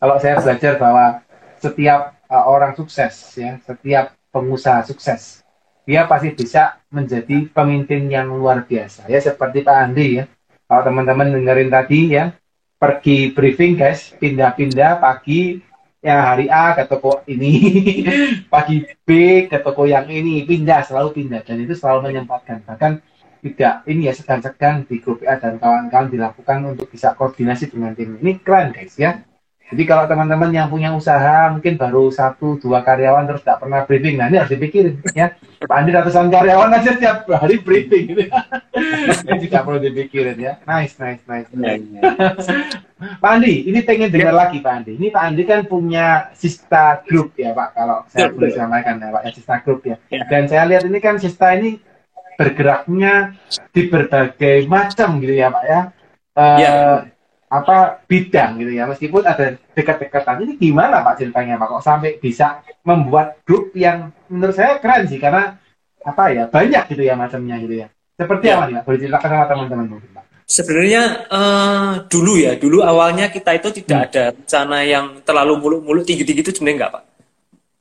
Kalau 0.00 0.16
saya 0.16 0.40
belajar 0.40 0.80
bahwa 0.80 1.20
setiap 1.60 2.16
uh, 2.32 2.44
orang 2.48 2.72
sukses 2.72 3.36
ya, 3.36 3.60
setiap 3.68 4.16
pengusaha 4.32 4.80
sukses 4.88 5.44
dia 5.88 6.04
pasti 6.04 6.36
bisa 6.36 6.76
menjadi 6.92 7.48
pemimpin 7.48 8.12
yang 8.12 8.28
luar 8.28 8.68
biasa. 8.68 9.08
Ya 9.08 9.24
seperti 9.24 9.64
Pak 9.64 9.72
Andi 9.72 10.20
ya. 10.20 10.28
Kalau 10.68 10.84
teman-teman 10.84 11.32
dengerin 11.32 11.72
tadi 11.72 12.12
ya. 12.12 12.36
Pergi 12.76 13.32
briefing 13.32 13.80
guys. 13.80 14.12
Pindah-pindah 14.20 15.00
pagi 15.00 15.64
yang 16.04 16.20
hari 16.20 16.52
A 16.52 16.76
ke 16.76 16.84
toko 16.84 17.24
ini 17.24 17.52
pagi 18.52 18.84
B 18.84 19.08
ke 19.48 19.64
toko 19.64 19.88
yang 19.88 20.04
ini. 20.12 20.44
Pindah 20.44 20.84
selalu 20.84 21.24
pindah. 21.24 21.40
Dan 21.40 21.64
itu 21.64 21.72
selalu 21.72 22.12
menyempatkan. 22.12 22.68
Bahkan 22.68 22.92
tidak 23.48 23.88
ini 23.88 24.12
ya 24.12 24.12
segan-segan 24.12 24.84
di 24.84 25.00
grup 25.00 25.24
A 25.24 25.40
dan 25.40 25.56
kawan-kawan 25.56 26.12
dilakukan 26.12 26.68
untuk 26.68 26.92
bisa 26.92 27.16
koordinasi 27.16 27.72
dengan 27.72 27.96
tim. 27.96 28.20
Ini 28.20 28.44
keren 28.44 28.76
guys 28.76 28.92
ya 29.00 29.24
jadi 29.68 29.84
kalau 29.84 30.08
teman-teman 30.08 30.48
yang 30.48 30.72
punya 30.72 30.96
usaha 30.96 31.52
mungkin 31.52 31.76
baru 31.76 32.08
satu 32.08 32.56
dua 32.56 32.80
karyawan 32.80 33.28
terus 33.28 33.44
tidak 33.44 33.60
pernah 33.60 33.84
briefing, 33.84 34.16
nah 34.16 34.32
ini 34.32 34.40
harus 34.40 34.52
dipikirin 34.56 34.96
ya. 35.12 35.36
Pak 35.60 35.76
Andi 35.76 35.90
ratusan 35.92 36.32
karyawan 36.32 36.72
aja 36.72 36.96
setiap 36.96 37.28
hari 37.28 37.60
briefing 37.60 38.16
gitu. 38.16 38.22
ini 39.28 39.38
juga 39.44 39.58
perlu 39.68 39.76
dipikirin 39.84 40.40
ya. 40.40 40.56
Nice, 40.64 40.96
nice, 40.96 41.20
nice. 41.28 41.52
nice. 41.52 41.84
Iya. 41.84 42.00
Pak 43.20 43.28
Andi, 43.28 43.68
ini 43.68 43.84
pengen 43.84 44.08
dengar 44.08 44.32
ya. 44.32 44.40
lagi 44.40 44.58
Pak 44.64 44.72
Andi. 44.72 44.92
Ini 44.96 45.08
Pak 45.12 45.22
Andi 45.28 45.42
kan 45.44 45.60
punya 45.68 46.32
Sista 46.32 47.04
Group 47.04 47.36
ya 47.36 47.52
Pak, 47.52 47.68
kalau 47.76 48.08
saya 48.08 48.32
boleh 48.32 48.48
sampaikan 48.56 48.96
ya 48.96 49.12
Pak 49.12 49.22
ya 49.28 49.30
Sista 49.36 49.56
Group 49.60 49.84
ya. 49.84 50.00
ya. 50.08 50.24
Dan 50.32 50.48
saya 50.48 50.64
lihat 50.64 50.88
ini 50.88 50.96
kan 50.96 51.20
Sista 51.20 51.52
ini 51.52 51.76
bergeraknya 52.40 53.36
di 53.68 53.82
berbagai 53.92 54.64
macam 54.64 55.20
gitu 55.20 55.34
ya 55.36 55.52
Pak 55.52 55.64
ya. 55.68 55.80
Uh, 56.38 56.56
ya 56.56 56.72
apa 57.48 58.04
bidang 58.04 58.60
gitu 58.60 58.72
ya. 58.76 58.84
Meskipun 58.84 59.24
ada 59.24 59.56
dekat-dekatan 59.72 60.44
ini 60.44 60.52
gimana 60.60 61.00
Pak 61.00 61.20
ceritanya 61.20 61.56
Pak? 61.56 61.68
Kok 61.72 61.84
sampai 61.84 62.20
bisa 62.20 62.60
membuat 62.84 63.40
grup 63.48 63.72
yang 63.72 64.12
menurut 64.28 64.54
saya 64.54 64.76
keren 64.78 65.08
sih 65.08 65.16
karena 65.16 65.56
apa 66.04 66.24
ya 66.32 66.44
banyak 66.46 66.82
gitu 66.92 67.02
ya 67.02 67.16
macamnya 67.16 67.56
gitu 67.60 67.74
ya. 67.84 67.88
Seperti 68.20 68.46
ya. 68.52 68.60
apa 68.60 68.62
nih 68.68 68.74
Pak? 68.80 68.82
Boleh 68.84 68.98
ceritakan 69.00 69.28
sama 69.32 69.44
teman-teman 69.48 69.86
mungkin 69.96 70.10
Pak. 70.12 70.24
Sebenarnya 70.48 71.02
uh, 71.28 71.92
dulu 72.08 72.40
ya 72.40 72.56
dulu 72.56 72.80
awalnya 72.80 73.28
kita 73.28 73.56
itu 73.56 73.68
tidak 73.84 73.98
hmm. 73.98 74.06
ada 74.08 74.22
rencana 74.32 74.78
yang 74.84 75.04
terlalu 75.20 75.60
muluk-muluk 75.60 76.04
tinggi-tinggi 76.08 76.40
itu 76.40 76.52
sebenarnya 76.52 76.76
enggak 76.84 76.92
Pak. 77.00 77.04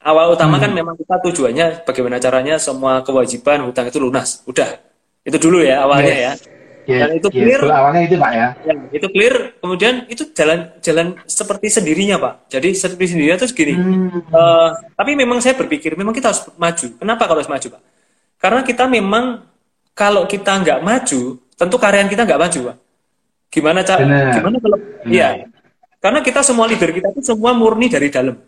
Awal 0.07 0.25
utama 0.35 0.55
kan 0.55 0.59
hmm. 0.59 0.63
kan 0.63 0.71
memang 0.71 0.95
kita 0.95 1.15
tujuannya 1.19 1.67
bagaimana 1.83 2.17
caranya 2.19 2.55
semua 2.55 3.03
kewajiban 3.03 3.67
hutang 3.67 3.87
itu 3.91 3.99
lunas. 3.99 4.43
Udah. 4.47 4.79
Itu 5.27 5.35
dulu 5.43 5.59
ya 5.59 5.83
awalnya 5.83 6.15
yes. 6.15 6.23
ya 6.23 6.56
Yeah, 6.87 7.03
dan 7.03 7.19
itu 7.19 7.27
clear. 7.27 7.59
Yeah, 7.59 7.77
awalnya 7.83 8.01
itu 8.07 8.15
pak 8.15 8.31
ya. 8.31 8.47
ya. 8.63 8.73
Itu 8.95 9.07
clear. 9.11 9.35
Kemudian 9.59 10.07
itu 10.07 10.23
jalan 10.31 10.71
jalan 10.79 11.19
seperti 11.27 11.67
sendirinya 11.67 12.15
pak. 12.15 12.33
Jadi 12.47 12.71
seperti 12.71 13.11
sendirinya 13.11 13.37
terus 13.43 13.51
gini. 13.51 13.75
Hmm. 13.75 14.23
Uh, 14.31 14.71
tapi 14.95 15.19
memang 15.19 15.43
saya 15.43 15.59
berpikir 15.59 15.99
memang 15.99 16.15
kita 16.15 16.31
harus 16.31 16.47
maju. 16.55 16.87
Kenapa 16.95 17.27
kalau 17.27 17.43
harus 17.43 17.51
maju 17.51 17.67
pak? 17.75 17.81
Karena 18.39 18.61
kita 18.63 18.87
memang 18.87 19.43
kalau 19.91 20.23
kita 20.23 20.63
nggak 20.63 20.79
maju, 20.79 21.21
tentu 21.59 21.75
karyawan 21.75 22.07
kita 22.07 22.23
nggak 22.23 22.39
maju 22.39 22.59
pak. 22.71 22.77
Gimana 23.51 23.79
cara? 23.83 24.01
Gimana 24.31 24.55
kalau? 24.63 24.77
Iya. 25.03 25.27
Karena 25.99 26.19
kita 26.23 26.39
semua 26.39 26.71
leader 26.71 26.95
kita 26.95 27.11
itu 27.11 27.19
semua 27.19 27.51
murni 27.51 27.91
dari 27.91 28.07
dalam. 28.07 28.39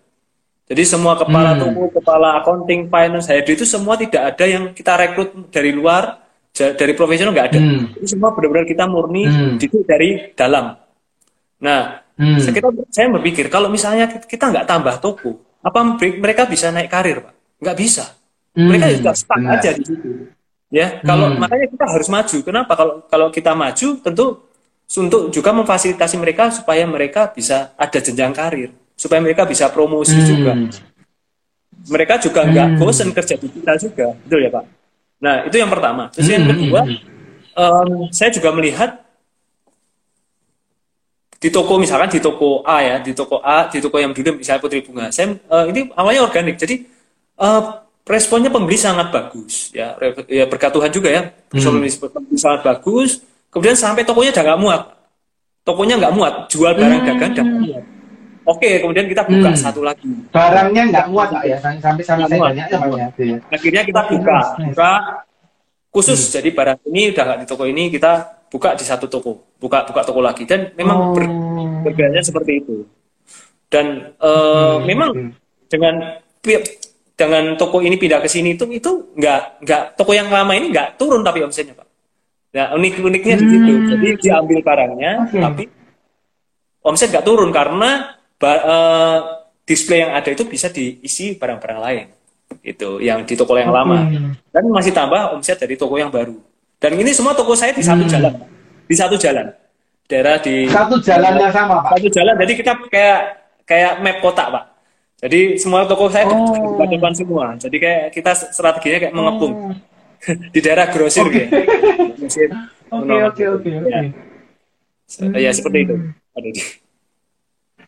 Jadi 0.70 0.84
semua 0.86 1.18
kepala 1.18 1.58
hmm. 1.58 1.60
toko, 1.60 1.84
kepala 1.98 2.40
accounting, 2.40 2.88
finance, 2.94 3.26
head 3.26 3.44
itu 3.50 3.66
semua 3.66 3.98
tidak 3.98 4.32
ada 4.32 4.46
yang 4.46 4.70
kita 4.72 4.96
rekrut 4.96 5.50
dari 5.50 5.74
luar 5.74 6.29
dari 6.54 6.94
profesional 6.94 7.32
nggak 7.32 7.48
ada. 7.56 7.60
Hmm. 7.60 7.96
Itu 7.96 8.08
semua 8.18 8.36
benar-benar 8.36 8.68
kita 8.68 8.86
murni 8.90 9.24
hmm. 9.28 9.58
dari 9.88 10.34
dalam. 10.36 10.76
Nah, 11.60 12.04
hmm. 12.20 12.40
saya, 12.40 12.60
saya 12.92 13.08
berpikir 13.16 13.48
kalau 13.48 13.72
misalnya 13.72 14.08
kita 14.08 14.52
nggak 14.52 14.68
tambah 14.68 14.96
toko, 15.00 15.40
apa 15.64 15.80
mereka 16.00 16.48
bisa 16.48 16.72
naik 16.72 16.92
karir, 16.92 17.24
pak? 17.24 17.34
Nggak 17.60 17.78
bisa. 17.80 18.06
Hmm. 18.56 18.68
Mereka 18.72 18.86
sudah 19.00 19.16
stuck 19.16 19.40
Benar. 19.40 19.60
aja 19.60 19.70
di 19.76 19.84
situ. 19.84 20.10
Ya, 20.70 21.02
kalau 21.02 21.34
hmm. 21.34 21.42
makanya 21.42 21.68
kita 21.72 21.86
harus 21.90 22.08
maju. 22.08 22.38
Kenapa? 22.46 22.74
Kalau 22.78 22.94
kalau 23.10 23.28
kita 23.34 23.52
maju, 23.58 23.88
tentu 24.06 24.26
untuk 24.90 25.30
juga 25.30 25.54
memfasilitasi 25.54 26.16
mereka 26.18 26.50
supaya 26.50 26.84
mereka 26.86 27.30
bisa 27.30 27.74
ada 27.78 28.00
jenjang 28.02 28.34
karir, 28.34 28.70
supaya 28.98 29.22
mereka 29.22 29.46
bisa 29.46 29.70
promosi 29.70 30.18
hmm. 30.18 30.28
juga. 30.28 30.54
Mereka 31.90 32.20
juga 32.20 32.44
nggak 32.44 32.68
hmm. 32.76 32.80
bosan 32.82 33.10
kerja 33.16 33.36
di 33.40 33.48
kita 33.48 33.74
juga, 33.80 34.12
betul 34.26 34.40
ya 34.44 34.52
pak? 34.52 34.66
Nah, 35.20 35.44
itu 35.46 35.56
yang 35.60 35.68
pertama. 35.68 36.08
Terus 36.16 36.28
yang 36.32 36.48
hmm, 36.48 36.52
kedua, 36.56 36.82
um, 37.60 38.08
saya 38.10 38.32
juga 38.32 38.50
melihat 38.56 39.04
di 41.40 41.48
toko 41.48 41.80
misalkan 41.80 42.12
di 42.12 42.20
toko 42.20 42.64
A 42.68 42.84
ya, 42.84 42.96
di 43.00 43.12
toko 43.16 43.40
A, 43.40 43.68
di 43.72 43.80
toko 43.80 43.96
yang 44.00 44.12
dulu 44.12 44.40
misalnya 44.40 44.60
Putri 44.64 44.84
Bunga. 44.84 45.12
Saya 45.12 45.36
uh, 45.52 45.68
ini 45.68 45.92
awalnya 45.96 46.28
organik. 46.28 46.60
Jadi 46.60 46.84
uh, 47.40 47.84
responnya 48.08 48.52
pembeli 48.52 48.80
sangat 48.80 49.12
bagus 49.12 49.72
ya. 49.76 49.96
Ya 50.28 50.48
berkat 50.48 50.72
Tuhan 50.72 50.92
juga 50.92 51.10
ya. 51.12 51.22
hmm. 51.52 52.40
sangat 52.40 52.62
bagus. 52.64 53.24
Kemudian 53.52 53.76
sampai 53.76 54.04
tokonya 54.08 54.32
udah 54.36 54.44
nggak 54.46 54.62
muat. 54.62 54.82
Tokonya 55.68 55.96
nggak 56.00 56.14
muat, 56.16 56.34
jual 56.48 56.72
barang 56.76 57.02
hmm. 57.04 57.10
dagang 57.12 57.32
dan 57.36 57.48
muat. 57.60 57.84
Oke, 58.50 58.82
kemudian 58.82 59.06
kita 59.06 59.22
buka 59.30 59.54
hmm. 59.54 59.62
satu 59.62 59.86
lagi. 59.86 60.10
Barangnya 60.34 60.84
nggak 60.90 61.06
muat 61.14 61.30
ya, 61.46 61.62
sampai 61.62 62.02
sampai 62.02 62.26
saya 62.26 62.26
banyak 62.26 62.66
ya, 62.66 62.80
ya. 62.82 63.38
Akhirnya 63.54 63.84
kita 63.86 64.02
buka, 64.10 64.38
buka 64.58 64.92
khusus. 65.94 66.18
Hmm. 66.18 66.42
Jadi 66.42 66.50
barang 66.58 66.80
ini 66.90 67.14
udah 67.14 67.24
nggak 67.30 67.40
di 67.42 67.46
toko 67.46 67.64
ini, 67.70 67.94
kita 67.94 68.12
buka 68.50 68.74
di 68.74 68.82
satu 68.82 69.06
toko, 69.06 69.54
buka 69.62 69.86
buka 69.86 70.02
toko 70.02 70.20
lagi. 70.26 70.50
Dan 70.50 70.74
memang 70.74 70.98
oh. 70.98 71.14
ber, 71.14 71.30
bergeraknya 71.86 72.26
seperti 72.26 72.52
itu. 72.58 72.90
Dan 73.70 74.18
uh, 74.18 74.82
hmm. 74.82 74.86
memang 74.90 75.10
hmm. 75.14 75.32
dengan 75.70 75.96
dengan 77.14 77.44
toko 77.54 77.86
ini 77.86 78.02
pindah 78.02 78.18
ke 78.18 78.30
sini 78.32 78.58
itu 78.58 78.66
itu 78.74 79.14
nggak 79.14 79.62
nggak 79.62 79.84
toko 79.94 80.18
yang 80.18 80.34
lama 80.34 80.58
ini 80.58 80.74
nggak 80.74 80.98
turun 80.98 81.22
tapi 81.22 81.46
omsetnya 81.46 81.78
pak. 81.78 81.86
Nah 82.58 82.74
unik 82.74 82.94
uniknya 82.98 83.36
hmm. 83.38 83.44
di 83.46 83.48
situ. 83.54 83.72
Hmm. 83.78 83.88
Jadi 83.94 84.08
diambil 84.26 84.60
barangnya, 84.66 85.12
okay. 85.30 85.38
tapi 85.38 85.64
omset 86.82 87.14
nggak 87.14 87.28
turun 87.30 87.54
karena 87.54 88.19
uh, 88.44 89.18
display 89.68 90.02
yang 90.02 90.16
ada 90.16 90.30
itu 90.32 90.48
bisa 90.48 90.72
diisi 90.72 91.36
barang-barang 91.36 91.82
lain 91.84 92.08
itu 92.66 93.00
yang 93.00 93.24
di 93.24 93.34
toko 93.38 93.56
yang 93.56 93.72
lama. 93.72 94.10
Dan 94.50 94.64
masih 94.74 94.92
tambah 94.92 95.38
omset 95.38 95.58
dari 95.62 95.78
toko 95.78 95.96
yang 95.96 96.10
baru. 96.10 96.36
Dan 96.80 96.96
ini 96.98 97.12
semua 97.12 97.36
toko 97.36 97.54
saya 97.54 97.76
di 97.76 97.84
satu 97.84 98.04
hmm. 98.08 98.12
jalan. 98.12 98.34
Di 98.90 98.96
satu 98.96 99.16
jalan. 99.20 99.48
Daerah 100.10 100.42
di 100.42 100.66
satu 100.66 100.98
jalan 100.98 101.38
yang 101.38 101.54
sama 101.54 101.86
pak? 101.86 102.02
Satu 102.02 102.10
jalan. 102.10 102.34
Jadi 102.42 102.54
kita 102.58 102.72
kayak 102.90 103.20
kayak 103.70 103.94
map 104.02 104.18
kotak 104.26 104.48
pak. 104.50 104.66
Jadi 105.20 105.60
semua 105.60 105.86
toko 105.86 106.08
saya 106.10 106.26
oh. 106.32 106.80
di 106.88 106.96
depan 106.98 107.14
semua. 107.14 107.54
Jadi 107.60 107.78
kayak 107.78 108.04
kita 108.16 108.32
strateginya 108.34 109.00
kayak 109.06 109.14
mengepung. 109.14 109.54
Oh. 109.54 109.76
di 110.54 110.60
daerah 110.60 110.92
grosir 110.92 111.24
okay. 111.24 111.48
oke 112.92 113.16
oke 113.24 113.44
oke 113.56 113.70
oke. 113.72 114.00
Ya. 115.40 115.52
Seperti 115.56 115.80
itu. 115.88 115.96
Ada 116.36 116.50
di 116.52 116.62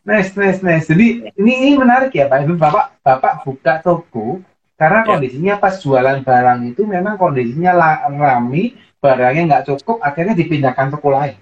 Nice, 0.02 0.34
nice, 0.34 0.60
nice. 0.66 0.90
Jadi 0.90 1.30
ini 1.38 1.54
ini 1.62 1.70
menarik 1.78 2.10
ya 2.14 2.26
Pak. 2.26 2.50
Bapak 2.58 2.86
Bapak 3.06 3.34
buka 3.46 3.74
toko 3.86 4.42
karena 4.82 5.06
ya. 5.06 5.08
kondisinya 5.14 5.54
pas 5.62 5.78
jualan 5.78 6.26
barang 6.26 6.60
itu 6.74 6.82
memang 6.90 7.14
kondisinya 7.22 7.78
rame, 8.10 8.74
barangnya 8.98 9.42
nggak 9.46 9.64
cukup, 9.70 10.02
akhirnya 10.02 10.34
dipindahkan 10.34 10.90
toko 10.98 11.14
lain. 11.14 11.38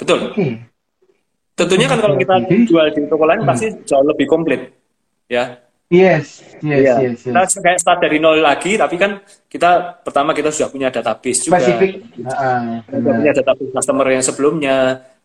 Betul. 0.00 0.32
Oke. 0.32 0.32
Okay. 0.32 0.50
Tentunya 1.56 1.88
kan 1.88 2.00
kalau 2.00 2.16
kita 2.16 2.34
jual 2.48 2.86
di 2.96 3.00
toko 3.08 3.24
lain 3.28 3.44
hmm. 3.44 3.48
pasti 3.48 3.66
jauh 3.84 4.04
lebih 4.04 4.28
komplit, 4.28 4.72
ya. 5.28 5.60
Yes, 5.86 6.42
yes, 6.66 6.82
ya. 6.82 6.96
yes, 6.98 7.22
yes. 7.22 7.30
Kita 7.30 7.62
kayak 7.62 7.78
start 7.78 8.02
dari 8.02 8.18
nol 8.18 8.42
lagi, 8.42 8.74
tapi 8.74 8.98
kan 8.98 9.22
kita 9.46 10.02
pertama 10.02 10.34
kita 10.34 10.50
sudah 10.50 10.68
punya 10.68 10.88
database 10.90 11.46
juga. 11.46 11.62
Spesifik. 11.62 11.92
Uh, 12.26 12.82
sudah 12.90 13.12
punya 13.22 13.32
database 13.32 13.70
customer 13.70 14.06
yang 14.10 14.24
sebelumnya, 14.24 14.76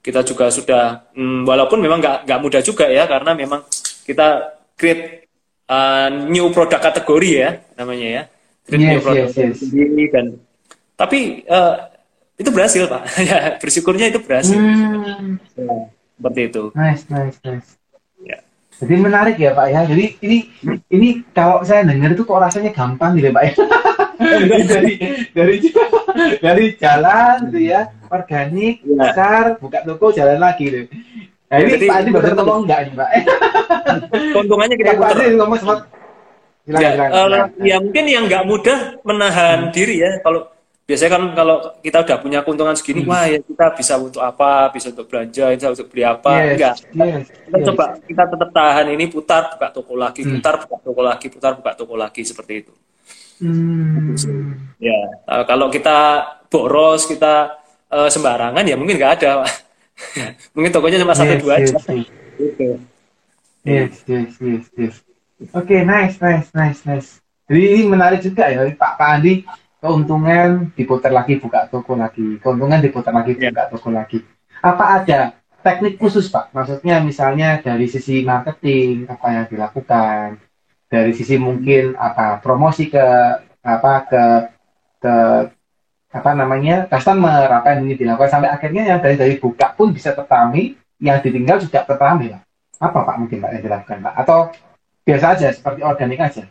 kita 0.01 0.25
juga 0.25 0.49
sudah 0.49 1.13
hmm, 1.13 1.45
walaupun 1.45 1.77
memang 1.77 2.01
nggak 2.01 2.17
nggak 2.25 2.41
mudah 2.41 2.61
juga 2.65 2.89
ya 2.89 3.05
karena 3.05 3.37
memang 3.37 3.61
kita 4.01 4.57
create 4.73 5.29
uh, 5.69 6.09
new 6.25 6.49
product 6.49 6.81
kategori 6.81 7.29
ya 7.29 7.49
namanya 7.77 8.07
ya. 8.09 8.23
Create 8.65 8.81
yes, 8.81 8.89
new 8.89 9.01
product 9.05 9.29
yes, 9.29 9.37
yes. 9.37 9.55
sendiri 9.61 10.03
dan 10.09 10.25
tapi 10.97 11.45
uh, 11.45 11.85
itu 12.41 12.49
berhasil 12.49 12.89
pak. 12.89 13.01
Ya 13.29 13.37
bersyukurnya 13.61 14.09
itu 14.09 14.19
berhasil. 14.25 14.57
Hmm. 14.57 15.37
ya, 15.53 15.93
seperti 16.17 16.41
itu. 16.49 16.63
Nice 16.73 17.05
nice 17.13 17.37
nice. 17.45 17.69
Ya. 18.25 18.41
jadi 18.81 18.95
menarik 18.97 19.37
ya 19.37 19.53
pak 19.53 19.69
ya. 19.69 19.85
Jadi 19.85 20.05
ini 20.25 20.37
ini 20.89 21.21
kalau 21.29 21.61
saya 21.61 21.85
dengar 21.85 22.09
itu 22.09 22.25
kok 22.25 22.41
rasanya 22.41 22.73
gampang 22.73 23.13
gitu 23.21 23.29
ya 23.29 23.33
pak 23.37 23.45
ya. 23.45 23.53
Dari 24.21 24.93
dari 25.33 25.57
dari 26.37 26.65
jalan 26.77 27.49
gitu 27.49 27.73
ya 27.73 27.89
organik 28.11 28.75
ya. 28.83 28.95
besar 28.99 29.43
buka 29.57 29.79
toko 29.87 30.11
jalan 30.11 30.37
lagi 30.37 30.63
gitu 30.67 30.79
nah 31.51 31.57
ini 31.59 31.71
Jadi, 31.75 31.85
Pak 31.87 31.95
Andi 31.95 32.09
betul 32.11 32.33
ngomong 32.39 32.59
enggak 32.67 32.79
nih 32.87 32.93
Pak 32.95 33.09
keuntungannya 34.35 34.75
kita 34.75 34.91
putar 34.99 35.15
Pak 35.15 35.33
ngomong 35.35 35.57
sempat 35.59 35.79
ya, 36.67 36.89
uh, 37.11 37.27
ya 37.63 37.75
mungkin 37.79 38.03
yang 38.07 38.23
nggak 38.27 38.43
mudah 38.47 38.79
menahan 39.03 39.67
hmm. 39.67 39.73
diri 39.73 39.95
ya 40.03 40.11
kalau 40.23 40.47
biasanya 40.85 41.11
kan 41.15 41.23
kalau 41.31 41.57
kita 41.79 41.97
udah 42.03 42.17
punya 42.19 42.39
keuntungan 42.43 42.75
segini 42.75 43.07
hmm. 43.07 43.11
wah 43.11 43.23
ya 43.23 43.39
kita 43.39 43.65
bisa 43.79 43.93
untuk 43.95 44.19
apa 44.19 44.67
bisa 44.75 44.91
untuk 44.91 45.07
belanja 45.07 45.55
bisa 45.55 45.67
untuk 45.71 45.87
beli 45.87 46.03
apa 46.03 46.31
yes, 46.35 46.47
enggak 46.51 46.75
yes, 46.75 47.25
kita 47.31 47.57
yes. 47.57 47.65
coba 47.71 47.83
kita 48.03 48.23
tetap 48.27 48.49
tahan 48.51 48.85
ini 48.91 49.05
putar 49.07 49.41
buka 49.55 49.67
toko 49.71 49.93
lagi 49.95 50.21
hmm. 50.23 50.31
putar 50.35 50.53
buka 50.59 50.75
toko 50.83 51.01
lagi 51.03 51.27
putar 51.31 51.51
buka 51.55 51.71
toko 51.79 51.93
lagi 51.95 52.21
seperti 52.27 52.53
itu 52.63 52.73
Hmm. 53.41 54.13
Ya, 54.77 55.01
uh, 55.25 55.43
kalau 55.49 55.73
kita 55.73 56.29
boros, 56.53 57.09
kita 57.09 57.60
uh, 57.91 58.09
sembarangan 58.09 58.63
ya 58.63 58.75
mungkin 58.79 58.97
nggak 58.97 59.21
ada. 59.21 59.45
mungkin 60.55 60.71
tokonya 60.73 61.03
cuma 61.03 61.13
satu 61.13 61.35
dua 61.37 61.61
yes, 61.61 61.75
aja. 61.75 61.93
Yes. 61.93 62.07
Gitu. 62.39 62.67
Yes, 63.61 63.93
yes, 64.09 64.31
yes, 64.41 64.65
yes. 64.73 64.95
Oke, 65.53 65.69
okay, 65.69 65.81
nice, 65.85 66.17
nice, 66.17 66.49
nice, 66.57 66.81
nice. 66.85 67.09
Jadi 67.45 67.61
ini 67.77 67.81
menarik 67.85 68.25
juga 68.25 68.49
ya, 68.49 68.65
Pak 68.73 68.91
Pak 68.97 69.09
Andi. 69.19 69.45
Keuntungan 69.81 70.69
diputar 70.77 71.09
lagi 71.09 71.41
buka 71.41 71.65
toko 71.65 71.97
lagi, 71.97 72.37
keuntungan 72.37 72.77
diputar 72.77 73.09
lagi 73.17 73.33
yeah. 73.33 73.49
buka 73.49 73.63
toko 73.73 73.89
lagi. 73.89 74.21
Apa 74.61 75.01
ada 75.01 75.33
teknik 75.65 75.97
khusus 75.97 76.29
Pak? 76.29 76.53
Maksudnya 76.53 77.01
misalnya 77.01 77.57
dari 77.65 77.89
sisi 77.89 78.21
marketing 78.21 79.09
apa 79.09 79.27
yang 79.33 79.45
dilakukan, 79.49 80.37
dari 80.85 81.17
sisi 81.17 81.41
mungkin 81.41 81.97
apa 81.97 82.37
promosi 82.45 82.93
ke 82.93 83.05
apa 83.65 83.93
ke 84.05 84.23
ke 85.01 85.15
apa 86.11 86.29
namanya 86.35 86.91
customer 86.91 87.47
apa 87.47 87.75
yang 87.75 87.87
ini 87.87 87.95
dilakukan 87.95 88.27
sampai 88.27 88.51
akhirnya 88.51 88.83
yang 88.83 88.99
dari 88.99 89.15
dari 89.15 89.35
buka 89.39 89.71
pun 89.71 89.95
bisa 89.95 90.11
tertami 90.11 90.75
yang 90.99 91.23
ditinggal 91.23 91.57
juga 91.63 91.87
tertami 91.87 92.35
lah 92.35 92.41
apa 92.81 92.97
pak 93.07 93.15
mungkin 93.15 93.39
pak 93.39 93.49
yang 93.55 93.63
dilakukan 93.63 93.97
pak 94.03 94.13
atau 94.19 94.39
biasa 95.07 95.25
aja 95.39 95.47
seperti 95.55 95.79
organik 95.81 96.19
aja 96.19 96.43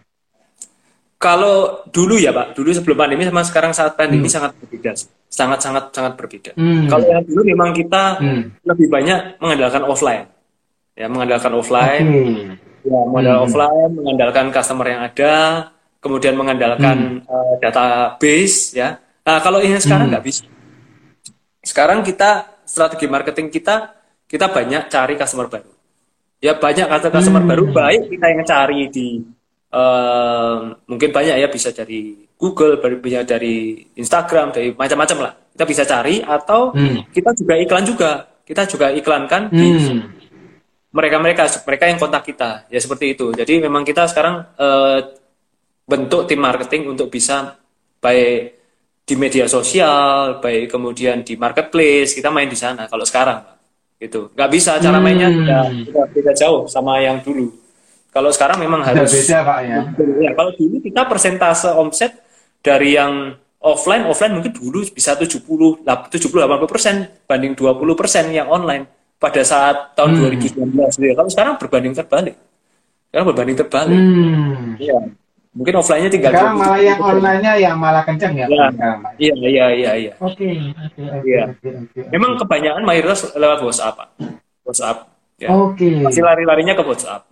kalau 1.21 1.85
dulu 1.93 2.17
ya 2.17 2.33
pak 2.33 2.57
dulu 2.57 2.73
sebelum 2.73 2.97
pandemi 2.97 3.29
sama 3.29 3.45
sekarang 3.45 3.73
saat 3.77 3.95
pandemi 3.95 4.27
hmm. 4.27 4.35
sangat 4.35 4.53
berbeda 4.57 4.91
sangat 5.29 5.59
sangat 5.61 5.85
sangat 5.93 6.13
berbeda 6.17 6.57
hmm. 6.57 6.89
kalau 6.89 7.05
yang 7.05 7.23
dulu 7.29 7.41
memang 7.45 7.71
kita 7.77 8.17
hmm. 8.17 8.43
lebih 8.65 8.89
banyak 8.89 9.37
mengandalkan 9.39 9.85
offline 9.85 10.25
ya 10.97 11.07
mengandalkan 11.07 11.53
offline 11.53 12.07
okay 12.09 12.71
Ya, 12.81 13.01
modal 13.05 13.37
hmm. 13.37 13.45
offline 13.45 13.93
mengandalkan 13.93 14.47
customer 14.49 14.87
yang 14.89 15.03
ada, 15.05 15.35
kemudian 16.01 16.33
mengandalkan 16.33 17.21
hmm. 17.21 17.29
uh, 17.29 17.55
database 17.61 18.73
ya. 18.73 18.97
Nah, 19.27 19.39
kalau 19.45 19.61
ini 19.61 19.77
sekarang 19.77 20.09
hmm. 20.09 20.13
nggak 20.17 20.25
hmm. 20.25 20.33
bisa. 20.33 20.45
Sekarang 21.61 22.01
kita 22.01 22.61
strategi 22.65 23.07
marketing 23.11 23.53
kita 23.53 23.93
kita 24.25 24.49
banyak 24.49 24.89
cari 24.89 25.15
customer 25.19 25.47
baru. 25.51 25.73
Ya 26.41 26.57
banyak 26.57 26.87
customer 26.89 27.43
hmm. 27.45 27.51
baru 27.51 27.65
baik 27.69 28.03
kita 28.17 28.27
yang 28.33 28.43
cari 28.49 28.81
di 28.89 29.21
uh, 29.77 30.73
mungkin 30.89 31.11
banyak 31.13 31.37
ya 31.37 31.49
bisa 31.53 31.69
dari 31.75 32.27
Google, 32.41 32.81
bisa 32.81 33.21
dari 33.29 33.85
Instagram, 34.01 34.57
dari 34.57 34.73
macam-macam 34.73 35.19
lah. 35.29 35.33
Kita 35.53 35.65
bisa 35.69 35.83
cari 35.85 36.25
atau 36.25 36.73
hmm. 36.73 37.13
kita 37.13 37.31
juga 37.37 37.55
iklan 37.61 37.85
juga. 37.85 38.13
Kita 38.51 38.67
juga 38.67 38.91
iklankan 38.91 39.53
hmm. 39.53 39.55
di 39.55 39.69
mereka 40.91 41.17
mereka 41.23 41.43
mereka 41.63 41.85
yang 41.87 41.99
kontak 42.03 42.23
kita 42.27 42.67
ya 42.67 42.81
seperti 42.83 43.15
itu 43.15 43.31
jadi 43.31 43.63
memang 43.63 43.87
kita 43.87 44.11
sekarang 44.11 44.43
uh, 44.59 44.99
bentuk 45.87 46.27
tim 46.27 46.43
marketing 46.43 46.91
untuk 46.91 47.11
bisa 47.11 47.59
baik 48.03 48.60
di 49.11 49.19
media 49.19 49.51
sosial 49.51 50.39
baik 50.39 50.71
kemudian 50.71 51.27
di 51.27 51.35
marketplace 51.35 52.15
kita 52.15 52.31
main 52.31 52.47
di 52.47 52.55
sana 52.55 52.87
kalau 52.87 53.03
sekarang 53.03 53.43
gitu 53.99 54.31
nggak 54.31 54.51
bisa 54.55 54.79
cara 54.79 55.03
mainnya 55.03 55.27
hmm. 55.27 55.45
ya, 55.51 55.61
beda, 55.67 56.03
beda 56.15 56.33
jauh 56.39 56.71
sama 56.71 57.03
yang 57.03 57.19
dulu 57.19 57.51
kalau 58.15 58.31
sekarang 58.31 58.63
memang 58.63 58.87
harus 58.87 59.11
beda 59.11 59.43
pak 59.43 59.59
ya. 59.67 59.79
ya 60.23 60.31
kalau 60.39 60.55
dulu 60.55 60.79
kita 60.79 61.03
persentase 61.11 61.75
omset 61.75 62.23
dari 62.63 62.95
yang 62.95 63.35
offline 63.59 64.07
offline 64.07 64.39
mungkin 64.39 64.55
dulu 64.55 64.87
bisa 64.95 65.19
70 65.19 65.43
70 65.83 65.83
80 65.83 66.71
persen 66.71 67.11
banding 67.27 67.59
20 67.59 67.99
persen 67.99 68.31
yang 68.31 68.47
online 68.47 69.01
pada 69.21 69.45
saat 69.45 69.93
tahun 69.93 70.17
hmm. 70.17 70.73
2019 70.73 70.97
gitu 70.97 71.05
ya. 71.05 71.15
Kalau 71.15 71.31
sekarang 71.31 71.55
berbanding 71.61 71.93
terbalik. 71.93 72.37
Sekarang 73.13 73.27
berbanding 73.29 73.57
terbalik. 73.61 74.01
Hmm. 74.01 74.81
Iya. 74.81 74.99
Mungkin 75.51 75.75
offline-nya 75.83 76.11
tinggal 76.15 76.31
Sekarang 76.31 76.63
malah 76.63 76.79
yang 76.79 77.01
online-nya 77.03 77.53
yang 77.59 77.75
malah 77.75 78.07
kencang 78.07 78.39
ya. 78.39 78.47
ya. 78.47 78.71
Iya, 79.19 79.35
iya, 79.35 79.67
iya, 79.75 79.91
iya. 79.99 80.13
Oke, 80.23 80.47
oke, 80.95 81.69
oke. 81.91 82.01
Memang 82.15 82.39
kebanyakan 82.39 82.87
mayoritas 82.87 83.27
lewat 83.35 83.59
WhatsApp, 83.67 83.99
Pak. 83.99 84.09
WhatsApp. 84.63 84.97
Ya. 85.43 85.51
Oke. 85.51 85.91
Okay. 85.91 85.95
Masih 86.07 86.23
lari-larinya 86.23 86.79
ke 86.79 86.83
WhatsApp. 86.87 87.27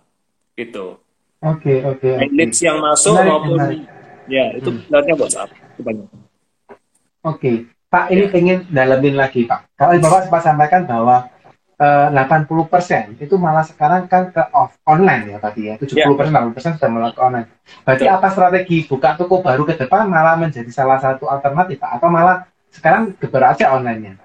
Gitu. 0.59 0.99
Oke, 1.39 1.79
oke. 1.87 2.03
Okay, 2.03 2.27
okay. 2.27 2.35
Leads 2.35 2.59
yang 2.59 2.83
masuk 2.83 3.15
menarik, 3.15 3.31
maupun 3.31 3.55
menarik. 3.55 3.81
ya, 4.27 4.45
itu 4.51 4.69
hmm. 4.75 4.83
lewatnya 4.91 5.15
WhatsApp 5.15 5.49
kebanyakan. 5.79 6.19
Oke. 6.19 6.75
Okay. 7.23 7.55
Pak, 7.89 8.05
ini 8.13 8.23
ya. 8.27 8.29
pengen 8.29 8.57
dalamin 8.69 9.15
lagi, 9.15 9.47
Pak. 9.47 9.73
Kalau 9.79 9.97
Bapak 9.97 10.21
sempat 10.27 10.41
sampaikan 10.45 10.81
bahwa 10.85 11.25
80 11.79 12.67
persen 12.67 13.15
itu 13.15 13.39
malah 13.39 13.63
sekarang 13.63 14.03
kan 14.11 14.35
ke 14.35 14.43
off 14.51 14.75
online 14.83 15.31
ya 15.31 15.37
tadi 15.39 15.71
ya 15.71 15.75
70 15.79 16.19
persen 16.19 16.35
yeah. 16.35 16.51
persen 16.51 16.71
sudah 16.75 16.91
malah 16.91 17.11
ke 17.15 17.21
online. 17.23 17.47
Berarti 17.87 18.03
Betul. 18.03 18.15
apa 18.19 18.27
strategi 18.35 18.77
buka 18.83 19.09
toko 19.15 19.39
baru 19.39 19.63
ke 19.63 19.79
depan 19.79 20.03
malah 20.11 20.35
menjadi 20.35 20.67
salah 20.75 20.99
satu 20.99 21.31
alternatif 21.31 21.79
Pak? 21.79 21.91
atau 21.99 22.11
malah 22.11 22.43
sekarang 22.69 23.15
geber 23.15 23.43
aja 23.47 23.71
online-nya 23.73 24.19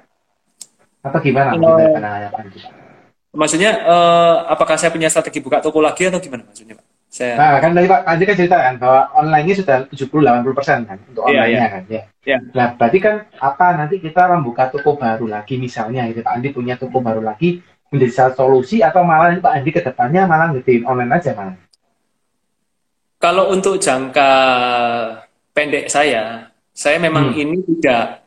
atau 1.04 1.18
gimana? 1.22 1.54
Uh, 1.54 2.30
maksudnya 3.34 3.70
uh, 3.86 4.50
apakah 4.50 4.74
saya 4.74 4.90
punya 4.90 5.06
strategi 5.06 5.38
buka 5.38 5.62
toko 5.62 5.78
lagi 5.78 6.10
atau 6.10 6.18
gimana 6.18 6.42
maksudnya 6.42 6.74
Pak? 6.74 6.93
Saya... 7.14 7.38
Nah, 7.38 7.62
kan 7.62 7.70
tadi 7.78 7.86
Pak 7.86 8.00
Andi 8.10 8.24
kan 8.26 8.34
cerita 8.34 8.58
kan 8.58 8.74
bahwa 8.74 9.06
online-nya 9.14 9.54
sudah 9.62 9.76
70-80 9.86 10.50
persen 10.50 10.78
kan 10.82 10.98
untuk 11.06 11.22
iya, 11.22 11.46
online-nya 11.46 11.54
yeah, 11.54 11.70
kan 11.70 11.82
ya. 11.86 12.02
Yeah. 12.26 12.40
Nah, 12.50 12.66
berarti 12.74 12.98
kan 12.98 13.14
apa 13.38 13.66
nanti 13.78 14.02
kita 14.02 14.26
membuka 14.34 14.66
toko 14.74 14.98
baru 14.98 15.30
lagi 15.30 15.54
misalnya 15.54 16.10
gitu 16.10 16.26
Pak 16.26 16.34
Andi 16.34 16.50
punya 16.50 16.74
toko 16.74 16.98
baru 16.98 17.22
lagi 17.22 17.62
menjadi 17.94 18.10
salah 18.10 18.34
solusi 18.34 18.82
atau 18.82 19.06
malah 19.06 19.30
Pak 19.38 19.52
Andi 19.62 19.70
ke 19.70 19.78
depannya 19.86 20.26
malah 20.26 20.50
ngedein 20.50 20.82
online 20.90 21.14
aja 21.14 21.30
malah. 21.38 21.54
Kalau 23.22 23.54
untuk 23.54 23.78
jangka 23.78 24.30
pendek 25.54 25.86
saya, 25.86 26.50
saya 26.74 26.98
memang 26.98 27.30
hmm. 27.30 27.38
ini 27.38 27.56
tidak 27.62 28.26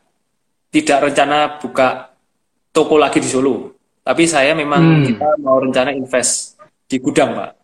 tidak 0.72 1.12
rencana 1.12 1.60
buka 1.60 2.08
toko 2.72 2.96
lagi 2.96 3.20
di 3.20 3.28
Solo. 3.28 3.76
Tapi 4.00 4.24
saya 4.24 4.56
memang 4.56 4.80
hmm. 4.80 5.04
kita 5.12 5.28
mau 5.44 5.60
rencana 5.60 5.92
invest 5.92 6.56
di 6.88 6.96
gudang, 6.96 7.36
Pak 7.36 7.57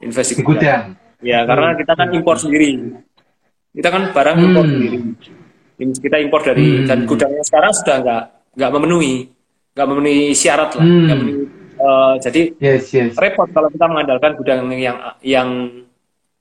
investasi 0.00 0.42
gudang. 0.42 0.96
Ya, 1.20 1.44
karena 1.44 1.76
kita 1.76 1.92
kan 1.92 2.08
impor 2.16 2.36
sendiri. 2.40 2.96
Kita 3.70 3.88
kan 3.92 4.02
barang 4.10 4.36
hmm. 4.40 4.46
impor 4.48 4.64
sendiri. 4.66 4.98
Kita 5.80 6.16
impor 6.20 6.40
dari 6.44 6.66
hmm. 6.82 6.86
dan 6.88 6.98
gudangnya 7.04 7.44
sekarang 7.44 7.72
sudah 7.72 7.96
nggak 8.04 8.22
nggak 8.56 8.70
memenuhi, 8.72 9.14
nggak 9.76 9.86
memenuhi 9.86 10.24
syarat 10.36 10.70
lah. 10.76 10.84
Hmm. 10.84 11.06
memenuhi, 11.08 11.44
uh, 11.80 12.14
jadi 12.20 12.42
yes, 12.60 12.92
yes. 12.92 13.12
repot 13.16 13.48
kalau 13.52 13.68
kita 13.72 13.86
mengandalkan 13.88 14.32
gudang 14.36 14.68
yang 14.76 14.98
yang 15.24 15.48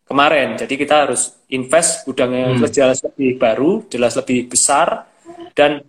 kemarin. 0.10 0.58
Jadi 0.58 0.74
kita 0.76 1.08
harus 1.08 1.38
invest 1.54 2.04
gudang 2.04 2.32
yang 2.34 2.52
hmm. 2.58 2.68
jelas 2.74 3.00
lebih 3.06 3.38
baru, 3.38 3.86
jelas 3.88 4.18
lebih 4.18 4.50
besar 4.50 5.08
dan 5.54 5.86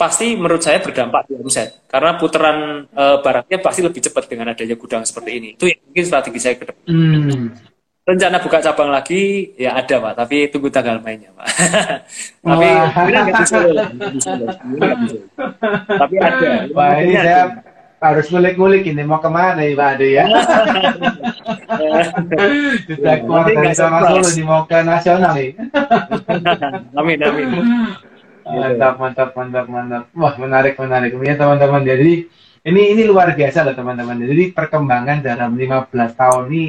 pasti 0.00 0.32
menurut 0.32 0.64
saya 0.64 0.80
berdampak 0.80 1.28
di 1.28 1.36
omset. 1.36 1.84
Karena 1.84 2.16
putaran 2.16 2.88
e, 2.88 3.04
barangnya 3.20 3.58
pasti 3.60 3.84
lebih 3.84 4.00
cepat 4.00 4.32
dengan 4.32 4.56
adanya 4.56 4.72
gudang 4.80 5.04
seperti 5.04 5.30
ini. 5.36 5.48
Itu 5.60 5.68
yang 5.68 5.84
mungkin 5.84 6.04
strategi 6.08 6.40
saya 6.40 6.56
ke 6.56 6.64
depan. 6.72 6.84
Hmm. 6.88 7.52
rencana 8.00 8.42
buka 8.42 8.58
cabang 8.58 8.90
lagi 8.90 9.52
ya 9.54 9.76
ada 9.76 10.00
pak. 10.00 10.12
Tapi 10.24 10.48
tunggu 10.48 10.72
tanggal 10.72 10.98
mainnya 11.04 11.30
pak. 11.36 11.46
Tapi 12.48 12.66
tapi 16.00 16.14
ada. 16.16 16.48
Wah, 16.74 16.96
ini 16.98 17.14
saya 17.14 17.60
harus 18.00 18.26
ngulik-ngulik 18.32 18.88
ini. 18.88 19.04
Mau 19.04 19.20
ke 19.20 19.30
mana 19.30 19.62
ya 19.62 19.76
Pak 19.76 19.88
Ade 19.94 20.08
ya? 20.16 20.24
Sudah 22.88 23.14
keluar 23.22 23.44
dari 23.46 23.74
sama 23.76 23.98
Solo 24.08 24.28
di 24.30 24.42
mau 24.42 24.62
ke 24.66 24.78
nasional 24.82 25.32
nih 25.36 25.50
amin 26.98 27.18
amin 27.22 27.48
Mantap, 28.44 28.94
mantap, 29.00 29.30
mantap, 29.36 29.66
mantap. 29.66 30.04
Wah, 30.16 30.34
menarik, 30.36 30.74
menarik. 30.78 31.12
Ya 31.20 31.34
teman-teman. 31.36 31.82
Jadi 31.84 32.28
ini 32.60 32.82
ini 32.92 33.02
luar 33.08 33.32
biasa 33.32 33.64
loh 33.64 33.72
teman-teman. 33.72 34.20
Jadi 34.20 34.52
perkembangan 34.52 35.24
dalam 35.24 35.56
15 35.56 35.92
tahun 36.16 36.42
ini 36.52 36.64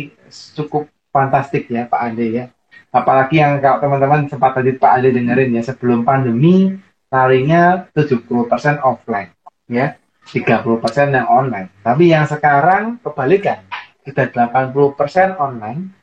cukup 0.55 0.87
fantastik 1.11 1.67
ya 1.67 1.87
Pak 1.87 2.01
Ade 2.11 2.27
ya. 2.31 2.45
Apalagi 2.91 3.39
yang 3.39 3.59
kalau 3.59 3.79
teman-teman 3.79 4.27
sempat 4.27 4.55
tadi 4.55 4.75
Pak 4.75 4.91
Ade 4.99 5.15
dengerin 5.15 5.55
ya 5.55 5.63
sebelum 5.63 6.03
pandemi 6.07 6.75
larinya 7.11 7.87
70% 7.91 8.79
offline 8.83 9.31
ya. 9.67 9.99
30% 10.21 11.11
yang 11.11 11.27
online. 11.27 11.73
Tapi 11.81 12.13
yang 12.13 12.29
sekarang 12.29 13.01
kebalikan. 13.01 13.65
Kita 14.01 14.29
80% 14.33 15.37
online, 15.37 15.93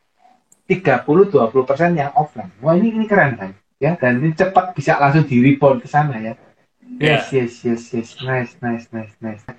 30-20% 0.70 1.98
yang 1.98 2.14
offline. 2.14 2.50
Wah 2.62 2.78
ini, 2.78 2.94
ini 2.94 3.06
keren 3.10 3.34
kan? 3.34 3.50
Ya, 3.78 3.94
dan 3.94 4.18
ini 4.18 4.34
cepat 4.34 4.74
bisa 4.74 4.98
langsung 4.98 5.22
di 5.22 5.38
report 5.38 5.82
ke 5.82 5.88
sana 5.88 6.18
ya. 6.18 6.34
Yes, 6.98 7.30
yeah. 7.30 7.46
yes, 7.46 7.54
yes, 7.62 7.82
yes. 7.94 8.08
Nice, 8.26 8.58
nice, 8.58 8.90
nice, 8.90 9.14
nice. 9.22 9.46
Oke, 9.46 9.54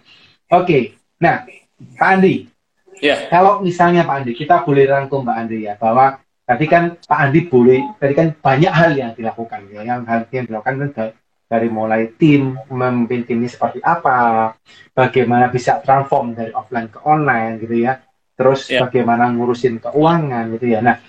okay. 0.51 0.83
nah 1.23 1.47
Pak 1.95 2.09
Andi. 2.19 2.51
Yeah. 2.99 3.31
Kalau 3.31 3.63
misalnya 3.63 4.03
Pak 4.03 4.23
Andi, 4.23 4.35
kita 4.35 4.67
boleh 4.67 4.83
rangkum 4.91 5.23
Pak 5.23 5.37
Andi 5.39 5.63
ya, 5.63 5.79
bahwa 5.79 6.19
tadi 6.43 6.65
kan 6.67 6.99
Pak 6.99 7.19
Andi 7.19 7.47
boleh, 7.47 7.95
tadi 7.95 8.11
kan 8.11 8.27
banyak 8.35 8.73
hal 8.75 8.91
yang 8.91 9.11
dilakukan 9.15 9.71
ya, 9.71 9.87
yang 9.87 10.03
hal 10.03 10.27
yang 10.35 10.45
dilakukan 10.51 10.91
kan 10.91 11.15
dari 11.49 11.65
mulai 11.71 12.11
tim 12.13 12.59
memimpin 12.69 13.25
tim 13.25 13.41
ini 13.41 13.49
seperti 13.49 13.79
apa, 13.81 14.53
bagaimana 14.93 15.47
bisa 15.47 15.79
transform 15.79 16.35
dari 16.35 16.51
offline 16.51 16.91
ke 16.91 16.99
online 17.07 17.57
gitu 17.63 17.87
ya, 17.87 18.03
terus 18.35 18.69
yeah. 18.69 18.83
bagaimana 18.85 19.31
ngurusin 19.33 19.81
keuangan 19.81 20.59
gitu 20.59 20.75
ya. 20.75 20.83
Nah 20.83 20.99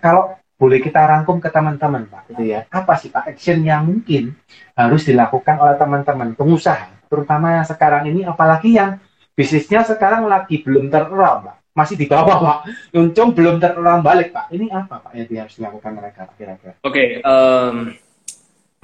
kalau 0.00 0.38
boleh 0.56 0.80
kita 0.80 1.04
rangkum 1.04 1.36
ke 1.36 1.52
teman-teman 1.52 2.08
Pak 2.08 2.32
gitu 2.32 2.42
ya, 2.48 2.64
apa 2.72 2.96
sih 2.96 3.12
Pak 3.12 3.36
action 3.36 3.60
yang 3.60 3.84
mungkin 3.84 4.32
harus 4.72 5.04
dilakukan 5.04 5.60
oleh 5.60 5.76
teman-teman 5.76 6.32
pengusaha, 6.32 7.06
terutama 7.12 7.60
yang 7.60 7.66
sekarang 7.68 8.08
ini, 8.08 8.24
apalagi 8.24 8.76
yang 8.76 8.96
bisnisnya 9.36 9.84
sekarang 9.84 10.24
lagi 10.24 10.64
belum 10.64 10.88
terulang 10.88 11.44
Pak, 11.44 11.56
masih 11.76 12.00
di 12.00 12.08
bawah 12.08 12.40
Pak, 12.40 12.58
untung 12.96 13.36
belum 13.36 13.60
terulang 13.60 14.00
balik 14.00 14.32
Pak. 14.32 14.48
Ini 14.48 14.72
apa 14.72 15.04
Pak 15.04 15.12
yang 15.12 15.44
harus 15.44 15.60
dilakukan 15.60 15.92
mereka 15.92 16.24
kira-kira? 16.40 16.80
Oke. 16.80 16.90
Okay, 16.90 17.06
um 17.20 17.92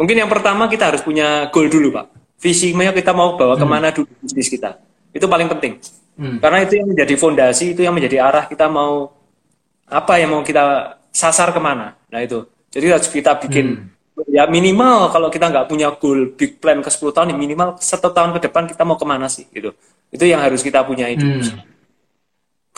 Mungkin 0.03 0.17
yang 0.25 0.31
pertama 0.31 0.67
kita 0.67 0.89
harus 0.89 1.05
punya 1.05 1.53
goal 1.53 1.69
dulu, 1.69 1.95
Pak. 1.95 2.07
Visinya 2.43 2.91
kita 2.91 3.13
mau 3.13 3.37
bawa 3.37 3.55
hmm. 3.55 3.63
ke 3.63 3.67
mana 3.69 3.89
dulu 3.93 4.11
bisnis 4.25 4.49
kita. 4.51 4.81
Itu 5.13 5.29
paling 5.29 5.47
penting. 5.53 5.79
Hmm. 6.17 6.43
Karena 6.43 6.65
itu 6.65 6.81
yang 6.81 6.89
menjadi 6.91 7.15
fondasi, 7.15 7.77
itu 7.77 7.87
yang 7.87 7.95
menjadi 7.95 8.25
arah 8.25 8.49
kita 8.49 8.67
mau 8.67 9.15
apa 9.87 10.19
yang 10.19 10.35
mau 10.35 10.43
kita 10.43 10.97
sasar 11.13 11.53
ke 11.53 11.61
mana. 11.61 11.95
Nah 12.11 12.21
itu. 12.25 12.49
Jadi 12.73 12.87
harus 12.89 13.09
kita 13.13 13.37
bikin 13.37 13.93
hmm. 14.17 14.33
ya 14.33 14.49
minimal 14.49 15.13
kalau 15.13 15.29
kita 15.29 15.53
nggak 15.53 15.69
punya 15.69 15.93
goal 15.93 16.33
big 16.33 16.57
plan 16.57 16.81
ke 16.81 16.89
10 16.89 17.13
tahun, 17.13 17.37
minimal 17.37 17.77
satu 17.77 18.11
tahun 18.17 18.33
ke 18.41 18.49
depan 18.49 18.65
kita 18.65 18.83
mau 18.89 18.97
ke 18.97 19.05
mana 19.05 19.29
sih 19.29 19.45
gitu. 19.53 19.77
Itu 20.09 20.25
yang 20.25 20.41
harus 20.41 20.65
kita 20.65 20.81
punya 20.83 21.13
itu. 21.13 21.23
Hmm. 21.23 21.69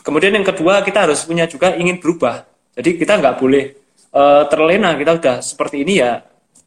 Kemudian 0.02 0.34
yang 0.34 0.44
kedua 0.44 0.82
kita 0.82 1.06
harus 1.06 1.22
punya 1.24 1.46
juga 1.46 1.78
ingin 1.78 2.02
berubah. 2.02 2.44
Jadi 2.74 2.98
kita 2.98 3.22
nggak 3.22 3.38
boleh 3.38 3.64
uh, 4.10 4.44
terlena. 4.50 4.98
Kita 4.98 5.14
udah 5.14 5.36
seperti 5.40 5.86
ini 5.86 6.02
ya 6.02 6.18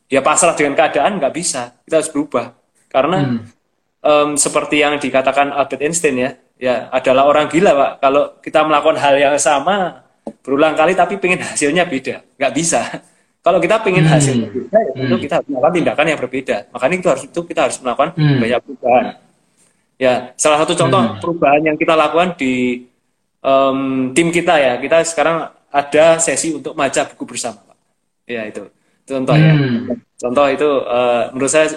ya 0.07 0.23
pasrah 0.23 0.55
dengan 0.55 0.73
keadaan 0.75 1.19
nggak 1.19 1.33
bisa 1.35 1.75
kita 1.83 1.99
harus 1.99 2.11
berubah 2.11 2.55
karena 2.87 3.17
hmm. 3.27 3.39
um, 4.03 4.29
seperti 4.39 4.79
yang 4.79 4.95
dikatakan 4.95 5.51
Albert 5.51 5.83
Einstein 5.83 6.15
ya 6.15 6.31
ya 6.57 6.75
adalah 6.89 7.27
orang 7.27 7.51
gila 7.51 7.71
pak 7.75 7.91
kalau 8.01 8.23
kita 8.39 8.59
melakukan 8.63 8.97
hal 8.97 9.15
yang 9.19 9.35
sama 9.37 10.06
berulang 10.47 10.71
kali 10.79 10.95
tapi 10.95 11.19
pengen 11.19 11.43
hasilnya 11.43 11.83
beda 11.83 12.23
nggak 12.39 12.53
bisa 12.55 12.79
kalau 13.45 13.59
kita 13.59 13.83
pengen 13.83 14.07
hmm. 14.07 14.13
hasilnya 14.15 14.47
beda 14.47 14.77
ya 14.79 14.91
tentu 14.95 15.15
hmm. 15.19 15.23
kita 15.27 15.33
harus 15.35 15.47
melakukan 15.51 15.73
tindakan 15.75 16.05
yang 16.07 16.19
berbeda 16.23 16.57
makanya 16.71 16.95
itu 16.95 17.09
harus 17.11 17.23
itu 17.27 17.39
kita 17.43 17.59
harus 17.67 17.77
melakukan 17.83 18.09
hmm. 18.15 18.39
banyak 18.39 18.59
perubahan 18.63 19.05
ya 19.99 20.13
salah 20.39 20.57
satu 20.63 20.73
contoh 20.79 21.01
hmm. 21.03 21.19
perubahan 21.19 21.61
yang 21.67 21.75
kita 21.75 21.93
lakukan 21.99 22.39
di 22.39 22.87
um, 23.43 24.15
tim 24.15 24.31
kita 24.31 24.55
ya 24.55 24.73
kita 24.79 25.03
sekarang 25.03 25.51
ada 25.67 26.15
sesi 26.23 26.55
untuk 26.55 26.71
baca 26.71 27.03
buku 27.11 27.23
bersama 27.27 27.59
pak 27.67 27.77
ya 28.23 28.47
itu 28.47 28.63
contoh 29.07 29.35
ya. 29.35 29.53
Hmm. 29.55 30.07
Contoh 30.17 30.45
itu 30.49 30.69
uh, 30.83 31.29
menurut 31.31 31.51
saya 31.51 31.67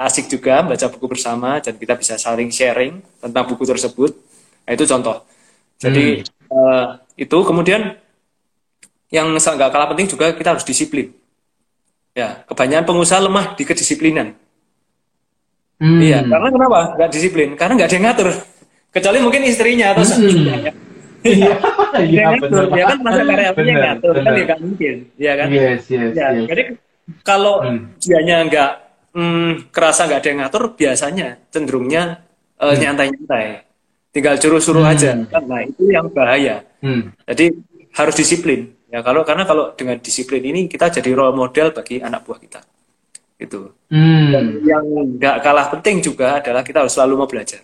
asik 0.00 0.32
juga 0.32 0.64
baca 0.64 0.86
buku 0.88 1.06
bersama 1.06 1.60
dan 1.60 1.76
kita 1.76 1.94
bisa 2.00 2.16
saling 2.16 2.48
sharing 2.48 3.04
tentang 3.20 3.44
buku 3.44 3.68
tersebut. 3.68 4.16
Nah, 4.64 4.72
itu 4.72 4.84
contoh. 4.88 5.20
Jadi 5.76 6.24
hmm. 6.24 6.48
uh, 6.48 6.86
itu 7.20 7.38
kemudian 7.44 7.99
yang 9.10 9.34
nggak 9.34 9.70
kalah 9.74 9.90
penting 9.90 10.06
juga 10.06 10.30
kita 10.32 10.54
harus 10.54 10.64
disiplin. 10.64 11.10
Ya, 12.14 12.42
kebanyakan 12.46 12.86
pengusaha 12.86 13.20
lemah 13.22 13.54
di 13.54 13.62
kedisiplinan. 13.66 14.34
Hmm. 15.78 15.98
Iya, 15.98 16.26
karena 16.26 16.48
kenapa? 16.50 16.80
Nggak 16.98 17.10
disiplin? 17.10 17.48
Karena 17.58 17.72
nggak 17.78 17.88
ada 17.90 17.96
yang 17.96 18.06
ngatur. 18.10 18.28
Kecuali 18.90 19.18
mungkin 19.22 19.42
istrinya 19.46 19.94
atau 19.94 20.02
hmm. 20.02 20.78
Iya, 21.20 21.52
iya 22.00 22.22
ngatur. 22.32 22.64
Dia 22.72 22.84
kan 22.88 22.98
masa 23.04 23.22
karyawannya 23.28 23.74
ngatur 23.76 24.14
kan 24.24 24.32
ya 24.32 24.44
nggak 24.48 24.60
mungkin, 24.60 24.94
ya 25.20 25.32
kan? 25.36 25.48
Yes, 25.52 25.80
yes, 25.92 26.10
ya, 26.16 26.26
yes. 26.32 26.48
Jadi 26.48 26.62
kalau 27.26 27.54
hmm. 27.60 28.00
dianya 28.00 28.36
nggak 28.48 28.70
hmm, 29.12 29.50
kerasa 29.68 30.08
nggak 30.08 30.20
ada 30.20 30.28
yang 30.28 30.40
ngatur, 30.46 30.62
biasanya 30.74 31.28
cenderungnya 31.52 32.24
uh, 32.56 32.72
hmm. 32.72 32.78
nyantai-nyantai, 32.80 33.46
tinggal 34.16 34.34
suruh-suruh 34.40 34.84
hmm. 34.84 34.92
aja. 34.96 35.10
Nah 35.44 35.60
itu 35.64 35.82
yang 35.92 36.08
bahaya. 36.08 36.64
Hmm. 36.80 37.12
Jadi 37.28 37.52
harus 37.94 38.14
disiplin. 38.16 38.72
Ya 38.90 39.00
kalau 39.06 39.22
karena 39.22 39.46
kalau 39.46 39.72
dengan 39.78 40.02
disiplin 40.02 40.42
ini 40.42 40.66
kita 40.66 40.90
jadi 40.90 41.14
role 41.14 41.34
model 41.34 41.70
bagi 41.70 42.02
anak 42.02 42.26
buah 42.26 42.38
kita. 42.42 42.60
Itu. 43.38 43.72
Hmm. 43.88 44.34
Dan 44.34 44.44
yang 44.66 44.84
nggak 45.16 45.36
kalah 45.40 45.70
penting 45.72 46.02
juga 46.02 46.42
adalah 46.42 46.66
kita 46.66 46.82
harus 46.82 46.92
selalu 46.92 47.24
mau 47.24 47.28
belajar. 47.30 47.62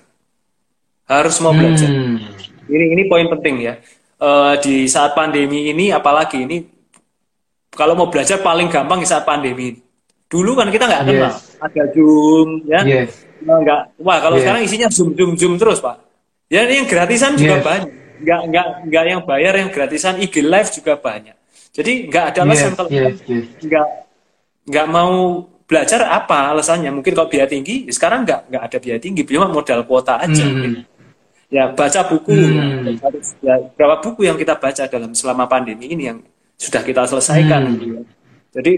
Harus 1.07 1.37
mau 1.43 1.55
belajar. 1.55 1.91
Hmm 1.91 2.47
ini 2.71 2.85
ini 2.99 3.03
poin 3.07 3.27
penting 3.31 3.63
ya. 3.63 3.75
Uh, 4.17 4.57
di 4.59 4.89
saat 4.89 5.13
pandemi 5.13 5.69
ini, 5.71 5.93
apalagi 5.93 6.49
ini, 6.49 6.65
kalau 7.69 7.93
mau 7.93 8.09
belajar 8.09 8.41
paling 8.41 8.73
gampang 8.73 9.05
di 9.05 9.09
saat 9.09 9.29
pandemi. 9.29 9.77
Dulu 10.27 10.57
kan 10.59 10.73
kita 10.73 10.89
nggak 10.89 11.03
kenal, 11.07 11.31
yes. 11.31 11.61
ada 11.63 11.83
zoom, 11.95 12.49
ya. 12.67 12.81
Yes. 12.83 13.23
Nggak, 13.45 13.81
wah 14.03 14.19
kalau 14.19 14.41
yes. 14.41 14.43
sekarang 14.43 14.61
isinya 14.67 14.89
zoom, 14.91 15.15
zoom, 15.15 15.31
zoom 15.39 15.55
terus 15.61 15.79
pak. 15.79 16.03
Ya 16.51 16.67
ini 16.67 16.83
yang 16.83 16.89
gratisan 16.91 17.39
juga 17.39 17.61
yes. 17.61 17.65
banyak. 17.65 17.93
Nggak, 18.23 18.41
nggak, 18.49 18.67
nggak 18.89 19.05
yang 19.05 19.23
bayar, 19.25 19.53
yang 19.57 19.71
gratisan 19.73 20.17
IG 20.21 20.41
live 20.41 20.71
juga 20.73 20.97
banyak. 20.97 21.37
Jadi 21.73 21.93
nggak 22.09 22.25
ada 22.33 22.41
alasan 22.49 22.73
yes. 22.73 22.77
kalau 22.77 22.91
yes. 22.91 23.17
Yes. 23.29 23.47
nggak 23.65 23.87
nggak 24.67 24.87
mau 24.89 25.15
belajar 25.69 26.01
apa 26.09 26.57
alasannya? 26.57 26.91
Mungkin 26.95 27.13
kalau 27.13 27.29
biaya 27.29 27.45
tinggi, 27.45 27.87
sekarang 27.93 28.25
nggak 28.25 28.49
nggak 28.49 28.63
ada 28.63 28.79
biaya 28.81 28.99
tinggi, 29.03 29.23
cuma 29.29 29.49
modal 29.49 29.85
kuota 29.85 30.21
aja. 30.21 30.45
Hmm 30.45 30.97
ya 31.47 31.71
baca 31.71 32.01
buku 32.11 32.35
hmm. 32.35 32.99
ya, 33.43 33.55
berapa 33.79 34.03
buku 34.03 34.27
yang 34.27 34.35
kita 34.35 34.59
baca 34.59 34.83
dalam 34.91 35.15
selama 35.15 35.47
pandemi 35.47 35.87
ini 35.87 36.11
yang 36.11 36.19
sudah 36.59 36.83
kita 36.83 37.07
selesaikan 37.07 37.71
hmm. 37.71 37.77
gitu. 37.79 37.97
jadi 38.51 38.73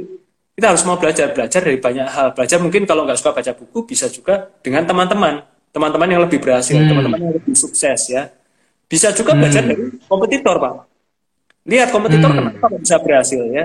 kita 0.58 0.66
harus 0.74 0.82
mau 0.84 0.98
belajar 1.00 1.32
belajar 1.32 1.60
dari 1.64 1.78
banyak 1.80 2.06
hal 2.06 2.36
belajar 2.36 2.58
mungkin 2.60 2.84
kalau 2.84 3.08
nggak 3.08 3.16
suka 3.16 3.32
baca 3.32 3.52
buku 3.56 3.78
bisa 3.88 4.12
juga 4.12 4.52
dengan 4.60 4.84
teman-teman 4.84 5.40
teman-teman 5.72 6.08
yang 6.12 6.22
lebih 6.28 6.44
berhasil 6.44 6.76
hmm. 6.76 6.88
teman-teman 6.92 7.18
yang 7.24 7.34
lebih 7.40 7.54
sukses 7.56 8.00
ya 8.12 8.28
bisa 8.88 9.12
juga 9.12 9.36
hmm. 9.36 9.40
belajar 9.44 9.62
dari 9.68 9.84
kompetitor 10.08 10.56
pak 10.56 10.72
lihat 11.68 11.88
kompetitor 11.92 12.30
hmm. 12.32 12.36
kenapa 12.40 12.66
bisa 12.80 12.96
berhasil 13.04 13.42
ya 13.52 13.64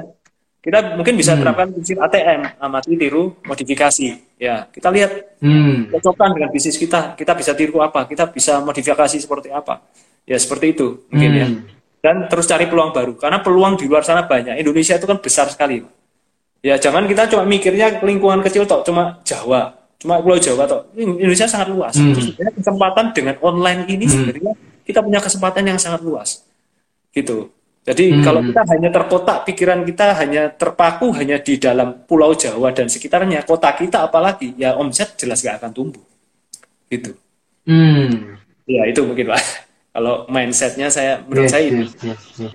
kita 0.64 0.96
mungkin 0.96 1.20
bisa 1.20 1.36
hmm. 1.36 1.40
terapkan 1.44 1.68
prinsip 1.76 1.98
ATM 2.00 2.42
amati 2.60 2.96
tiru 2.96 3.36
modifikasi 3.44 4.08
ya 4.40 4.68
kita 4.72 4.88
lihat 4.92 5.40
hmm. 5.44 5.92
cocokan 5.92 6.30
dengan 6.36 6.50
bisnis 6.52 6.80
kita 6.80 7.16
kita 7.20 7.36
bisa 7.36 7.52
tiru 7.52 7.84
apa 7.84 8.08
kita 8.08 8.32
bisa 8.32 8.64
modifikasi 8.64 9.20
seperti 9.20 9.52
apa 9.52 9.84
ya 10.24 10.40
seperti 10.40 10.76
itu 10.76 11.08
mungkin 11.12 11.32
ya. 11.36 11.48
hmm. 11.48 11.56
ya 11.60 11.72
dan 12.04 12.16
terus 12.28 12.48
cari 12.48 12.68
peluang 12.68 12.92
baru 12.92 13.16
karena 13.16 13.40
peluang 13.40 13.80
di 13.80 13.88
luar 13.88 14.04
sana 14.04 14.28
banyak 14.28 14.60
Indonesia 14.60 15.00
itu 15.00 15.08
kan 15.08 15.20
besar 15.24 15.48
sekali 15.52 15.84
ya 16.64 16.80
jangan 16.80 17.08
kita 17.08 17.28
cuma 17.32 17.44
mikirnya 17.44 18.00
lingkungan 18.00 18.40
kecil 18.44 18.64
toh 18.64 18.88
cuma 18.88 19.20
Jawa 19.28 19.72
cuma 20.00 20.20
Pulau 20.24 20.40
Jawa 20.40 20.64
toh 20.64 20.88
Indonesia 20.96 21.48
sangat 21.48 21.72
luas 21.72 21.96
hmm. 21.96 22.40
kesempatan 22.60 23.12
dengan 23.12 23.36
online 23.44 23.84
ini 23.92 24.08
hmm. 24.08 24.12
sebenarnya 24.12 24.54
kita 24.84 25.00
punya 25.02 25.20
kesempatan 25.20 25.64
yang 25.68 25.80
sangat 25.80 26.04
luas 26.04 26.44
gitu 27.12 27.52
jadi 27.84 28.16
hmm. 28.16 28.24
kalau 28.24 28.40
kita 28.40 28.64
hanya 28.64 28.90
terkotak, 28.96 29.38
pikiran 29.44 29.84
kita 29.84 30.16
hanya 30.16 30.48
terpaku 30.56 31.12
hanya 31.20 31.44
di 31.44 31.60
dalam 31.60 32.08
Pulau 32.08 32.32
Jawa 32.32 32.72
dan 32.72 32.88
sekitarnya, 32.88 33.44
kota 33.44 33.76
kita 33.76 34.08
apalagi, 34.08 34.56
ya 34.56 34.80
omset 34.80 35.20
jelas 35.20 35.44
gak 35.44 35.60
akan 35.60 35.72
tumbuh. 35.76 36.04
Gitu. 36.88 37.12
Hmm. 37.68 38.40
Ya 38.64 38.88
itu 38.88 39.04
mungkin 39.04 39.36
Pak. 39.36 39.42
Kalau 39.94 40.26
mindsetnya 40.32 40.88
saya 40.88 41.22
menurut 41.28 41.46
yes, 41.46 41.52
saya 41.52 41.64
yes, 41.68 41.92
Yes, 42.02 42.24
yes. 42.40 42.54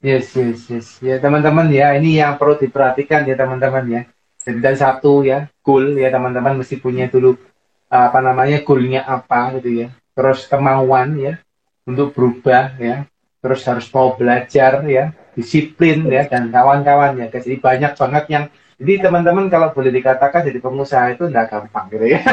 Yes, 0.00 0.26
yes, 0.36 0.60
yes. 0.68 0.86
Ya 1.00 1.16
teman-teman 1.16 1.72
ya, 1.72 1.96
ini 1.96 2.20
yang 2.20 2.36
perlu 2.36 2.60
diperhatikan 2.60 3.24
ya 3.24 3.34
teman-teman 3.40 3.84
ya. 3.88 4.02
Dan 4.44 4.76
satu 4.76 5.24
ya, 5.24 5.48
goal 5.64 5.96
ya 5.96 6.12
teman-teman 6.12 6.60
mesti 6.60 6.76
punya 6.76 7.08
dulu 7.08 7.40
apa 7.90 8.20
namanya 8.20 8.60
goalnya 8.60 9.00
apa 9.08 9.56
gitu 9.58 9.84
ya. 9.84 9.88
Terus 10.14 10.46
kemauan 10.50 11.16
ya 11.16 11.38
untuk 11.86 12.12
berubah 12.12 12.76
ya 12.76 13.08
terus 13.40 13.64
harus 13.64 13.88
mau 13.88 14.12
belajar 14.20 14.84
ya 14.84 15.16
disiplin 15.32 16.04
ya 16.12 16.28
dan 16.28 16.52
kawan-kawan 16.52 17.16
ya 17.16 17.26
jadi 17.32 17.56
banyak 17.56 17.92
banget 17.96 18.24
yang 18.28 18.44
Jadi 18.80 19.04
teman-teman 19.04 19.52
kalau 19.52 19.76
boleh 19.76 19.92
dikatakan 19.92 20.40
jadi 20.40 20.56
pengusaha 20.56 21.12
itu 21.12 21.28
enggak 21.28 21.52
gampang 21.52 21.92
gitu 21.92 22.16
ya. 22.16 22.24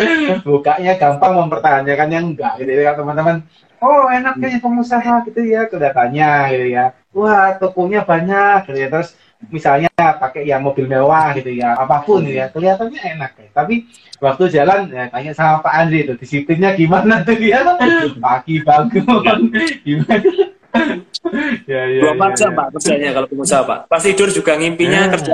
Bukanya 0.44 1.00
gampang 1.00 1.32
mempertahankan 1.32 2.12
yang 2.12 2.36
enggak 2.36 2.60
gitu 2.60 2.76
ya 2.76 2.92
teman-teman. 2.92 3.40
Oh 3.80 4.04
enak 4.12 4.36
kayaknya 4.36 4.60
pengusaha 4.60 5.24
gitu 5.24 5.40
ya 5.48 5.64
kedatanya 5.64 6.52
gitu 6.52 6.76
ya. 6.76 6.92
Wah 7.16 7.56
tokonya 7.56 8.04
banyak 8.04 8.68
gitu 8.68 8.84
ya. 8.84 8.92
Terus 8.92 9.16
misalnya 9.50 9.90
pakai 9.96 10.46
ya 10.48 10.60
mobil 10.60 10.86
mewah 10.88 11.34
gitu 11.36 11.50
ya 11.52 11.74
apa 11.76 12.04
pun 12.04 12.24
gitu 12.24 12.38
ya 12.38 12.48
kelihatannya 12.52 13.00
enak 13.16 13.30
ya. 13.36 13.48
Tapi 13.52 13.74
waktu 14.20 14.44
jalan 14.52 14.88
ya 14.92 15.08
tanya 15.10 15.32
sama 15.32 15.60
Pak 15.64 15.74
Andri 15.74 16.06
itu 16.06 16.14
disiplinnya 16.16 16.76
gimana 16.76 17.24
tuh 17.24 17.36
ya 17.40 17.64
pagi 18.24 18.60
bangun. 18.64 19.52
Gimana 19.84 20.30
ya, 21.70 21.82
ya, 21.86 22.00
dua 22.02 22.12
empat 22.18 22.30
ya, 22.34 22.38
jam 22.38 22.50
ya. 22.50 22.58
pak 22.58 22.66
kerjanya 22.78 23.10
kalau 23.14 23.26
pengusaha 23.30 23.62
pak. 23.62 23.78
Pas 23.86 24.02
tidur 24.02 24.28
juga 24.30 24.52
ngimpinya 24.58 25.00
ya. 25.06 25.10
kerja. 25.14 25.32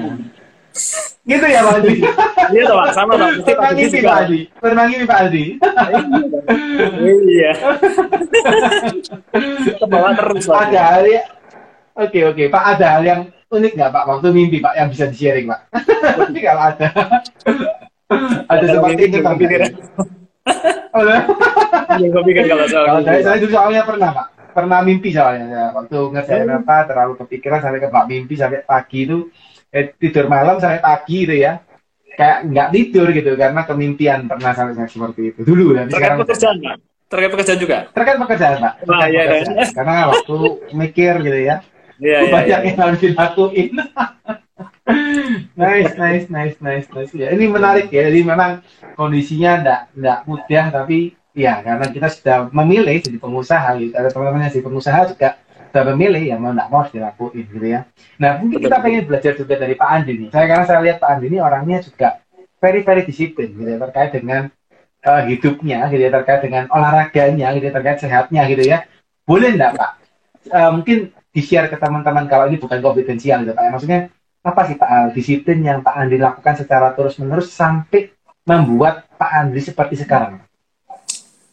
Gitu 1.20 1.46
ya 1.46 1.60
Pak 1.62 1.74
Adi 1.82 1.94
iya 2.54 2.62
toh 2.66 2.76
Pak. 2.78 2.88
Sama 2.96 3.12
Pak. 3.18 3.30
Mesti 3.42 3.52
Pak 3.54 3.66
Adi 3.74 3.82
Pak 4.00 4.16
Adi 4.24 4.40
pernah 4.58 4.84
ngimpi 4.88 5.04
Pak 5.06 5.18
Adi 5.28 5.44
iya 7.28 7.52
kebawa 9.78 10.10
terus 10.16 10.46
ada 10.48 10.80
hal 10.80 11.04
ya 11.06 11.22
oke 11.98 12.18
oke. 12.34 12.42
Pak 12.48 12.64
ada 12.76 12.86
hal 12.98 13.02
yang 13.04 13.20
unik 13.50 13.72
nggak 13.74 13.90
Pak? 13.90 14.04
Waktu 14.06 14.26
mimpi 14.30 14.58
Pak 14.62 14.74
yang 14.78 14.88
bisa 14.88 15.10
di 15.10 15.16
sharing 15.18 15.46
Pak. 15.50 15.60
Tapi 16.22 16.40
kalau 16.40 16.62
ada. 16.70 16.88
Ada 18.46 18.66
seperti 18.66 19.02
itu 19.10 19.18
Pak. 19.22 19.34
Oh, 20.90 21.06
yang 22.00 22.10
gue 22.10 22.22
pikir 22.26 22.50
kalau 22.50 22.66
soal 22.66 22.84
kalau 22.86 23.00
saya, 23.06 23.20
saya 23.22 23.36
dulu 23.38 23.52
soalnya 23.54 23.82
pernah 23.86 24.10
Pak. 24.10 24.26
Pernah 24.50 24.78
mimpi 24.82 25.10
soalnya. 25.14 25.46
Ya. 25.46 25.64
waktu 25.74 25.98
ngerjain 26.10 26.50
apa 26.50 26.76
terlalu 26.90 27.12
kepikiran 27.22 27.60
sampai 27.62 27.78
ke 27.82 27.88
Pak 27.90 28.04
mimpi 28.10 28.34
sampai 28.34 28.66
pagi 28.66 29.06
itu 29.06 29.30
eh, 29.70 29.94
tidur 29.94 30.26
malam 30.26 30.58
sampai 30.58 30.82
pagi 30.82 31.26
itu 31.26 31.34
ya. 31.38 31.62
Kayak 32.10 32.38
nggak 32.50 32.68
tidur 32.74 33.06
gitu 33.14 33.32
karena 33.38 33.60
kemimpian 33.64 34.26
pernah 34.26 34.50
sampai 34.54 34.74
seperti 34.90 35.22
itu. 35.34 35.40
Dulu 35.46 35.78
dan 35.78 35.86
terkait 35.86 35.98
sekarang 35.98 36.18
pekerjaan 36.26 36.56
pak? 36.58 36.76
Terkait 37.10 37.30
pekerjaan 37.30 37.58
juga? 37.58 37.78
Terkait 37.94 38.18
pekerjaan 38.18 38.56
pak. 38.58 38.72
Terkait 38.82 38.98
nah, 38.98 39.08
iya, 39.08 39.22
pekerjaan. 39.22 39.54
Iya. 39.54 39.66
karena 39.74 39.94
waktu 40.10 40.36
mikir 40.74 41.12
gitu 41.22 41.40
ya 41.46 41.56
iya, 42.00 42.18
iya, 42.26 42.32
banyak 42.32 42.60
iya. 42.60 42.68
yang 42.72 42.78
harus 42.80 43.00
dilakuin. 43.00 43.72
Nice 45.54 45.94
nice 45.94 46.26
nice 46.26 46.56
nice 46.58 46.88
nice. 46.90 47.12
Ya 47.14 47.30
ini 47.30 47.46
menarik 47.46 47.92
ya. 47.94 48.10
Jadi 48.10 48.26
memang 48.26 48.64
kondisinya 48.98 49.62
enggak 49.62 49.80
enggak 49.94 50.18
mudah 50.26 50.64
tapi 50.72 51.14
ya 51.30 51.62
karena 51.62 51.86
kita 51.86 52.08
sudah 52.10 52.36
memilih 52.50 52.98
jadi 52.98 53.18
pengusaha 53.20 53.70
gitu. 53.78 53.94
Ada 53.94 54.10
teman-teman 54.10 54.48
yang 54.48 54.52
jadi 54.52 54.64
pengusaha 54.66 55.00
juga 55.14 55.28
sudah 55.70 55.84
memilih 55.94 56.22
yang 56.34 56.40
mau 56.42 56.50
tidak 56.50 56.66
mau 56.66 56.78
harus 56.82 56.92
dilakuin 56.92 57.46
gitu 57.46 57.66
ya. 57.70 57.80
Nah 58.18 58.30
mungkin 58.42 58.58
kita 58.58 58.76
pengen 58.82 59.02
belajar 59.06 59.32
juga 59.38 59.54
dari 59.54 59.74
Pak 59.78 59.88
Andi 59.94 60.12
nih. 60.18 60.28
Saya 60.34 60.44
karena 60.50 60.64
saya 60.66 60.80
lihat 60.82 60.98
Pak 60.98 61.10
Andi 61.14 61.26
ini 61.30 61.38
orangnya 61.38 61.78
juga 61.86 62.08
very 62.58 62.82
very 62.82 63.02
disiplin 63.06 63.54
gitu 63.54 63.70
ya 63.70 63.78
terkait 63.78 64.10
dengan 64.10 64.50
uh, 65.06 65.22
hidupnya 65.24 65.86
gitu 65.92 66.02
ya 66.02 66.10
terkait 66.10 66.40
dengan 66.42 66.66
olahraganya 66.72 67.54
gitu 67.54 67.64
ya 67.70 67.74
terkait 67.78 67.98
sehatnya 68.02 68.42
gitu 68.50 68.64
ya. 68.66 68.82
Boleh 69.22 69.54
enggak 69.54 69.78
Pak? 69.78 69.90
Uh, 70.50 70.70
mungkin 70.74 70.98
di 71.30 71.40
share 71.40 71.70
ke 71.70 71.78
teman-teman 71.78 72.26
kalau 72.26 72.50
ini 72.50 72.58
bukan 72.58 72.82
konfidensial 72.82 73.46
gitu 73.46 73.54
Pak 73.54 73.62
ya 73.62 73.70
maksudnya 73.70 74.00
apa 74.40 74.60
sih 74.66 74.76
Pak 74.76 75.14
disiplin 75.14 75.62
yang 75.62 75.78
Pak 75.80 75.94
Andi 75.94 76.18
lakukan 76.18 76.54
secara 76.58 76.90
terus 76.96 77.16
menerus 77.22 77.54
sampai 77.54 78.10
membuat 78.46 79.06
Pak 79.14 79.30
Andi 79.30 79.60
seperti 79.62 80.00
sekarang 80.00 80.42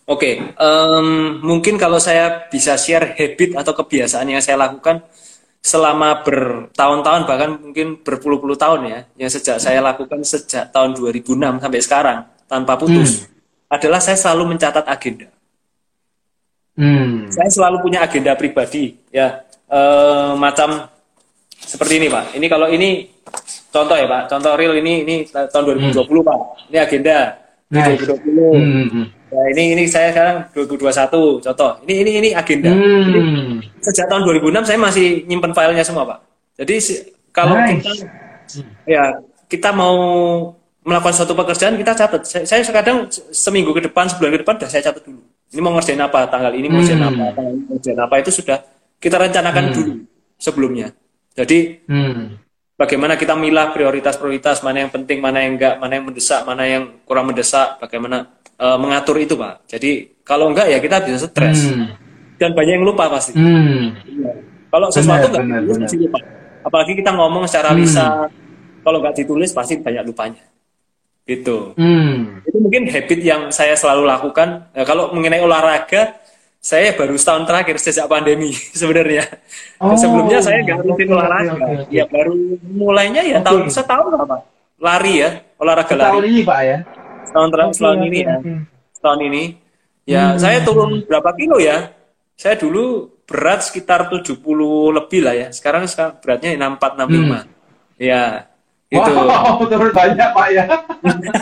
Oke, 0.07 0.39
okay, 0.39 0.55
um, 0.55 1.43
mungkin 1.43 1.75
kalau 1.75 1.99
saya 1.99 2.47
bisa 2.47 2.79
share 2.79 3.11
habit 3.11 3.59
atau 3.59 3.75
kebiasaan 3.75 4.31
yang 4.31 4.39
saya 4.39 4.55
lakukan 4.55 5.03
selama 5.59 6.23
bertahun-tahun 6.23 7.27
bahkan 7.27 7.59
mungkin 7.59 7.99
berpuluh-puluh 7.99 8.55
tahun 8.55 8.87
ya, 8.87 8.99
yang 9.19 9.27
sejak 9.27 9.59
saya 9.59 9.83
lakukan 9.83 10.23
sejak 10.23 10.71
tahun 10.71 10.95
2006 10.95 11.59
sampai 11.59 11.81
sekarang 11.83 12.19
tanpa 12.47 12.79
putus, 12.79 13.27
hmm. 13.27 13.67
adalah 13.67 13.99
saya 13.99 14.15
selalu 14.15 14.55
mencatat 14.55 14.87
agenda. 14.87 15.27
Hmm. 16.79 17.27
Saya 17.27 17.51
selalu 17.51 17.83
punya 17.83 17.99
agenda 18.07 18.31
pribadi 18.39 18.95
ya, 19.11 19.43
uh, 19.71 20.33
macam 20.35 20.87
seperti 21.57 21.99
ini 21.99 22.07
pak. 22.07 22.35
Ini 22.35 22.45
kalau 22.47 22.67
ini 22.71 23.07
contoh 23.71 23.95
ya 23.95 24.07
pak, 24.07 24.31
contoh 24.31 24.53
real 24.55 24.73
ini 24.79 25.03
ini 25.03 25.15
tahun 25.27 25.77
2020 25.91 25.93
hmm. 25.93 26.23
pak, 26.23 26.39
ini 26.71 26.77
agenda 26.79 27.17
nice. 27.71 27.99
2020. 28.03 28.91
Hmm. 28.91 29.05
Ya, 29.27 29.43
ini 29.51 29.63
ini 29.75 29.83
saya 29.91 30.15
sekarang 30.15 30.37
2021 30.55 31.43
contoh. 31.43 31.71
Ini 31.83 31.93
ini 31.99 32.11
ini 32.23 32.29
agenda. 32.31 32.71
Hmm. 32.71 33.03
Jadi, 33.11 33.19
sejak 33.83 34.07
tahun 34.07 34.23
2006 34.23 34.67
saya 34.71 34.79
masih 34.79 35.27
nyimpen 35.27 35.51
filenya 35.51 35.83
semua, 35.83 36.07
Pak. 36.07 36.19
Jadi 36.63 36.75
kalau 37.35 37.59
nice. 37.59 37.83
kita 37.83 37.91
ya 38.87 39.03
kita 39.51 39.69
mau 39.75 39.95
melakukan 40.87 41.11
suatu 41.11 41.35
pekerjaan 41.35 41.75
kita 41.75 41.91
catat. 41.91 42.23
Saya, 42.23 42.63
saya 42.63 42.63
kadang 42.71 43.11
seminggu 43.35 43.75
ke 43.75 43.83
depan, 43.91 44.07
sebulan 44.07 44.39
ke 44.39 44.39
depan 44.47 44.55
sudah 44.63 44.71
saya 44.71 44.83
catat 44.87 45.03
dulu. 45.03 45.19
Ini 45.51 45.59
mau 45.59 45.75
ngerjain 45.75 45.99
apa, 45.99 46.27
tanggal 46.31 46.51
ini 46.55 46.67
mau 46.71 46.79
ngerjain 46.79 47.03
hmm. 47.03 47.11
apa, 47.11 47.25
tanggal 47.35 47.51
ini 47.51 47.63
mau 47.67 47.75
ngerjain 47.75 47.99
apa 47.99 48.15
itu 48.23 48.31
sudah 48.31 48.59
kita 48.97 49.17
rencanakan 49.21 49.65
hmm. 49.69 49.73
dulu 49.73 49.93
sebelumnya. 50.37 50.93
Jadi 51.37 51.85
hmm. 51.85 52.23
bagaimana 52.77 53.13
kita 53.13 53.37
milah 53.37 53.69
prioritas-prioritas 53.73 54.65
mana 54.65 54.85
yang 54.85 54.91
penting, 54.93 55.21
mana 55.21 55.45
yang 55.45 55.57
enggak, 55.57 55.77
mana 55.77 55.93
yang 56.01 56.05
mendesak, 56.09 56.41
mana 56.45 56.63
yang 56.65 56.83
kurang 57.05 57.29
mendesak, 57.29 57.77
bagaimana 57.77 58.37
uh, 58.57 58.77
mengatur 58.77 59.21
itu 59.21 59.37
pak. 59.37 59.65
Jadi 59.69 60.17
kalau 60.25 60.49
enggak 60.49 60.73
ya 60.73 60.81
kita 60.81 61.05
bisa 61.05 61.29
stres 61.29 61.69
hmm. 61.69 61.87
dan 62.41 62.51
banyak 62.57 62.81
yang 62.81 62.85
lupa 62.85 63.05
pasti. 63.09 63.37
Hmm. 63.37 63.93
Ya. 64.05 64.33
Kalau 64.73 64.87
sesuatu 64.89 65.29
enggak 65.29 65.61
ditulis 65.61 65.77
pasti 65.85 65.97
lupa. 66.01 66.19
Apalagi 66.65 66.93
kita 66.99 67.11
ngomong 67.15 67.43
secara 67.47 67.71
hmm. 67.71 67.79
lisan, 67.79 68.27
kalau 68.81 68.97
enggak 68.99 69.15
ditulis 69.21 69.53
pasti 69.53 69.77
banyak 69.77 70.03
lupanya. 70.03 70.43
Gitu. 71.27 71.75
Hmm. 71.75 72.39
Itu 72.47 72.57
mungkin 72.63 72.87
habit 72.87 73.19
yang 73.19 73.41
saya 73.51 73.75
selalu 73.75 74.07
lakukan. 74.07 74.71
Ya, 74.71 74.87
kalau 74.87 75.11
mengenai 75.11 75.43
olahraga, 75.43 76.15
saya 76.67 76.91
baru 76.99 77.15
setahun 77.15 77.47
terakhir 77.47 77.79
sejak 77.79 78.11
pandemi 78.11 78.51
sebenarnya. 78.79 79.23
Oh, 79.79 79.95
Sebelumnya 79.95 80.43
saya 80.43 80.59
nggak 80.67 80.83
rutin 80.83 81.07
olahraga. 81.15 81.55
Okay, 81.55 81.87
okay. 81.87 81.95
Ya 81.95 82.03
baru 82.03 82.35
mulainya 82.67 83.23
ya 83.23 83.39
okay. 83.39 83.47
tahun 83.47 83.63
setahun 83.71 84.11
apa? 84.19 84.37
Lari 84.77 85.13
ya, 85.23 85.29
olahraga 85.55 85.95
setahun 85.95 86.19
lari. 86.19 86.29
ini 86.35 86.41
pak 86.43 86.61
ya? 86.67 86.77
tahun 87.31 87.49
terakhir 87.51 87.73
okay, 87.73 87.83
tahun 87.83 87.97
okay, 87.97 88.07
ini 88.07 88.19
ya 88.19 88.35
tahun 88.97 89.19
ini 89.29 89.43
ya 90.07 90.23
hmm. 90.31 90.39
saya 90.39 90.57
turun 90.63 90.91
berapa 91.05 91.29
kilo 91.35 91.57
ya 91.59 91.77
saya 92.37 92.55
dulu 92.55 93.11
berat 93.27 93.65
sekitar 93.65 94.07
70 94.07 94.39
lebih 94.93 95.21
lah 95.25 95.35
ya 95.35 95.47
sekarang 95.51 95.83
beratnya 96.23 96.55
64 96.55 96.79
65 96.79 97.11
hmm. 97.11 97.43
ya 97.99 98.21
itu 98.87 99.11
wow, 99.11 99.59
turun 99.71 99.91
banyak 99.91 100.29
pak 100.31 100.47
ya 100.55 100.65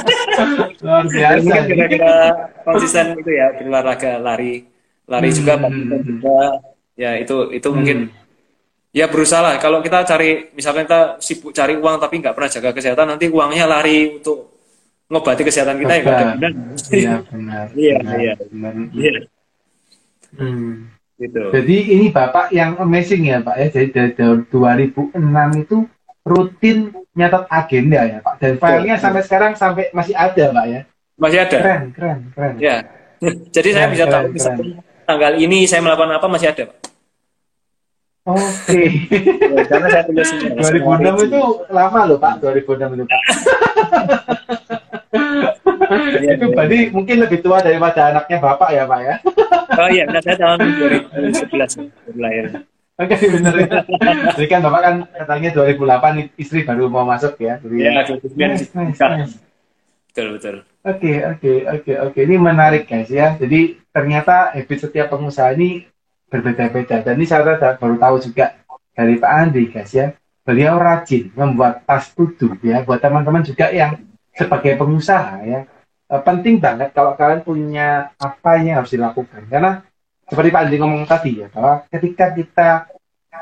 luar 0.86 1.06
biasa 1.06 1.38
mungkin 1.46 1.64
kira-kira 1.70 2.14
konsisten 2.66 3.06
itu 3.22 3.32
ya 3.32 3.54
berolahraga 3.54 4.18
lari 4.18 4.66
lari 5.06 5.30
hmm. 5.30 5.38
juga 5.38 5.54
badminton 5.62 6.02
juga 6.02 6.38
ya 6.96 7.12
itu 7.20 7.52
itu 7.54 7.68
hmm. 7.70 7.76
mungkin 7.76 7.98
ya 8.96 9.06
berusaha 9.12 9.44
lah. 9.44 9.56
Kalau 9.60 9.84
kita 9.84 10.08
cari 10.08 10.56
misalnya 10.56 10.88
kita 10.88 11.02
sibuk 11.20 11.52
cari 11.52 11.76
uang 11.76 12.00
tapi 12.00 12.24
nggak 12.24 12.32
pernah 12.32 12.50
jaga 12.50 12.72
kesehatan 12.72 13.08
nanti 13.12 13.28
uangnya 13.28 13.68
lari 13.68 14.16
untuk 14.24 14.56
ngobati 15.12 15.44
kesehatan 15.44 15.78
kita 15.84 15.94
ya 16.00 16.04
kan 16.08 16.54
iya 16.90 17.14
benar. 17.28 17.66
Iya 17.76 17.96
iya. 18.16 18.34
iya. 18.96 19.14
Hmm. 20.36 20.92
gitu. 21.16 21.48
Jadi 21.48 21.76
ini 21.96 22.06
bapak 22.12 22.52
yang 22.56 22.80
amazing 22.80 23.28
ya 23.28 23.44
pak 23.44 23.56
ya. 23.60 23.68
Jadi 23.70 23.88
dari 23.92 24.12
tahun 24.16 24.40
2006 24.48 25.64
itu 25.68 25.78
rutin 26.26 26.78
nyatat 27.14 27.44
agenda 27.52 28.00
ya 28.08 28.18
pak. 28.24 28.40
Dan 28.40 28.56
filenya 28.58 28.96
sampai 28.96 29.22
sekarang 29.28 29.52
sampai 29.60 29.92
masih 29.92 30.16
ada 30.16 30.46
pak 30.56 30.66
ya. 30.72 30.82
Masih 31.16 31.40
ada? 31.44 31.60
Keren 31.60 31.84
keren 31.92 32.20
keren. 32.32 32.54
Ya 32.64 32.76
jadi 33.56 33.70
keren, 33.72 33.78
saya 33.78 33.88
bisa 33.92 34.06
keren, 34.08 34.16
tahu 34.16 34.26
keren. 34.32 34.58
Tanggal 35.06 35.38
ini 35.38 35.70
saya 35.70 35.82
melakukan 35.86 36.18
apa 36.18 36.28
masih 36.28 36.50
ada 36.52 36.66
pak 36.70 36.78
Oke. 38.26 38.42
Okay. 38.66 38.90
ya, 39.54 39.64
karena 39.70 39.88
saya 39.94 40.04
tulis 40.10 40.26
2006 40.34 41.30
itu 41.30 41.42
lama 41.70 42.10
loh 42.10 42.18
Pak, 42.18 42.42
2006 42.42 42.98
itu 42.98 43.06
Pak. 43.06 43.22
ya, 46.26 46.32
itu 46.34 46.46
berarti 46.52 46.78
ya. 46.78 46.92
mungkin 46.92 47.16
lebih 47.22 47.40
tua 47.46 47.62
daripada 47.62 48.12
anaknya 48.12 48.38
bapak 48.42 48.70
ya 48.74 48.84
pak 48.90 49.00
ya 49.06 49.16
oh 49.78 49.90
iya 49.92 50.04
saya 50.22 50.36
tahun 50.40 50.58
2011 51.14 52.18
lahir 52.18 52.46
Oke 52.96 53.12
okay, 53.12 53.28
benar 53.28 53.52
ya. 53.60 53.84
Jadi 54.40 54.48
kan 54.48 54.64
bapak 54.64 54.80
kan 54.80 54.96
katanya 55.12 55.50
2008 55.52 56.32
istri 56.40 56.64
baru 56.64 56.88
mau 56.88 57.04
masuk 57.04 57.36
ya. 57.44 57.60
Jadi 57.60 57.76
ya, 57.84 57.92
nice, 57.92 58.72
nice, 58.72 58.96
nice. 58.96 59.36
Betul 60.16 60.40
betul. 60.40 60.56
Oke 60.86 61.26
oke 61.26 61.54
oke 61.66 61.94
oke 61.98 62.20
ini 62.22 62.36
menarik 62.38 62.86
guys 62.86 63.10
ya. 63.10 63.34
Jadi 63.42 63.82
ternyata 63.90 64.54
habit 64.54 64.86
setiap 64.86 65.10
pengusaha 65.10 65.58
ini 65.58 65.82
berbeda-beda. 66.30 67.02
Dan 67.02 67.18
ini 67.18 67.26
saya 67.26 67.42
baru 67.82 67.98
tahu 67.98 68.16
juga 68.22 68.54
dari 68.94 69.18
Pak 69.18 69.32
Andi 69.34 69.64
guys 69.74 69.92
ya. 69.92 70.14
Beliau 70.46 70.78
rajin 70.78 71.34
membuat 71.34 71.82
tas 71.90 72.14
tuduh 72.14 72.54
ya 72.62 72.86
buat 72.86 73.02
teman-teman 73.02 73.42
juga 73.42 73.74
yang 73.74 73.98
sebagai 74.30 74.78
pengusaha 74.78 75.42
ya 75.42 75.66
uh, 76.12 76.22
penting 76.22 76.62
banget 76.62 76.94
kalau 76.94 77.16
kalian 77.18 77.42
punya 77.42 78.14
apa 78.20 78.62
yang 78.62 78.84
harus 78.84 78.94
dilakukan 78.94 79.48
karena 79.50 79.82
seperti 80.26 80.50
Pak 80.54 80.62
Andi 80.66 80.78
ngomong 80.82 81.06
tadi 81.06 81.32
ya 81.46 81.48
bahwa 81.54 81.86
ketika 81.90 82.26
kita 82.34 82.70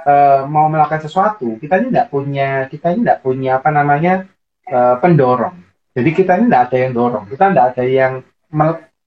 uh, 0.03 0.43
mau 0.51 0.67
melakukan 0.67 1.07
sesuatu, 1.07 1.55
kita 1.59 1.79
ini 1.79 1.95
tidak 1.95 2.07
punya 2.11 2.67
kita 2.67 2.91
ini 2.91 3.07
tidak 3.07 3.19
punya 3.23 3.51
apa 3.63 3.69
namanya 3.71 4.27
uh, 4.67 4.99
pendorong. 4.99 5.55
Jadi 5.93 6.09
kita 6.09 6.41
ini 6.41 6.49
tidak 6.49 6.63
ada 6.69 6.77
yang 6.81 6.91
dorong, 6.97 7.25
kita 7.29 7.43
tidak 7.53 7.65
ada 7.73 7.83
yang 7.85 8.13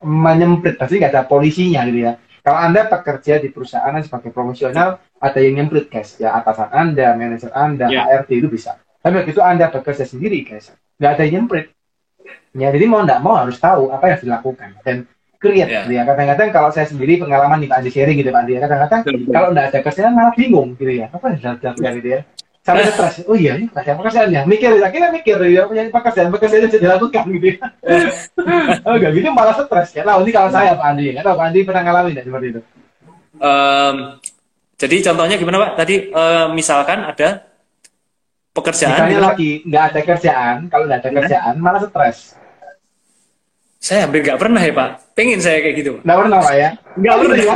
menyemprit, 0.03 0.79
pasti 0.79 1.03
nggak 1.03 1.13
ada 1.13 1.23
polisinya 1.27 1.83
gitu 1.91 1.99
ya. 2.07 2.13
Kalau 2.47 2.59
anda 2.63 2.87
bekerja 2.87 3.43
di 3.43 3.51
perusahaan 3.51 3.91
sebagai 4.07 4.31
profesional, 4.31 5.03
ada 5.19 5.39
yang 5.43 5.59
nyemprit 5.59 5.91
guys, 5.91 6.15
ya 6.15 6.31
atasan 6.39 6.71
anda, 6.71 7.19
manajer 7.19 7.51
anda, 7.51 7.91
yeah. 7.91 8.07
HRD 8.07 8.39
itu 8.39 8.47
bisa. 8.47 8.79
Tapi 9.03 9.27
begitu 9.27 9.43
anda 9.43 9.67
bekerja 9.67 10.07
sendiri 10.07 10.47
guys, 10.47 10.71
nggak 11.03 11.11
ada 11.11 11.23
yang 11.27 11.35
nyemprit. 11.43 11.75
Ya, 12.55 12.71
jadi 12.71 12.87
mau 12.87 13.03
nggak 13.03 13.21
mau 13.21 13.35
harus 13.35 13.59
tahu 13.59 13.91
apa 13.91 14.15
yang 14.15 14.19
dilakukan 14.23 14.79
dan 14.87 14.97
create 15.43 15.69
yeah. 15.69 15.85
gitu 15.85 15.95
ya. 15.99 16.03
Kadang-kadang 16.07 16.49
kalau 16.55 16.71
saya 16.71 16.87
sendiri 16.87 17.19
pengalaman 17.19 17.61
nih 17.61 17.69
Pak 17.69 17.79
Andi 17.83 17.91
sharing 17.93 18.17
gitu 18.17 18.31
Pak 18.31 18.41
Andi 18.47 18.53
ya. 18.57 18.61
Kadang-kadang 18.65 19.01
kalau 19.35 19.49
nggak 19.53 19.67
ada 19.75 19.79
kerjaan 19.83 20.13
malah 20.15 20.35
bingung 20.39 20.69
gitu 20.79 20.93
ya. 20.93 21.07
Apa 21.13 21.25
yang 21.35 21.39
dilakukan 21.43 21.93
gitu 22.01 22.09
ya. 22.15 22.21
Sampai 22.67 22.91
stres. 22.91 23.23
Oh 23.31 23.39
iya 23.39 23.55
ini 23.55 23.71
pekerjaan 23.71 24.03
pekerjaannya. 24.03 24.43
Mikir, 24.51 24.83
akhirnya 24.83 25.11
mikir 25.15 25.39
ya 25.47 25.71
punya 25.71 25.87
pekerjaan 25.87 26.35
pekerjaan 26.35 26.67
yang 26.67 26.75
dilakukan 26.75 27.25
gitu 27.39 27.47
ya. 27.55 27.59
oh 28.91 28.95
enggak 28.99 29.13
gitu 29.15 29.31
malah 29.31 29.55
stres 29.55 29.95
ya. 29.95 30.03
Nah 30.03 30.19
ini 30.19 30.35
kalau 30.35 30.51
saya 30.51 30.75
Pak 30.75 30.87
Andi, 30.91 31.15
ya. 31.15 31.23
Pak 31.23 31.39
Andi 31.39 31.63
pernah 31.63 31.83
ngalamin 31.87 32.19
nggak 32.19 32.27
seperti 32.27 32.47
itu? 32.51 32.61
Um, 33.39 33.97
jadi 34.75 34.97
contohnya 35.07 35.37
gimana 35.39 35.63
Pak? 35.63 35.71
Tadi 35.79 36.11
uh, 36.11 36.51
misalkan 36.51 37.07
ada 37.07 37.47
pekerjaan. 38.51 38.99
Misalnya 38.99 39.15
gitu, 39.15 39.27
lagi 39.31 39.51
nggak 39.63 39.85
ada 39.87 40.01
kerjaan, 40.03 40.57
kalau 40.67 40.85
nggak 40.91 40.99
ada 40.99 41.11
iya. 41.15 41.19
kerjaan 41.23 41.55
malah 41.63 41.81
stres 41.87 42.35
saya 43.77 44.03
hampir 44.03 44.27
nggak 44.27 44.41
pernah 44.43 44.59
ya 44.59 44.75
Pak. 44.75 45.15
Pengen 45.15 45.39
saya 45.39 45.63
kayak 45.63 45.79
gitu. 45.79 46.03
Nggak 46.03 46.19
pernah 46.19 46.39
Pak 46.43 46.55
ya? 46.59 46.71
Nggak 46.99 47.17
pernah. 47.23 47.37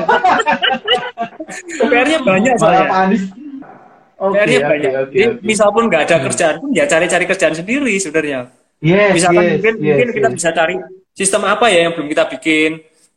PR-nya 1.91 2.19
banyak 2.23 2.55
saya. 2.55 2.79
Okay, 2.79 2.87
PR-nya 2.87 3.50
okay, 4.21 4.61
banyak. 4.61 4.93
Okay, 5.09 5.23
okay. 5.25 5.27
misal 5.41 5.73
pun 5.73 5.89
nggak 5.89 6.03
ada 6.05 6.17
kerjaan 6.29 6.57
pun 6.61 6.71
ya 6.77 6.85
cari-cari 6.85 7.25
kerjaan 7.25 7.55
sendiri 7.57 7.97
sebenarnya. 7.97 8.53
Yes, 8.81 9.13
misalkan 9.17 9.45
yes, 9.45 9.53
mungkin, 9.57 9.75
yes, 9.81 9.85
mungkin 9.85 10.09
yes. 10.09 10.17
kita 10.17 10.29
bisa 10.33 10.49
cari 10.57 10.75
sistem 11.17 11.43
apa 11.49 11.67
ya 11.73 11.89
yang 11.89 11.93
belum 11.97 12.09
kita 12.13 12.25
bikin. 12.37 12.71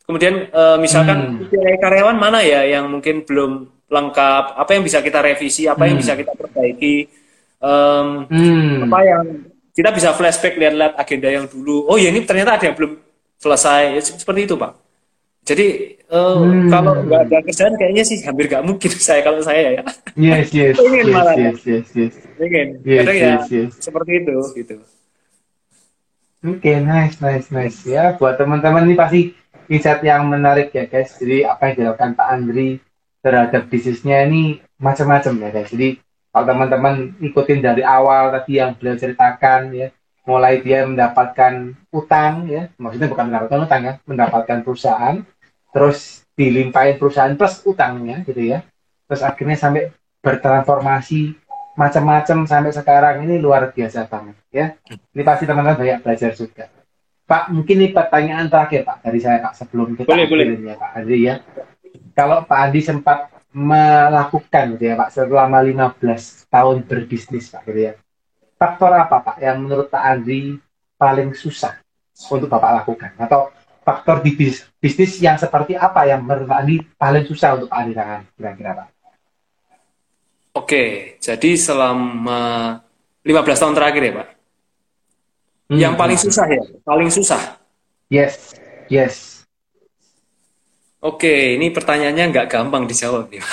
Kemudian 0.04 0.52
uh, 0.52 0.76
misalkan 0.80 1.48
hmm. 1.48 1.80
karyawan 1.80 2.18
mana 2.20 2.44
ya 2.44 2.68
yang 2.68 2.92
mungkin 2.92 3.24
belum 3.24 3.72
lengkap, 3.88 4.60
apa 4.60 4.72
yang 4.76 4.84
bisa 4.84 5.00
kita 5.00 5.24
revisi, 5.24 5.64
apa 5.64 5.84
hmm. 5.84 5.90
yang 5.92 5.98
bisa 6.04 6.14
kita 6.20 6.34
perbaiki, 6.36 7.08
um, 7.64 8.28
hmm. 8.28 8.92
apa 8.92 9.00
yang 9.08 9.24
kita 9.72 9.90
bisa 9.96 10.12
flashback 10.12 10.60
lihat-lihat 10.60 11.00
agenda 11.00 11.32
yang 11.32 11.48
dulu. 11.48 11.88
Oh 11.88 11.96
ya 11.96 12.12
ini 12.12 12.28
ternyata 12.28 12.60
ada 12.60 12.66
yang 12.68 12.76
belum 12.76 13.00
selesai. 13.40 13.96
Ya, 13.96 14.02
seperti 14.04 14.44
itu 14.44 14.60
pak. 14.60 14.83
Jadi 15.44 16.00
uh, 16.08 16.40
hmm. 16.40 16.72
kalau 16.72 17.04
nggak 17.04 17.22
ada 17.28 17.38
kerjaan 17.44 17.76
kayaknya 17.76 18.04
sih 18.08 18.24
hampir 18.24 18.48
nggak 18.48 18.64
mungkin 18.64 18.92
saya 19.08 19.22
kalau 19.28 19.44
saya 19.44 19.80
ya. 19.80 19.84
Yes 20.16 20.56
yes. 20.56 20.76
Pengen 20.80 21.12
yes, 21.12 21.16
malah. 21.16 21.36
Yes 21.36 21.60
yes 21.68 21.88
yes. 21.92 22.14
Pengen. 22.40 22.68
Yes, 22.88 23.00
Kadang 23.04 23.18
ya 23.20 23.28
yes, 23.28 23.46
yes. 23.52 23.72
seperti 23.84 24.12
itu 24.24 24.36
gitu. 24.56 24.76
Oke, 26.44 26.60
okay, 26.60 26.84
nice, 26.84 27.24
nice, 27.24 27.48
nice. 27.56 27.88
Ya, 27.88 28.20
buat 28.20 28.36
teman-teman 28.36 28.84
ini 28.84 29.00
pasti 29.00 29.32
insight 29.72 30.04
yang 30.04 30.28
menarik 30.28 30.76
ya, 30.76 30.92
guys. 30.92 31.16
Jadi 31.16 31.48
apa 31.48 31.72
yang 31.72 31.76
dilakukan 31.80 32.20
Pak 32.20 32.28
Andri 32.28 32.84
terhadap 33.24 33.72
bisnisnya 33.72 34.28
ini 34.28 34.60
macam-macam 34.76 35.40
ya, 35.40 35.50
guys. 35.56 35.72
Jadi 35.72 36.04
kalau 36.36 36.46
teman-teman 36.50 37.16
ikutin 37.24 37.64
dari 37.64 37.80
awal 37.86 38.36
tadi 38.36 38.60
yang 38.60 38.76
beliau 38.76 39.00
ceritakan 39.00 39.72
ya 39.72 39.88
mulai 40.26 40.64
dia 40.66 40.88
mendapatkan 40.88 41.78
utang 41.92 42.48
ya 42.48 42.72
maksudnya 42.80 43.12
bukan 43.12 43.26
mendapatkan 43.28 43.60
utang 43.70 43.82
ya 43.84 43.94
mendapatkan 44.08 44.58
perusahaan 44.64 45.16
terus 45.74 46.24
dilimpahin 46.38 47.02
perusahaan 47.02 47.34
plus 47.34 47.66
utangnya 47.66 48.22
gitu 48.24 48.40
ya. 48.40 48.62
Terus 49.10 49.22
akhirnya 49.26 49.58
sampai 49.58 49.90
bertransformasi 50.24 51.36
macam-macam 51.74 52.46
sampai 52.46 52.72
sekarang 52.72 53.26
ini 53.26 53.42
luar 53.42 53.74
biasa 53.74 54.06
banget 54.06 54.38
ya. 54.54 54.66
Ini 54.88 55.22
pasti 55.26 55.50
teman-teman 55.50 55.82
banyak 55.82 56.00
belajar 56.06 56.32
juga. 56.38 56.70
Pak 57.24 57.50
mungkin 57.50 57.76
ini 57.82 57.90
pertanyaan 57.96 58.46
terakhir 58.52 58.86
Pak 58.86 58.98
dari 59.02 59.20
saya 59.20 59.42
Pak 59.42 59.54
sebelum 59.58 59.98
kita 59.98 60.08
boleh, 60.08 60.28
boleh. 60.30 60.46
ya 60.62 60.76
Pak 60.78 60.92
Andi 61.02 61.18
ya. 61.26 61.36
Kalau 62.14 62.46
Pak 62.46 62.60
Andi 62.70 62.82
sempat 62.86 63.34
melakukan 63.54 64.78
gitu 64.78 64.84
ya 64.90 64.96
Pak 64.98 65.10
selama 65.14 65.62
15 65.62 66.50
tahun 66.50 66.78
berbisnis 66.86 67.50
Pak 67.50 67.66
gitu 67.66 67.80
ya. 67.90 67.94
Faktor 68.58 68.94
apa 68.94 69.18
Pak 69.22 69.38
yang 69.42 69.66
menurut 69.66 69.90
Pak 69.90 70.04
Andri 70.04 70.62
paling 70.96 71.34
susah 71.34 71.82
untuk 72.30 72.48
Bapak 72.48 72.84
lakukan? 72.84 73.12
Atau 73.18 73.50
faktor 73.84 74.24
di 74.24 74.32
bis, 74.34 74.64
bisnis 74.80 75.20
yang 75.20 75.36
seperti 75.36 75.76
apa 75.76 76.08
yang 76.08 76.24
menurut 76.24 76.48
Pak 76.48 76.60
Andri 76.64 76.78
paling 76.96 77.26
susah 77.28 77.60
untuk 77.60 77.68
Pak 77.70 77.80
Andri 77.84 77.94
lakukan 77.94 78.24
kira-kira 78.40 78.72
Pak? 78.80 78.88
Oke, 80.54 80.84
jadi 81.20 81.52
selama 81.60 82.42
15 83.28 83.62
tahun 83.62 83.76
terakhir 83.76 84.02
ya 84.02 84.14
Pak. 84.16 84.28
Hmm. 85.68 85.80
Yang 85.80 85.94
paling 86.00 86.20
susah 86.20 86.46
ya, 86.48 86.64
paling 86.84 87.10
susah. 87.12 87.42
Yes, 88.08 88.54
yes 88.88 89.34
Oke, 91.04 91.60
ini 91.60 91.68
pertanyaannya 91.68 92.32
nggak 92.32 92.48
gampang 92.48 92.88
dijawab 92.88 93.28
ya. 93.28 93.44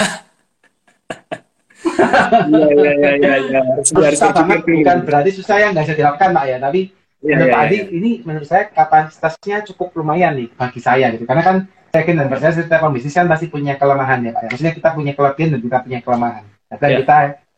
Iya 2.20 2.68
iya 2.76 2.92
iya 3.16 3.34
iya. 3.40 3.60
Ya. 3.60 3.80
Susah 3.84 4.30
banget, 4.32 4.62
bukan 4.64 4.98
berarti 5.04 5.30
susah 5.32 5.56
yang 5.58 5.72
nggak 5.72 5.88
bisa 5.88 5.96
dilakukan 5.96 6.30
Pak 6.36 6.44
ya, 6.46 6.56
tapi 6.60 6.80
ya, 7.20 7.36
menurut 7.36 7.52
ya, 7.54 7.62
Adi 7.64 7.76
ya. 7.76 7.84
ini 7.92 8.10
menurut 8.24 8.48
saya 8.48 8.68
kapasitasnya 8.72 9.64
cukup 9.72 9.94
lumayan 10.00 10.36
nih 10.36 10.48
bagi 10.56 10.80
saya 10.80 11.12
gitu, 11.14 11.24
karena 11.24 11.42
kan 11.44 11.56
saya 11.90 12.06
yakin 12.06 12.16
dan 12.22 12.26
percaya 12.30 12.52
setiap 12.54 12.80
pembisnis 12.86 13.14
kan 13.16 13.26
pasti 13.26 13.46
punya 13.50 13.74
kelemahan 13.76 14.18
ya 14.22 14.30
Pak. 14.34 14.42
Ya. 14.42 14.48
Maksudnya 14.54 14.74
kita 14.78 14.88
punya 14.94 15.12
kelebihan 15.18 15.48
dan 15.52 15.60
kita 15.60 15.78
punya 15.82 15.98
kelemahan. 16.02 16.44
Kadang 16.70 16.90
ya. 16.90 16.98
kita 17.02 17.16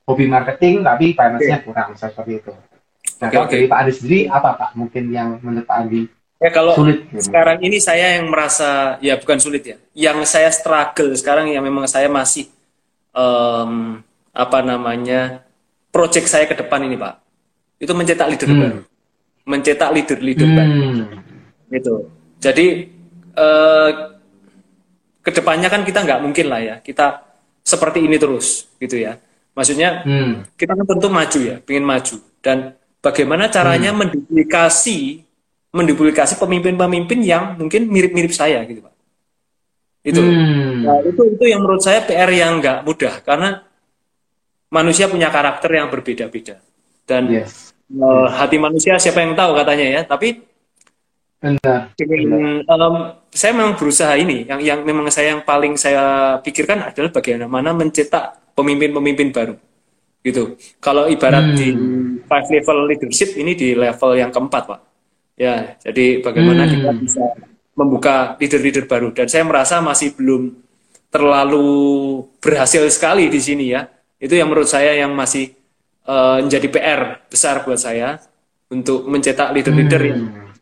hobi 0.09 0.25
marketing 0.27 0.75
tapi 0.83 1.07
finance-nya 1.13 1.59
kurang 1.63 1.91
seperti 1.95 2.33
itu. 2.41 2.53
Nah, 2.53 3.29
okay, 3.31 3.35
kalau 3.39 3.47
okay. 3.47 3.55
dari 3.61 3.67
Pak 3.71 3.79
Adi 3.85 3.93
sendiri 3.95 4.21
apa 4.27 4.51
Pak 4.59 4.71
mungkin 4.75 5.05
yang 5.13 5.29
menurut 5.45 5.67
Pak 5.69 5.79
Adi 5.87 6.03
Ya 6.43 6.51
kalau 6.51 6.75
sulit, 6.75 7.07
gitu. 7.07 7.31
sekarang 7.31 7.63
ini 7.63 7.79
saya 7.79 8.19
yang 8.19 8.27
merasa 8.27 8.99
ya 8.99 9.15
bukan 9.15 9.39
sulit 9.39 9.63
ya, 9.63 9.79
yang 9.95 10.19
saya 10.27 10.51
struggle 10.51 11.15
sekarang 11.15 11.47
yang 11.55 11.63
memang 11.63 11.87
saya 11.87 12.11
masih 12.11 12.51
um, 13.15 14.03
apa 14.35 14.59
namanya 14.59 15.47
project 15.95 16.27
saya 16.27 16.51
ke 16.51 16.59
depan 16.59 16.83
ini 16.83 16.99
pak, 16.99 17.23
itu 17.79 17.95
mencetak 17.95 18.27
leader 18.27 18.51
hmm. 18.51 18.59
baru, 18.59 18.79
mencetak 19.47 19.91
leader 19.91 20.19
leader 20.23 20.49
hmm. 20.49 20.57
baru, 20.57 20.81
itu. 21.73 21.95
Jadi 22.43 22.67
uh, 23.39 23.91
ke 25.23 25.31
depannya 25.31 25.71
kan 25.71 25.87
kita 25.87 26.03
nggak 26.03 26.21
mungkin 26.23 26.47
lah 26.51 26.61
ya 26.63 26.77
kita 26.83 27.23
seperti 27.63 28.07
ini 28.07 28.19
terus 28.19 28.71
gitu 28.79 28.99
ya. 28.99 29.19
Maksudnya 29.53 30.03
hmm. 30.03 30.57
kita 30.57 30.73
kan 30.75 30.87
tentu 30.87 31.09
maju 31.13 31.39
ya, 31.43 31.57
ingin 31.63 31.85
maju 31.85 32.17
dan 32.43 32.75
bagaimana 33.03 33.51
caranya 33.51 33.91
hmm. 33.93 33.99
menduplikasi 34.07 35.27
menduplikasi 35.73 36.37
pemimpin-pemimpin 36.37 37.21
yang 37.25 37.57
mungkin 37.57 37.89
mirip-mirip 37.89 38.31
saya 38.31 38.61
gitu 38.69 38.85
pak 38.85 38.95
itu 40.03 40.21
hmm. 40.21 40.85
nah, 40.85 40.99
itu 41.01 41.23
itu 41.33 41.45
yang 41.49 41.65
menurut 41.65 41.81
saya 41.81 42.05
PR 42.05 42.29
yang 42.29 42.61
nggak 42.61 42.85
mudah 42.85 43.23
karena 43.25 43.65
manusia 44.69 45.09
punya 45.09 45.33
karakter 45.33 45.71
yang 45.73 45.89
berbeda-beda 45.89 46.61
dan 47.09 47.31
yes. 47.33 47.72
Uh, 47.93 48.25
hati 48.33 48.57
manusia 48.57 48.97
siapa 48.97 49.21
yang 49.21 49.37
tahu 49.37 49.53
katanya 49.53 50.01
ya 50.01 50.03
tapi 50.09 50.41
Benar. 51.43 51.91
Dengan, 51.99 52.63
um, 52.71 53.19
saya 53.35 53.53
memang 53.53 53.75
berusaha 53.75 54.15
ini 54.15 54.47
yang 54.47 54.63
yang 54.63 54.79
memang 54.87 55.11
saya 55.11 55.35
yang 55.35 55.43
paling 55.43 55.75
saya 55.75 56.39
pikirkan 56.39 56.89
adalah 56.89 57.11
bagaimana 57.11 57.75
mencetak 57.75 58.55
pemimpin-pemimpin 58.55 59.29
baru 59.35 59.59
gitu 60.23 60.55
kalau 60.79 61.11
ibarat 61.11 61.53
hmm. 61.53 61.57
di 61.59 61.69
five 62.31 62.47
level 62.47 62.79
leadership 62.87 63.35
ini 63.35 63.59
di 63.59 63.75
level 63.75 64.15
yang 64.15 64.31
keempat 64.31 64.63
pak 64.71 64.81
Ya, 65.43 65.75
jadi 65.81 66.21
bagaimana 66.21 66.69
hmm. 66.69 66.73
kita 66.77 66.91
bisa 67.01 67.25
membuka 67.73 68.37
leader-leader 68.37 68.85
baru 68.85 69.17
dan 69.17 69.27
saya 69.33 69.49
merasa 69.49 69.81
masih 69.81 70.13
belum 70.13 70.53
terlalu 71.09 71.69
berhasil 72.41 72.85
sekali 72.93 73.33
di 73.33 73.41
sini 73.41 73.73
ya. 73.73 73.89
Itu 74.21 74.37
yang 74.37 74.53
menurut 74.53 74.69
saya 74.69 74.93
yang 74.95 75.17
masih 75.17 75.57
uh, 76.09 76.39
menjadi 76.43 76.67
PR 76.71 77.01
besar 77.29 77.63
buat 77.67 77.79
saya 77.79 78.19
untuk 78.73 79.05
mencetak 79.05 79.53
leader-leader 79.53 80.03
hmm. 80.17 80.57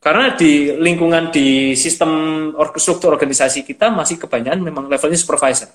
karena 0.00 0.32
di 0.34 0.72
lingkungan 0.80 1.28
di 1.28 1.76
sistem 1.76 2.10
or 2.56 2.72
struktur 2.80 3.12
organisasi 3.12 3.62
kita 3.62 3.92
masih 3.92 4.16
kebanyakan 4.16 4.64
memang 4.64 4.84
levelnya 4.88 5.20
supervisor. 5.20 5.68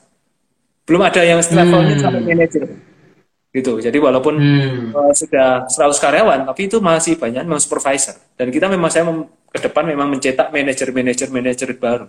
Belum 0.87 1.03
ada 1.03 1.21
yang 1.21 1.39
levelnya 1.39 1.95
hmm. 1.95 2.03
sampai 2.03 2.21
manajer 2.23 2.63
gitu. 3.57 3.81
Jadi 3.81 3.97
walaupun 3.97 4.35
hmm. 4.37 4.93
uh, 4.93 5.13
sudah 5.17 5.65
100 5.65 5.97
karyawan, 5.97 6.39
tapi 6.45 6.69
itu 6.69 6.77
masih 6.77 7.17
banyak 7.17 7.41
memang 7.41 7.61
supervisor. 7.61 8.13
Dan 8.37 8.53
kita 8.53 8.69
memang 8.69 8.93
saya 8.93 9.09
mem 9.09 9.25
ke 9.47 9.59
depan 9.63 9.87
memang 9.87 10.11
mencetak 10.11 10.53
manajer-manajer 10.53 11.27
manajer 11.33 11.69
baru. 11.79 12.07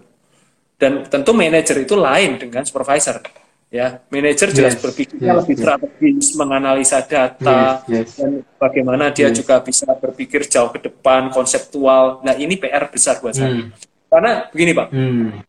Dan 0.79 1.09
tentu 1.09 1.35
manajer 1.35 1.83
itu 1.83 1.95
lain 1.99 2.39
dengan 2.39 2.63
supervisor. 2.67 3.25
Ya, 3.69 4.01
manajer 4.09 4.49
jelas 4.57 4.81
yes, 4.81 4.81
berpikirnya 4.81 5.29
yes, 5.29 5.39
lebih 5.45 5.55
yes. 5.55 5.61
strategis, 5.61 6.27
menganalisa 6.41 7.05
data, 7.05 7.85
yes, 7.85 7.93
yes. 7.93 8.09
dan 8.17 8.41
bagaimana 8.57 9.13
dia 9.13 9.29
yes. 9.29 9.45
juga 9.45 9.61
bisa 9.61 9.93
berpikir 9.93 10.49
jauh 10.49 10.73
ke 10.73 10.89
depan, 10.89 11.29
konseptual. 11.29 12.25
Nah, 12.25 12.33
ini 12.33 12.57
PR 12.57 12.89
besar 12.89 13.21
buat 13.21 13.37
saya. 13.37 13.53
Hmm. 13.53 13.69
Karena 14.09 14.49
begini, 14.49 14.73
Pak. 14.73 14.89
Hmm. 14.89 15.45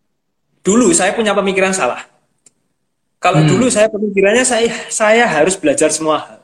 Dulu 0.59 0.91
saya 0.91 1.15
punya 1.15 1.31
pemikiran 1.31 1.71
salah 1.71 2.03
Kalau 3.23 3.39
hmm. 3.43 3.49
dulu 3.51 3.71
saya 3.71 3.87
pemikirannya 3.87 4.43
saya 4.43 4.71
saya 4.91 5.23
harus 5.23 5.55
belajar 5.55 5.87
semua 5.91 6.23
hal. 6.23 6.39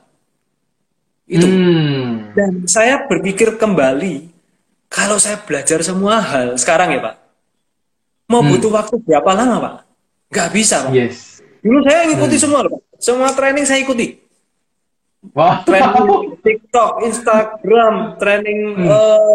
Itu. 1.28 1.48
Hmm. 1.48 2.36
Dan 2.36 2.68
saya 2.68 3.04
berpikir 3.08 3.56
kembali, 3.60 4.32
kalau 4.88 5.20
saya 5.20 5.40
belajar 5.44 5.84
semua 5.84 6.20
hal 6.20 6.56
sekarang 6.60 6.96
ya 6.96 7.00
Pak, 7.04 7.16
mau 8.32 8.44
hmm. 8.44 8.50
butuh 8.56 8.72
waktu 8.76 8.96
berapa 9.04 9.32
lama 9.36 9.56
Pak? 9.60 9.76
Gak 10.36 10.50
bisa 10.52 10.88
Pak. 10.88 10.92
Yes. 10.92 11.35
Dulu 11.66 11.82
saya 11.82 12.06
ngikuti 12.06 12.38
hmm. 12.38 12.44
semua 12.46 12.60
Pak. 12.70 12.82
Semua 13.02 13.30
training 13.34 13.66
saya 13.66 13.82
ikuti. 13.82 14.22
Wow. 15.34 15.66
Training 15.66 16.38
TikTok, 16.46 16.92
Instagram, 17.10 17.96
training 18.22 18.60
hmm. 18.78 18.86
uh, 18.86 19.34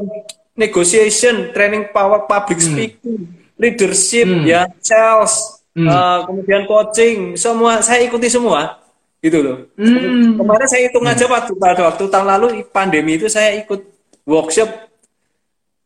negotiation, 0.54 1.50
training 1.50 1.90
power 1.90 2.30
public 2.30 2.62
hmm. 2.62 2.66
speaking, 2.70 3.18
hmm. 3.26 3.58
leadership, 3.58 4.30
hmm. 4.30 4.46
ya, 4.46 4.70
sales, 4.78 5.58
hmm. 5.74 5.90
uh, 5.90 6.30
kemudian 6.30 6.70
coaching, 6.70 7.34
semua 7.34 7.82
saya 7.82 8.06
ikuti 8.06 8.30
semua, 8.30 8.78
gitu 9.18 9.42
loh. 9.42 9.56
Hmm. 9.74 10.38
Kemarin 10.38 10.68
saya 10.70 10.86
hitung 10.86 11.02
aja 11.10 11.26
waktu 11.26 11.52
pada 11.58 11.82
waktu 11.90 12.04
tahun 12.06 12.26
lalu 12.38 12.46
pandemi 12.70 13.18
itu 13.18 13.26
saya 13.26 13.58
ikut 13.58 13.82
workshop, 14.22 14.70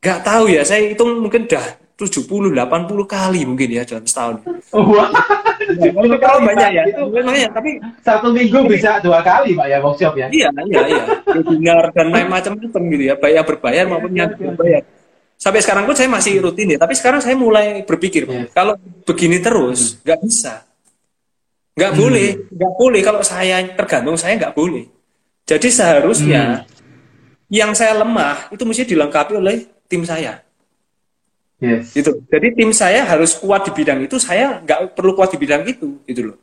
nggak 0.05 0.21
tahu 0.21 0.53
ya, 0.53 0.69
saya 0.69 0.85
hitung 0.93 1.25
mungkin 1.25 1.49
dah 1.49 1.65
70 1.95 2.27
80 2.27 2.59
kali 3.07 3.41
mungkin 3.47 3.69
ya 3.71 3.83
dalam 3.87 4.03
setahun. 4.03 4.43
Oh, 4.75 4.83
wow. 4.83 5.07
Ya, 5.65 5.91
kalau 6.19 6.43
banyak 6.43 6.71
ya. 6.75 6.83
Itu 6.91 7.09
banyak, 7.09 7.51
tapi 7.55 7.71
satu 8.03 8.35
minggu 8.35 8.67
bisa 8.67 8.99
dua 9.01 9.23
kali 9.23 9.55
Pak 9.55 9.67
ya 9.71 9.79
workshop 9.79 10.19
ya. 10.19 10.27
Iya, 10.29 10.51
iya, 10.67 10.83
iya. 10.91 11.05
Webinar 11.25 11.95
dan 11.95 12.11
macam-macam 12.11 12.83
gitu 12.91 13.05
ya, 13.07 13.15
baik 13.15 13.35
yang 13.39 13.47
berbayar 13.47 13.85
maupun 13.87 14.11
yang 14.13 14.29
berbayar 14.35 14.83
sampai 15.45 15.61
sekarang 15.61 15.85
pun 15.85 15.93
saya 15.93 16.09
masih 16.09 16.41
rutin 16.41 16.73
ya 16.73 16.79
tapi 16.81 16.95
sekarang 16.95 17.21
saya 17.21 17.35
mulai 17.37 17.83
berpikir 17.85 18.25
yeah. 18.25 18.47
kalau 18.55 18.79
begini 19.05 19.43
terus 19.43 20.01
nggak 20.01 20.19
hmm. 20.19 20.27
bisa 20.31 20.65
nggak 21.75 21.93
hmm. 21.93 22.01
boleh 22.01 22.29
nggak 22.55 22.73
boleh 22.79 23.01
kalau 23.03 23.21
saya 23.21 23.57
tergantung 23.75 24.17
saya 24.17 24.39
nggak 24.39 24.55
boleh 24.55 24.87
jadi 25.45 25.69
seharusnya 25.69 26.65
hmm. 26.65 27.53
yang 27.53 27.75
saya 27.75 27.99
lemah 28.01 28.49
itu 28.55 28.63
mesti 28.65 28.89
dilengkapi 28.89 29.37
oleh 29.37 29.69
tim 29.91 30.07
saya 30.07 30.41
yes. 31.61 31.95
gitu 31.95 32.23
jadi 32.31 32.55
tim 32.55 32.71
saya 32.71 33.05
harus 33.05 33.37
kuat 33.39 33.67
di 33.69 33.73
bidang 33.75 34.03
itu 34.07 34.17
saya 34.17 34.63
nggak 34.63 34.95
perlu 34.95 35.13
kuat 35.15 35.35
di 35.35 35.39
bidang 35.39 35.63
itu 35.67 36.01
gitu 36.07 36.35
loh 36.35 36.39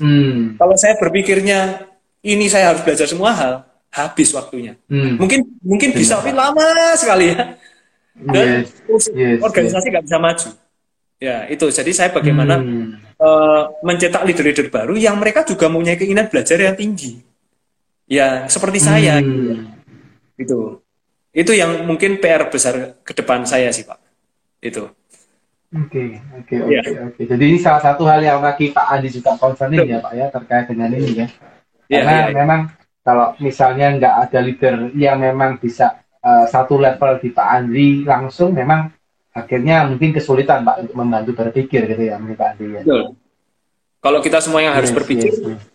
hmm. 0.00 0.56
kalau 0.58 0.74
saya 0.78 0.94
berpikirnya 0.98 1.86
ini 2.22 2.46
saya 2.50 2.74
harus 2.74 2.82
belajar 2.82 3.06
semua 3.06 3.30
hal 3.34 3.54
habis 3.88 4.30
waktunya 4.34 4.78
hmm. 4.90 5.16
mungkin 5.18 5.46
mungkin 5.64 5.90
bisa 5.94 6.18
tapi 6.20 6.34
lama 6.34 6.94
sekali 6.98 7.32
ya 7.34 7.58
dan 8.18 8.66
yes, 8.66 9.06
yes, 9.14 9.38
organisasi 9.38 9.86
nggak 9.94 10.04
yes. 10.04 10.10
bisa 10.10 10.18
maju. 10.18 10.48
Ya 11.18 11.36
itu. 11.50 11.66
Jadi 11.70 11.90
saya 11.94 12.10
bagaimana 12.10 12.58
hmm. 12.58 13.18
uh, 13.18 13.62
mencetak 13.86 14.22
leader-leader 14.26 14.66
baru 14.70 14.94
yang 14.98 15.18
mereka 15.18 15.46
juga 15.46 15.70
mempunyai 15.70 15.98
keinginan 15.98 16.26
belajar 16.26 16.58
yang 16.58 16.74
tinggi. 16.74 17.22
Ya 18.10 18.46
seperti 18.50 18.82
saya. 18.82 19.22
Hmm. 19.22 19.30
Gitu. 19.30 19.54
Itu. 20.38 20.58
Itu 21.30 21.52
yang 21.54 21.86
mungkin 21.86 22.18
PR 22.18 22.50
besar 22.50 22.98
ke 23.06 23.14
depan 23.14 23.46
saya 23.46 23.70
sih 23.70 23.86
Pak. 23.86 23.98
Itu. 24.58 24.90
Oke, 25.68 26.16
oke, 26.32 26.56
iya. 26.72 26.80
oke, 26.80 26.96
oke. 27.12 27.22
Jadi 27.28 27.44
ini 27.44 27.58
salah 27.60 27.84
satu 27.84 28.08
hal 28.08 28.24
yang 28.24 28.40
lagi 28.40 28.72
Pak 28.72 28.88
Andi 28.88 29.12
juga 29.12 29.36
concerning 29.36 29.84
ya 29.84 30.00
Pak 30.00 30.12
ya 30.16 30.26
terkait 30.32 30.64
dengan 30.72 30.88
ini 30.96 31.12
ya. 31.12 31.26
Iya, 31.92 32.00
Karena 32.00 32.12
ya, 32.12 32.24
ya. 32.24 32.32
memang 32.40 32.60
kalau 33.04 33.26
misalnya 33.36 33.86
nggak 34.00 34.14
ada 34.28 34.38
leader 34.40 34.74
yang 34.96 35.20
memang 35.20 35.60
bisa 35.60 36.00
uh, 36.24 36.48
satu 36.48 36.80
level 36.80 37.20
di 37.20 37.28
Pak 37.36 37.48
Andri 37.52 38.00
langsung 38.00 38.56
memang 38.56 38.88
akhirnya 39.36 39.84
mungkin 39.84 40.16
kesulitan 40.16 40.64
Pak 40.64 40.88
untuk 40.88 40.96
membantu 40.96 41.36
berpikir 41.36 41.84
gitu 41.84 42.00
ya 42.00 42.16
Pak 42.16 42.48
Andri 42.56 42.68
ya. 42.72 42.82
Betul. 42.88 43.12
Kalau 44.00 44.18
kita 44.24 44.38
semua 44.40 44.64
yang 44.64 44.72
harus 44.72 44.88
yes, 44.88 44.96
berpikir 44.96 45.32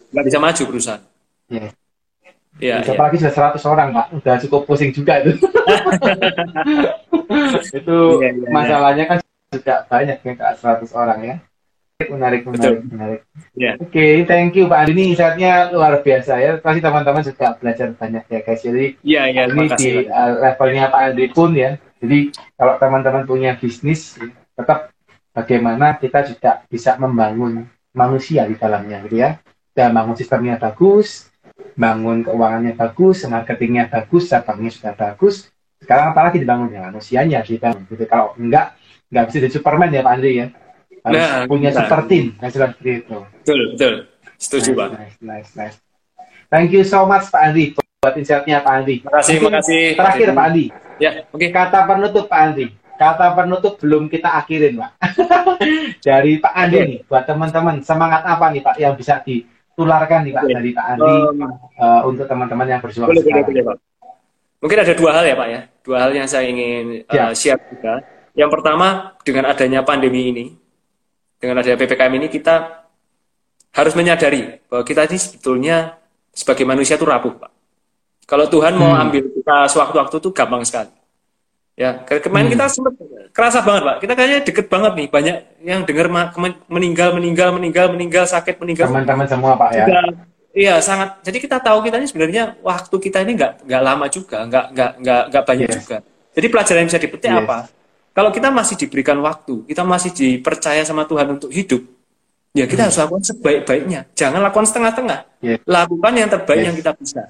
nggak 0.09 0.23
yes. 0.25 0.29
bisa 0.33 0.39
maju 0.41 0.63
perusahaan. 0.73 1.03
Yes. 1.53 1.82
Ya, 2.61 2.85
ya. 2.85 2.93
Apalagi 2.93 3.17
sudah 3.17 3.57
100 3.57 3.65
orang 3.65 3.87
Pak, 3.93 4.05
udah 4.21 4.35
cukup 4.45 4.61
pusing 4.69 4.93
juga 4.93 5.25
itu. 5.25 5.33
itu 7.81 7.97
ya, 8.21 8.29
ya, 8.29 8.49
masalahnya 8.53 9.05
kan 9.09 9.17
juga 9.49 9.85
banyak 9.89 10.17
ya 10.21 10.33
100 10.57 10.93
orang 10.93 11.19
ya 11.21 11.35
menarik, 12.09 12.41
menarik, 12.43 12.59
Betul. 12.59 12.75
menarik. 12.89 13.21
Yeah. 13.55 13.75
Oke, 13.79 13.93
okay, 13.93 14.13
thank 14.25 14.57
you 14.57 14.65
Pak 14.67 14.89
Andi. 14.89 14.91
Ini 14.97 15.15
saatnya 15.15 15.71
luar 15.71 16.01
biasa 16.01 16.33
ya. 16.41 16.51
Pasti 16.59 16.79
teman-teman 16.81 17.23
juga 17.23 17.47
belajar 17.55 17.87
banyak 17.95 18.23
ya 18.27 18.39
guys. 18.43 18.61
Jadi 18.63 18.85
yeah, 19.05 19.25
yeah, 19.29 19.45
ini 19.47 19.65
di 19.77 19.91
uh, 20.09 20.31
levelnya 20.41 20.89
Pak 20.89 21.01
Andi 21.13 21.25
pun 21.31 21.51
ya. 21.55 21.77
Jadi 22.03 22.33
kalau 22.59 22.73
teman-teman 22.81 23.23
punya 23.23 23.55
bisnis, 23.55 24.19
ya, 24.19 24.27
tetap 24.59 24.91
bagaimana 25.31 25.95
kita 25.95 26.27
juga 26.27 26.51
bisa 26.67 26.99
membangun 26.99 27.63
manusia 27.95 28.43
di 28.49 28.55
dalamnya 28.59 28.99
gitu 29.07 29.21
ya. 29.21 29.39
Dan 29.73 29.95
bangun 29.95 30.17
sistemnya 30.17 30.59
bagus, 30.61 31.32
bangun 31.73 32.25
keuangannya 32.25 32.73
bagus, 32.77 33.25
marketingnya 33.29 33.89
bagus, 33.89 34.29
cabangnya 34.29 34.71
sudah 34.73 34.93
bagus. 34.93 35.49
Sekarang 35.81 36.15
apalagi 36.15 36.39
dibangun 36.39 36.73
ya 36.73 36.87
manusianya 36.87 37.43
kita. 37.43 37.75
Gitu. 37.89 38.05
Kalau 38.07 38.33
enggak, 38.39 38.77
enggak 39.09 39.23
bisa 39.29 39.37
jadi 39.43 39.53
Superman 39.53 39.89
ya 39.93 40.01
Pak 40.01 40.13
Andri 40.17 40.33
ya 40.39 40.47
harus 41.03 41.19
nah, 41.19 41.43
punya 41.45 41.69
nah. 41.69 41.83
super 41.83 42.01
team 42.07 42.25
seperti 42.39 43.03
itu 43.03 43.17
betul 43.43 43.59
betul 43.75 43.93
setuju 44.39 44.71
nice, 44.71 44.79
pak 44.79 44.89
nice, 44.95 45.17
nice, 45.19 45.49
nice. 45.59 45.77
thank 46.47 46.71
you 46.71 46.87
so 46.87 47.03
much 47.03 47.27
Pak 47.27 47.51
Andi 47.51 47.75
buat 47.75 48.15
insightnya 48.15 48.63
Pak 48.63 48.73
Andi 48.83 48.95
terima 49.03 49.19
kasih 49.19 49.35
terima 49.35 49.51
kasih 49.59 49.81
terakhir 49.99 50.27
Pak 50.31 50.45
Andi 50.47 50.65
ya 51.03 51.11
oke 51.27 51.43
okay. 51.43 51.49
kata 51.51 51.79
penutup 51.83 52.25
Pak 52.31 52.39
Andi 52.39 52.65
kata 52.95 53.27
penutup 53.35 53.73
belum 53.83 54.03
kita 54.07 54.29
akhirin 54.31 54.79
Pak 54.79 54.91
dari 56.07 56.39
Pak 56.39 56.53
Andi 56.55 56.77
okay. 56.79 56.87
nih 56.87 56.99
buat 57.03 57.23
teman-teman 57.27 57.75
semangat 57.83 58.23
apa 58.23 58.45
nih 58.55 58.61
Pak 58.63 58.75
yang 58.79 58.95
bisa 58.95 59.19
ditularkan 59.73 60.19
nih 60.29 60.31
Pak 60.37 60.43
dari 60.45 60.71
Pak 60.71 60.85
Andi 60.93 61.13
um, 61.17 61.39
uh, 61.81 62.01
untuk 62.05 62.25
teman-teman 62.29 62.65
yang 62.69 62.79
berjuang 62.79 63.09
boleh, 63.09 63.25
boleh, 63.25 63.43
boleh, 63.43 63.63
Pak. 63.65 63.77
mungkin 64.61 64.77
ada 64.85 64.93
dua 64.93 65.11
hal 65.17 65.23
ya 65.25 65.35
Pak 65.35 65.47
ya 65.49 65.61
dua 65.81 65.97
hal 66.05 66.11
yang 66.13 66.27
saya 66.29 66.45
ingin 66.45 67.03
uh, 67.09 67.33
share 67.33 67.61
juga 67.73 68.05
yang 68.37 68.53
pertama 68.53 69.17
dengan 69.25 69.49
adanya 69.49 69.81
pandemi 69.81 70.29
ini 70.29 70.45
dengan 71.43 71.59
adanya 71.59 71.75
PPKM 71.75 72.13
ini 72.23 72.27
kita 72.31 72.85
harus 73.73 73.93
menyadari 73.97 74.61
bahwa 74.69 74.85
kita 74.85 75.09
ini 75.09 75.17
sebetulnya 75.17 75.97
sebagai 76.31 76.63
manusia 76.63 76.95
itu 76.95 77.03
rapuh, 77.03 77.33
Pak. 77.35 77.51
Kalau 78.23 78.47
Tuhan 78.47 78.79
mau 78.79 78.93
hmm. 78.93 79.03
ambil 79.03 79.23
kita 79.27 79.57
sewaktu-waktu 79.67 80.15
itu 80.23 80.29
gampang 80.31 80.63
sekali. 80.63 80.93
Ya, 81.73 82.05
kemarin 82.05 82.47
hmm. 82.47 82.53
kita 82.53 82.65
sempat 82.69 82.93
kerasa 83.33 83.65
banget, 83.65 83.81
Pak. 83.81 83.97
Kita 84.05 84.13
kayaknya 84.13 84.39
deket 84.45 84.65
banget 84.69 84.93
nih, 84.93 85.07
banyak 85.09 85.35
yang 85.65 85.81
dengar 85.89 86.05
meninggal, 86.69 87.17
meninggal, 87.17 87.49
meninggal, 87.57 87.85
meninggal, 87.89 88.25
sakit, 88.29 88.61
meninggal. 88.61 88.93
Teman-teman 88.93 89.25
semua, 89.25 89.57
Pak 89.57 89.69
ya. 89.73 89.85
iya, 90.53 90.77
sangat. 90.85 91.25
Jadi 91.25 91.41
kita 91.41 91.57
tahu 91.57 91.81
kita 91.81 91.97
ini 91.97 92.05
sebenarnya 92.05 92.61
waktu 92.61 92.93
kita 92.93 93.25
ini 93.25 93.33
nggak 93.33 93.65
nggak 93.65 93.81
lama 93.81 94.05
juga, 94.05 94.45
nggak 94.45 94.65
nggak 94.69 94.91
nggak 95.01 95.23
nggak 95.33 95.43
banyak 95.49 95.67
yes. 95.67 95.75
juga. 95.81 95.97
Jadi 96.37 96.47
pelajaran 96.53 96.79
yang 96.85 96.89
bisa 96.93 97.01
dipetik 97.01 97.29
yes. 97.33 97.41
apa? 97.41 97.57
Kalau 98.13 98.29
kita 98.29 98.47
masih 98.53 98.75
diberikan 98.77 99.17
waktu, 99.25 99.65
kita 99.65 99.81
masih 99.81 100.13
dipercaya 100.13 100.85
sama 100.85 101.09
Tuhan 101.09 101.41
untuk 101.41 101.49
hidup, 101.49 101.81
ya 102.53 102.69
kita 102.69 102.85
hmm. 102.85 102.87
harus 102.93 102.97
lakukan 103.01 103.23
sebaik-baiknya. 103.33 103.99
Jangan 104.13 104.45
lakukan 104.45 104.69
setengah-tengah. 104.69 105.19
Yeah. 105.41 105.57
Lakukan 105.65 106.13
yang 106.13 106.29
terbaik 106.29 106.61
yes. 106.61 106.67
yang 106.69 106.77
kita 106.77 106.91
bisa. 107.01 107.21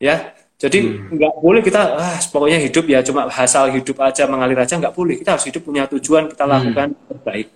Ya, 0.00 0.32
jadi 0.64 0.80
hmm. 0.80 1.12
nggak 1.12 1.34
boleh 1.44 1.60
kita 1.60 1.80
ah 2.00 2.16
pokoknya 2.32 2.56
hidup 2.56 2.88
ya 2.88 3.04
cuma 3.04 3.28
asal 3.28 3.68
hidup 3.68 4.00
aja 4.00 4.24
mengalir 4.24 4.56
aja 4.56 4.80
nggak 4.80 4.96
boleh. 4.96 5.20
Kita 5.20 5.36
harus 5.36 5.44
hidup 5.44 5.60
punya 5.60 5.84
tujuan 5.92 6.24
kita 6.32 6.48
hmm. 6.48 6.52
lakukan 6.56 6.88
hmm. 6.96 7.04
terbaik. 7.12 7.48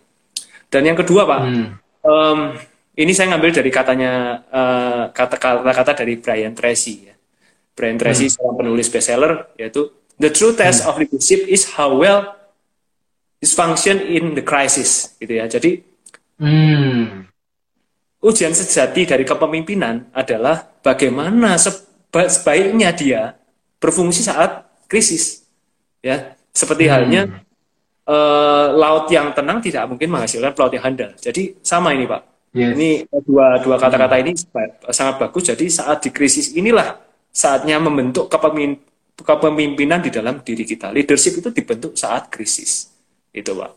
Dan 0.69 0.83
yang 0.85 0.99
kedua 1.01 1.25
pak, 1.25 1.41
hmm. 1.49 1.67
um, 2.05 2.39
ini 3.01 3.13
saya 3.17 3.33
ngambil 3.33 3.65
dari 3.65 3.71
katanya 3.73 4.13
uh, 4.53 5.03
kata-kata 5.09 6.05
dari 6.05 6.21
Brian 6.21 6.53
Tracy 6.53 7.09
ya. 7.09 7.17
Brian 7.73 7.97
Tracy 7.97 8.29
hmm. 8.29 8.33
seorang 8.37 8.57
penulis 8.61 8.93
bestseller 8.93 9.57
yaitu 9.57 9.89
The 10.19 10.29
true 10.29 10.53
test 10.53 10.85
hmm. 10.85 10.89
of 10.93 11.01
leadership 11.01 11.49
is 11.49 11.65
how 11.79 11.97
well 11.97 12.37
dysfunction 13.41 14.05
in 14.05 14.37
the 14.37 14.45
crisis 14.45 15.17
gitu 15.17 15.33
ya. 15.33 15.49
Jadi 15.49 15.81
hmm. 16.45 17.25
ujian 18.21 18.53
sejati 18.53 19.09
dari 19.09 19.25
kepemimpinan 19.25 20.13
adalah 20.13 20.61
bagaimana 20.85 21.57
sebaiknya 22.13 22.91
dia 22.93 23.37
berfungsi 23.79 24.25
saat 24.25 24.67
krisis. 24.89 25.45
Ya, 25.99 26.39
seperti 26.55 26.87
hmm. 26.87 26.93
halnya 26.93 27.23
uh, 28.07 28.71
laut 28.73 29.11
yang 29.11 29.35
tenang 29.35 29.59
tidak 29.59 29.85
mungkin 29.91 30.09
menghasilkan 30.15 30.55
pelaut 30.55 30.73
yang 30.73 30.85
handal. 30.87 31.11
Jadi 31.19 31.59
sama 31.61 31.93
ini 31.93 32.07
Pak. 32.07 32.23
Yes. 32.57 32.73
Ini 32.75 32.91
dua 33.29 33.61
dua 33.61 33.77
kata-kata 33.77 34.17
hmm. 34.17 34.23
ini 34.25 34.33
sangat 34.89 35.21
bagus. 35.21 35.53
Jadi 35.53 35.69
saat 35.69 36.01
di 36.01 36.11
krisis 36.15 36.57
inilah 36.57 36.97
saatnya 37.29 37.77
membentuk 37.77 38.33
kepemimpinan 39.21 40.01
di 40.01 40.09
dalam 40.09 40.41
diri 40.41 40.65
kita. 40.65 40.95
Leadership 40.95 41.45
itu 41.45 41.53
dibentuk 41.53 41.93
saat 41.99 42.33
krisis 42.33 42.99
itu 43.39 43.53
pak 43.55 43.73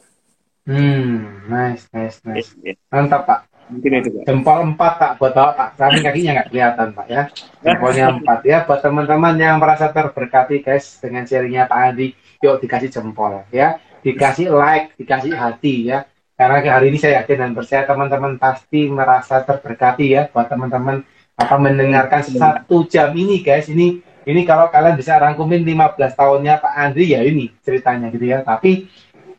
hmm 0.65 1.49
nice 1.49 1.85
nice 1.91 2.17
nice 2.25 2.51
mantap 2.89 3.25
pak 3.27 3.39
mungkin 3.71 3.91
itu 4.03 4.09
pak. 4.11 4.23
Jempol 4.27 4.57
empat 4.75 4.93
tak 4.99 5.11
buat 5.17 5.31
bawa 5.31 5.51
pak 5.55 5.69
kami 5.79 5.99
kakinya 6.03 6.31
nggak 6.37 6.47
kelihatan 6.51 6.87
pak 6.91 7.07
ya. 7.07 7.21
Jempolnya 7.63 8.05
empat 8.11 8.39
ya. 8.43 8.57
Buat 8.67 8.79
teman-teman 8.83 9.35
yang 9.39 9.57
merasa 9.57 9.87
terberkati 9.89 10.59
guys 10.59 10.99
dengan 10.99 11.23
sharingnya 11.23 11.71
pak 11.71 11.79
Andi 11.79 12.07
yuk 12.43 12.59
dikasih 12.59 12.91
jempol 12.91 13.47
ya. 13.49 13.79
Dikasih 14.03 14.51
like 14.51 14.93
dikasih 14.99 15.31
hati 15.31 15.87
ya. 15.87 16.03
Karena 16.35 16.57
hari 16.59 16.89
ini 16.89 16.97
saya 16.97 17.21
yakin 17.21 17.37
dan 17.37 17.51
percaya 17.53 17.85
teman-teman 17.85 18.35
pasti 18.35 18.91
merasa 18.91 19.41
terberkati 19.41 20.05
ya. 20.11 20.27
Buat 20.27 20.51
teman-teman 20.51 21.05
apa 21.39 21.55
mendengarkan 21.57 22.21
satu 22.27 22.85
jam 22.85 23.15
ini 23.15 23.39
guys. 23.39 23.71
Ini 23.71 24.03
ini 24.21 24.41
kalau 24.45 24.69
kalian 24.69 24.97
bisa 24.97 25.17
rangkumin 25.17 25.65
15 25.65 25.97
tahunnya 26.13 26.61
Pak 26.61 26.73
Andri 26.77 27.09
ya 27.09 27.25
ini 27.25 27.49
ceritanya 27.65 28.13
gitu 28.13 28.25
ya. 28.29 28.45
Tapi 28.45 28.85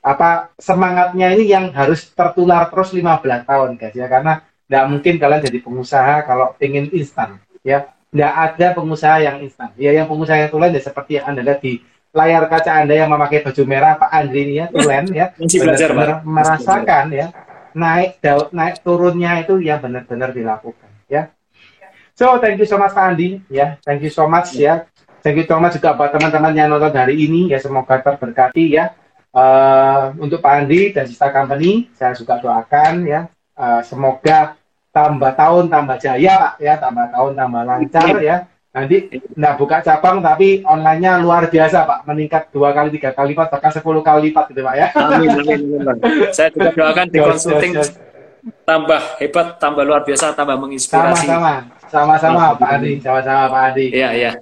apa 0.03 0.51
semangatnya 0.59 1.31
ini 1.31 1.47
yang 1.47 1.71
harus 1.71 2.11
tertular 2.11 2.67
terus 2.67 2.91
15 2.91 3.47
tahun 3.47 3.71
guys 3.79 3.95
ya. 3.95 4.11
Karena 4.11 4.43
tidak 4.43 4.85
mungkin 4.91 5.15
kalian 5.23 5.41
jadi 5.47 5.59
pengusaha 5.63 6.15
kalau 6.27 6.59
ingin 6.59 6.91
instan 6.91 7.39
ya. 7.63 7.87
Tidak 8.13 8.29
ada 8.29 8.77
pengusaha 8.77 9.25
yang 9.25 9.41
instan. 9.41 9.73
Ya 9.81 9.95
yang 9.97 10.05
pengusaha 10.05 10.37
yang 10.37 10.51
tulen 10.53 10.75
ya 10.75 10.83
seperti 10.85 11.17
yang 11.17 11.33
anda 11.33 11.41
lihat 11.41 11.65
di 11.65 11.81
layar 12.13 12.45
kaca 12.45 12.85
anda 12.85 12.93
yang 12.93 13.09
memakai 13.09 13.41
baju 13.41 13.63
merah 13.65 13.97
Pak 13.97 14.11
Andri 14.13 14.41
ini 14.45 14.55
ya 14.61 14.67
tulen 14.69 15.05
ya. 15.15 15.27
Benar-benar 15.39 16.21
merasakan 16.21 17.05
ya 17.09 17.27
naik 17.73 18.21
daun 18.21 18.53
naik 18.53 18.85
turunnya 18.85 19.41
itu 19.41 19.57
yang 19.65 19.81
benar-benar 19.81 20.37
dilakukan 20.37 20.93
ya. 21.09 21.33
So 22.13 22.37
thank 22.37 22.61
you 22.61 22.69
so 22.69 22.77
much 22.77 22.93
Pak 22.93 23.17
Andi 23.17 23.41
ya. 23.49 23.81
Thank 23.81 24.05
you 24.05 24.13
so 24.13 24.29
much 24.29 24.53
ya. 24.61 24.85
Thank 25.25 25.41
you 25.41 25.47
so 25.49 25.57
much 25.57 25.79
juga 25.79 25.97
buat 25.97 26.13
teman-teman 26.13 26.53
yang 26.53 26.69
nonton 26.69 26.93
hari 26.93 27.17
ini 27.17 27.49
ya. 27.49 27.57
Semoga 27.63 27.97
terberkati 28.05 28.77
ya 28.77 28.93
Uh, 29.33 30.13
untuk 30.21 30.45
Pak 30.45 30.61
Andi 30.61 30.93
dan 30.93 31.09
Sista 31.09 31.33
Company, 31.33 31.89
saya 31.97 32.13
juga 32.13 32.37
doakan 32.37 33.09
ya, 33.09 33.33
uh, 33.57 33.81
semoga 33.81 34.61
tambah 34.93 35.33
tahun 35.33 35.73
tambah 35.73 35.97
jaya 35.97 36.37
Pak 36.37 36.55
ya, 36.61 36.77
tambah 36.77 37.09
tahun 37.09 37.33
tambah 37.41 37.63
lancar 37.65 38.21
ya. 38.21 38.45
Nanti 38.77 39.09
nggak 39.33 39.55
buka 39.57 39.81
cabang 39.81 40.21
tapi 40.21 40.61
online-nya 40.69 41.17
luar 41.25 41.49
biasa 41.49 41.89
Pak, 41.89 42.05
meningkat 42.05 42.53
dua 42.53 42.77
kali 42.77 42.93
tiga 42.93 43.17
kali 43.17 43.33
lipat 43.33 43.49
bahkan 43.57 43.73
sepuluh 43.73 44.05
kali 44.05 44.29
lipat 44.29 44.53
gitu 44.53 44.61
Pak 44.69 44.75
ya. 44.77 44.87
Amin, 45.01 45.29
amin, 45.33 45.61
amin. 45.81 46.29
Saya 46.37 46.53
juga 46.53 46.69
doakan 46.77 47.07
di 47.09 47.19
consulting 47.25 47.73
tambah 48.69 49.01
hebat, 49.17 49.57
tambah 49.57 49.81
luar 49.81 50.05
biasa, 50.05 50.37
tambah 50.37 50.61
menginspirasi. 50.61 51.25
Sama-sama, 51.25 51.53
sama-sama 51.89 52.53
Pak 52.61 52.69
Andi, 52.69 53.01
sama-sama 53.01 53.49
Pak 53.49 53.61
Andi. 53.73 53.87
Iya, 53.97 54.09
iya. 54.13 54.33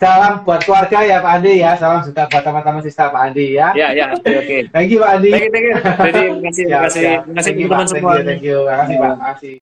Salam 0.00 0.48
buat 0.48 0.64
keluarga 0.64 1.04
ya 1.04 1.20
Pak 1.20 1.32
Andi 1.36 1.60
ya. 1.60 1.76
Salam 1.76 2.00
juga 2.00 2.24
buat 2.24 2.40
teman-teman 2.40 2.80
sista 2.80 3.12
Pak 3.12 3.20
Andi 3.20 3.52
ya. 3.52 3.68
Ya 3.76 3.92
ya 3.92 4.16
oke 4.16 4.32
oke. 4.32 4.56
thank 4.72 4.88
you 4.88 5.04
Pak 5.04 5.20
Andi. 5.20 5.28
Thank 5.28 5.44
you 5.44 5.52
thank 5.52 5.66
you. 5.68 5.76
Jadi 6.08 6.20
terima 6.24 6.40
kasih 6.40 6.64
terima 6.64 6.80
kasih 6.88 7.02
terima 7.04 7.36
kasih 7.36 7.52
teman-teman 7.52 7.86
semua. 7.92 8.12
Thank 8.24 8.40
you 8.40 8.58
terima 8.64 8.80
kasih 8.80 8.96
Pak. 8.96 9.12
Terima 9.12 9.28
kasih. 9.28 9.54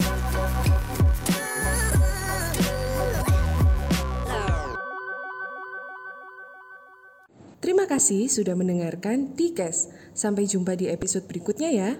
Terima 7.59 7.85
kasih 7.91 8.23
sudah 8.31 8.55
mendengarkan 8.55 9.35
Tikes. 9.35 9.91
Sampai 10.15 10.47
jumpa 10.47 10.79
di 10.79 10.87
episode 10.87 11.27
berikutnya 11.27 11.75
ya. 11.75 11.91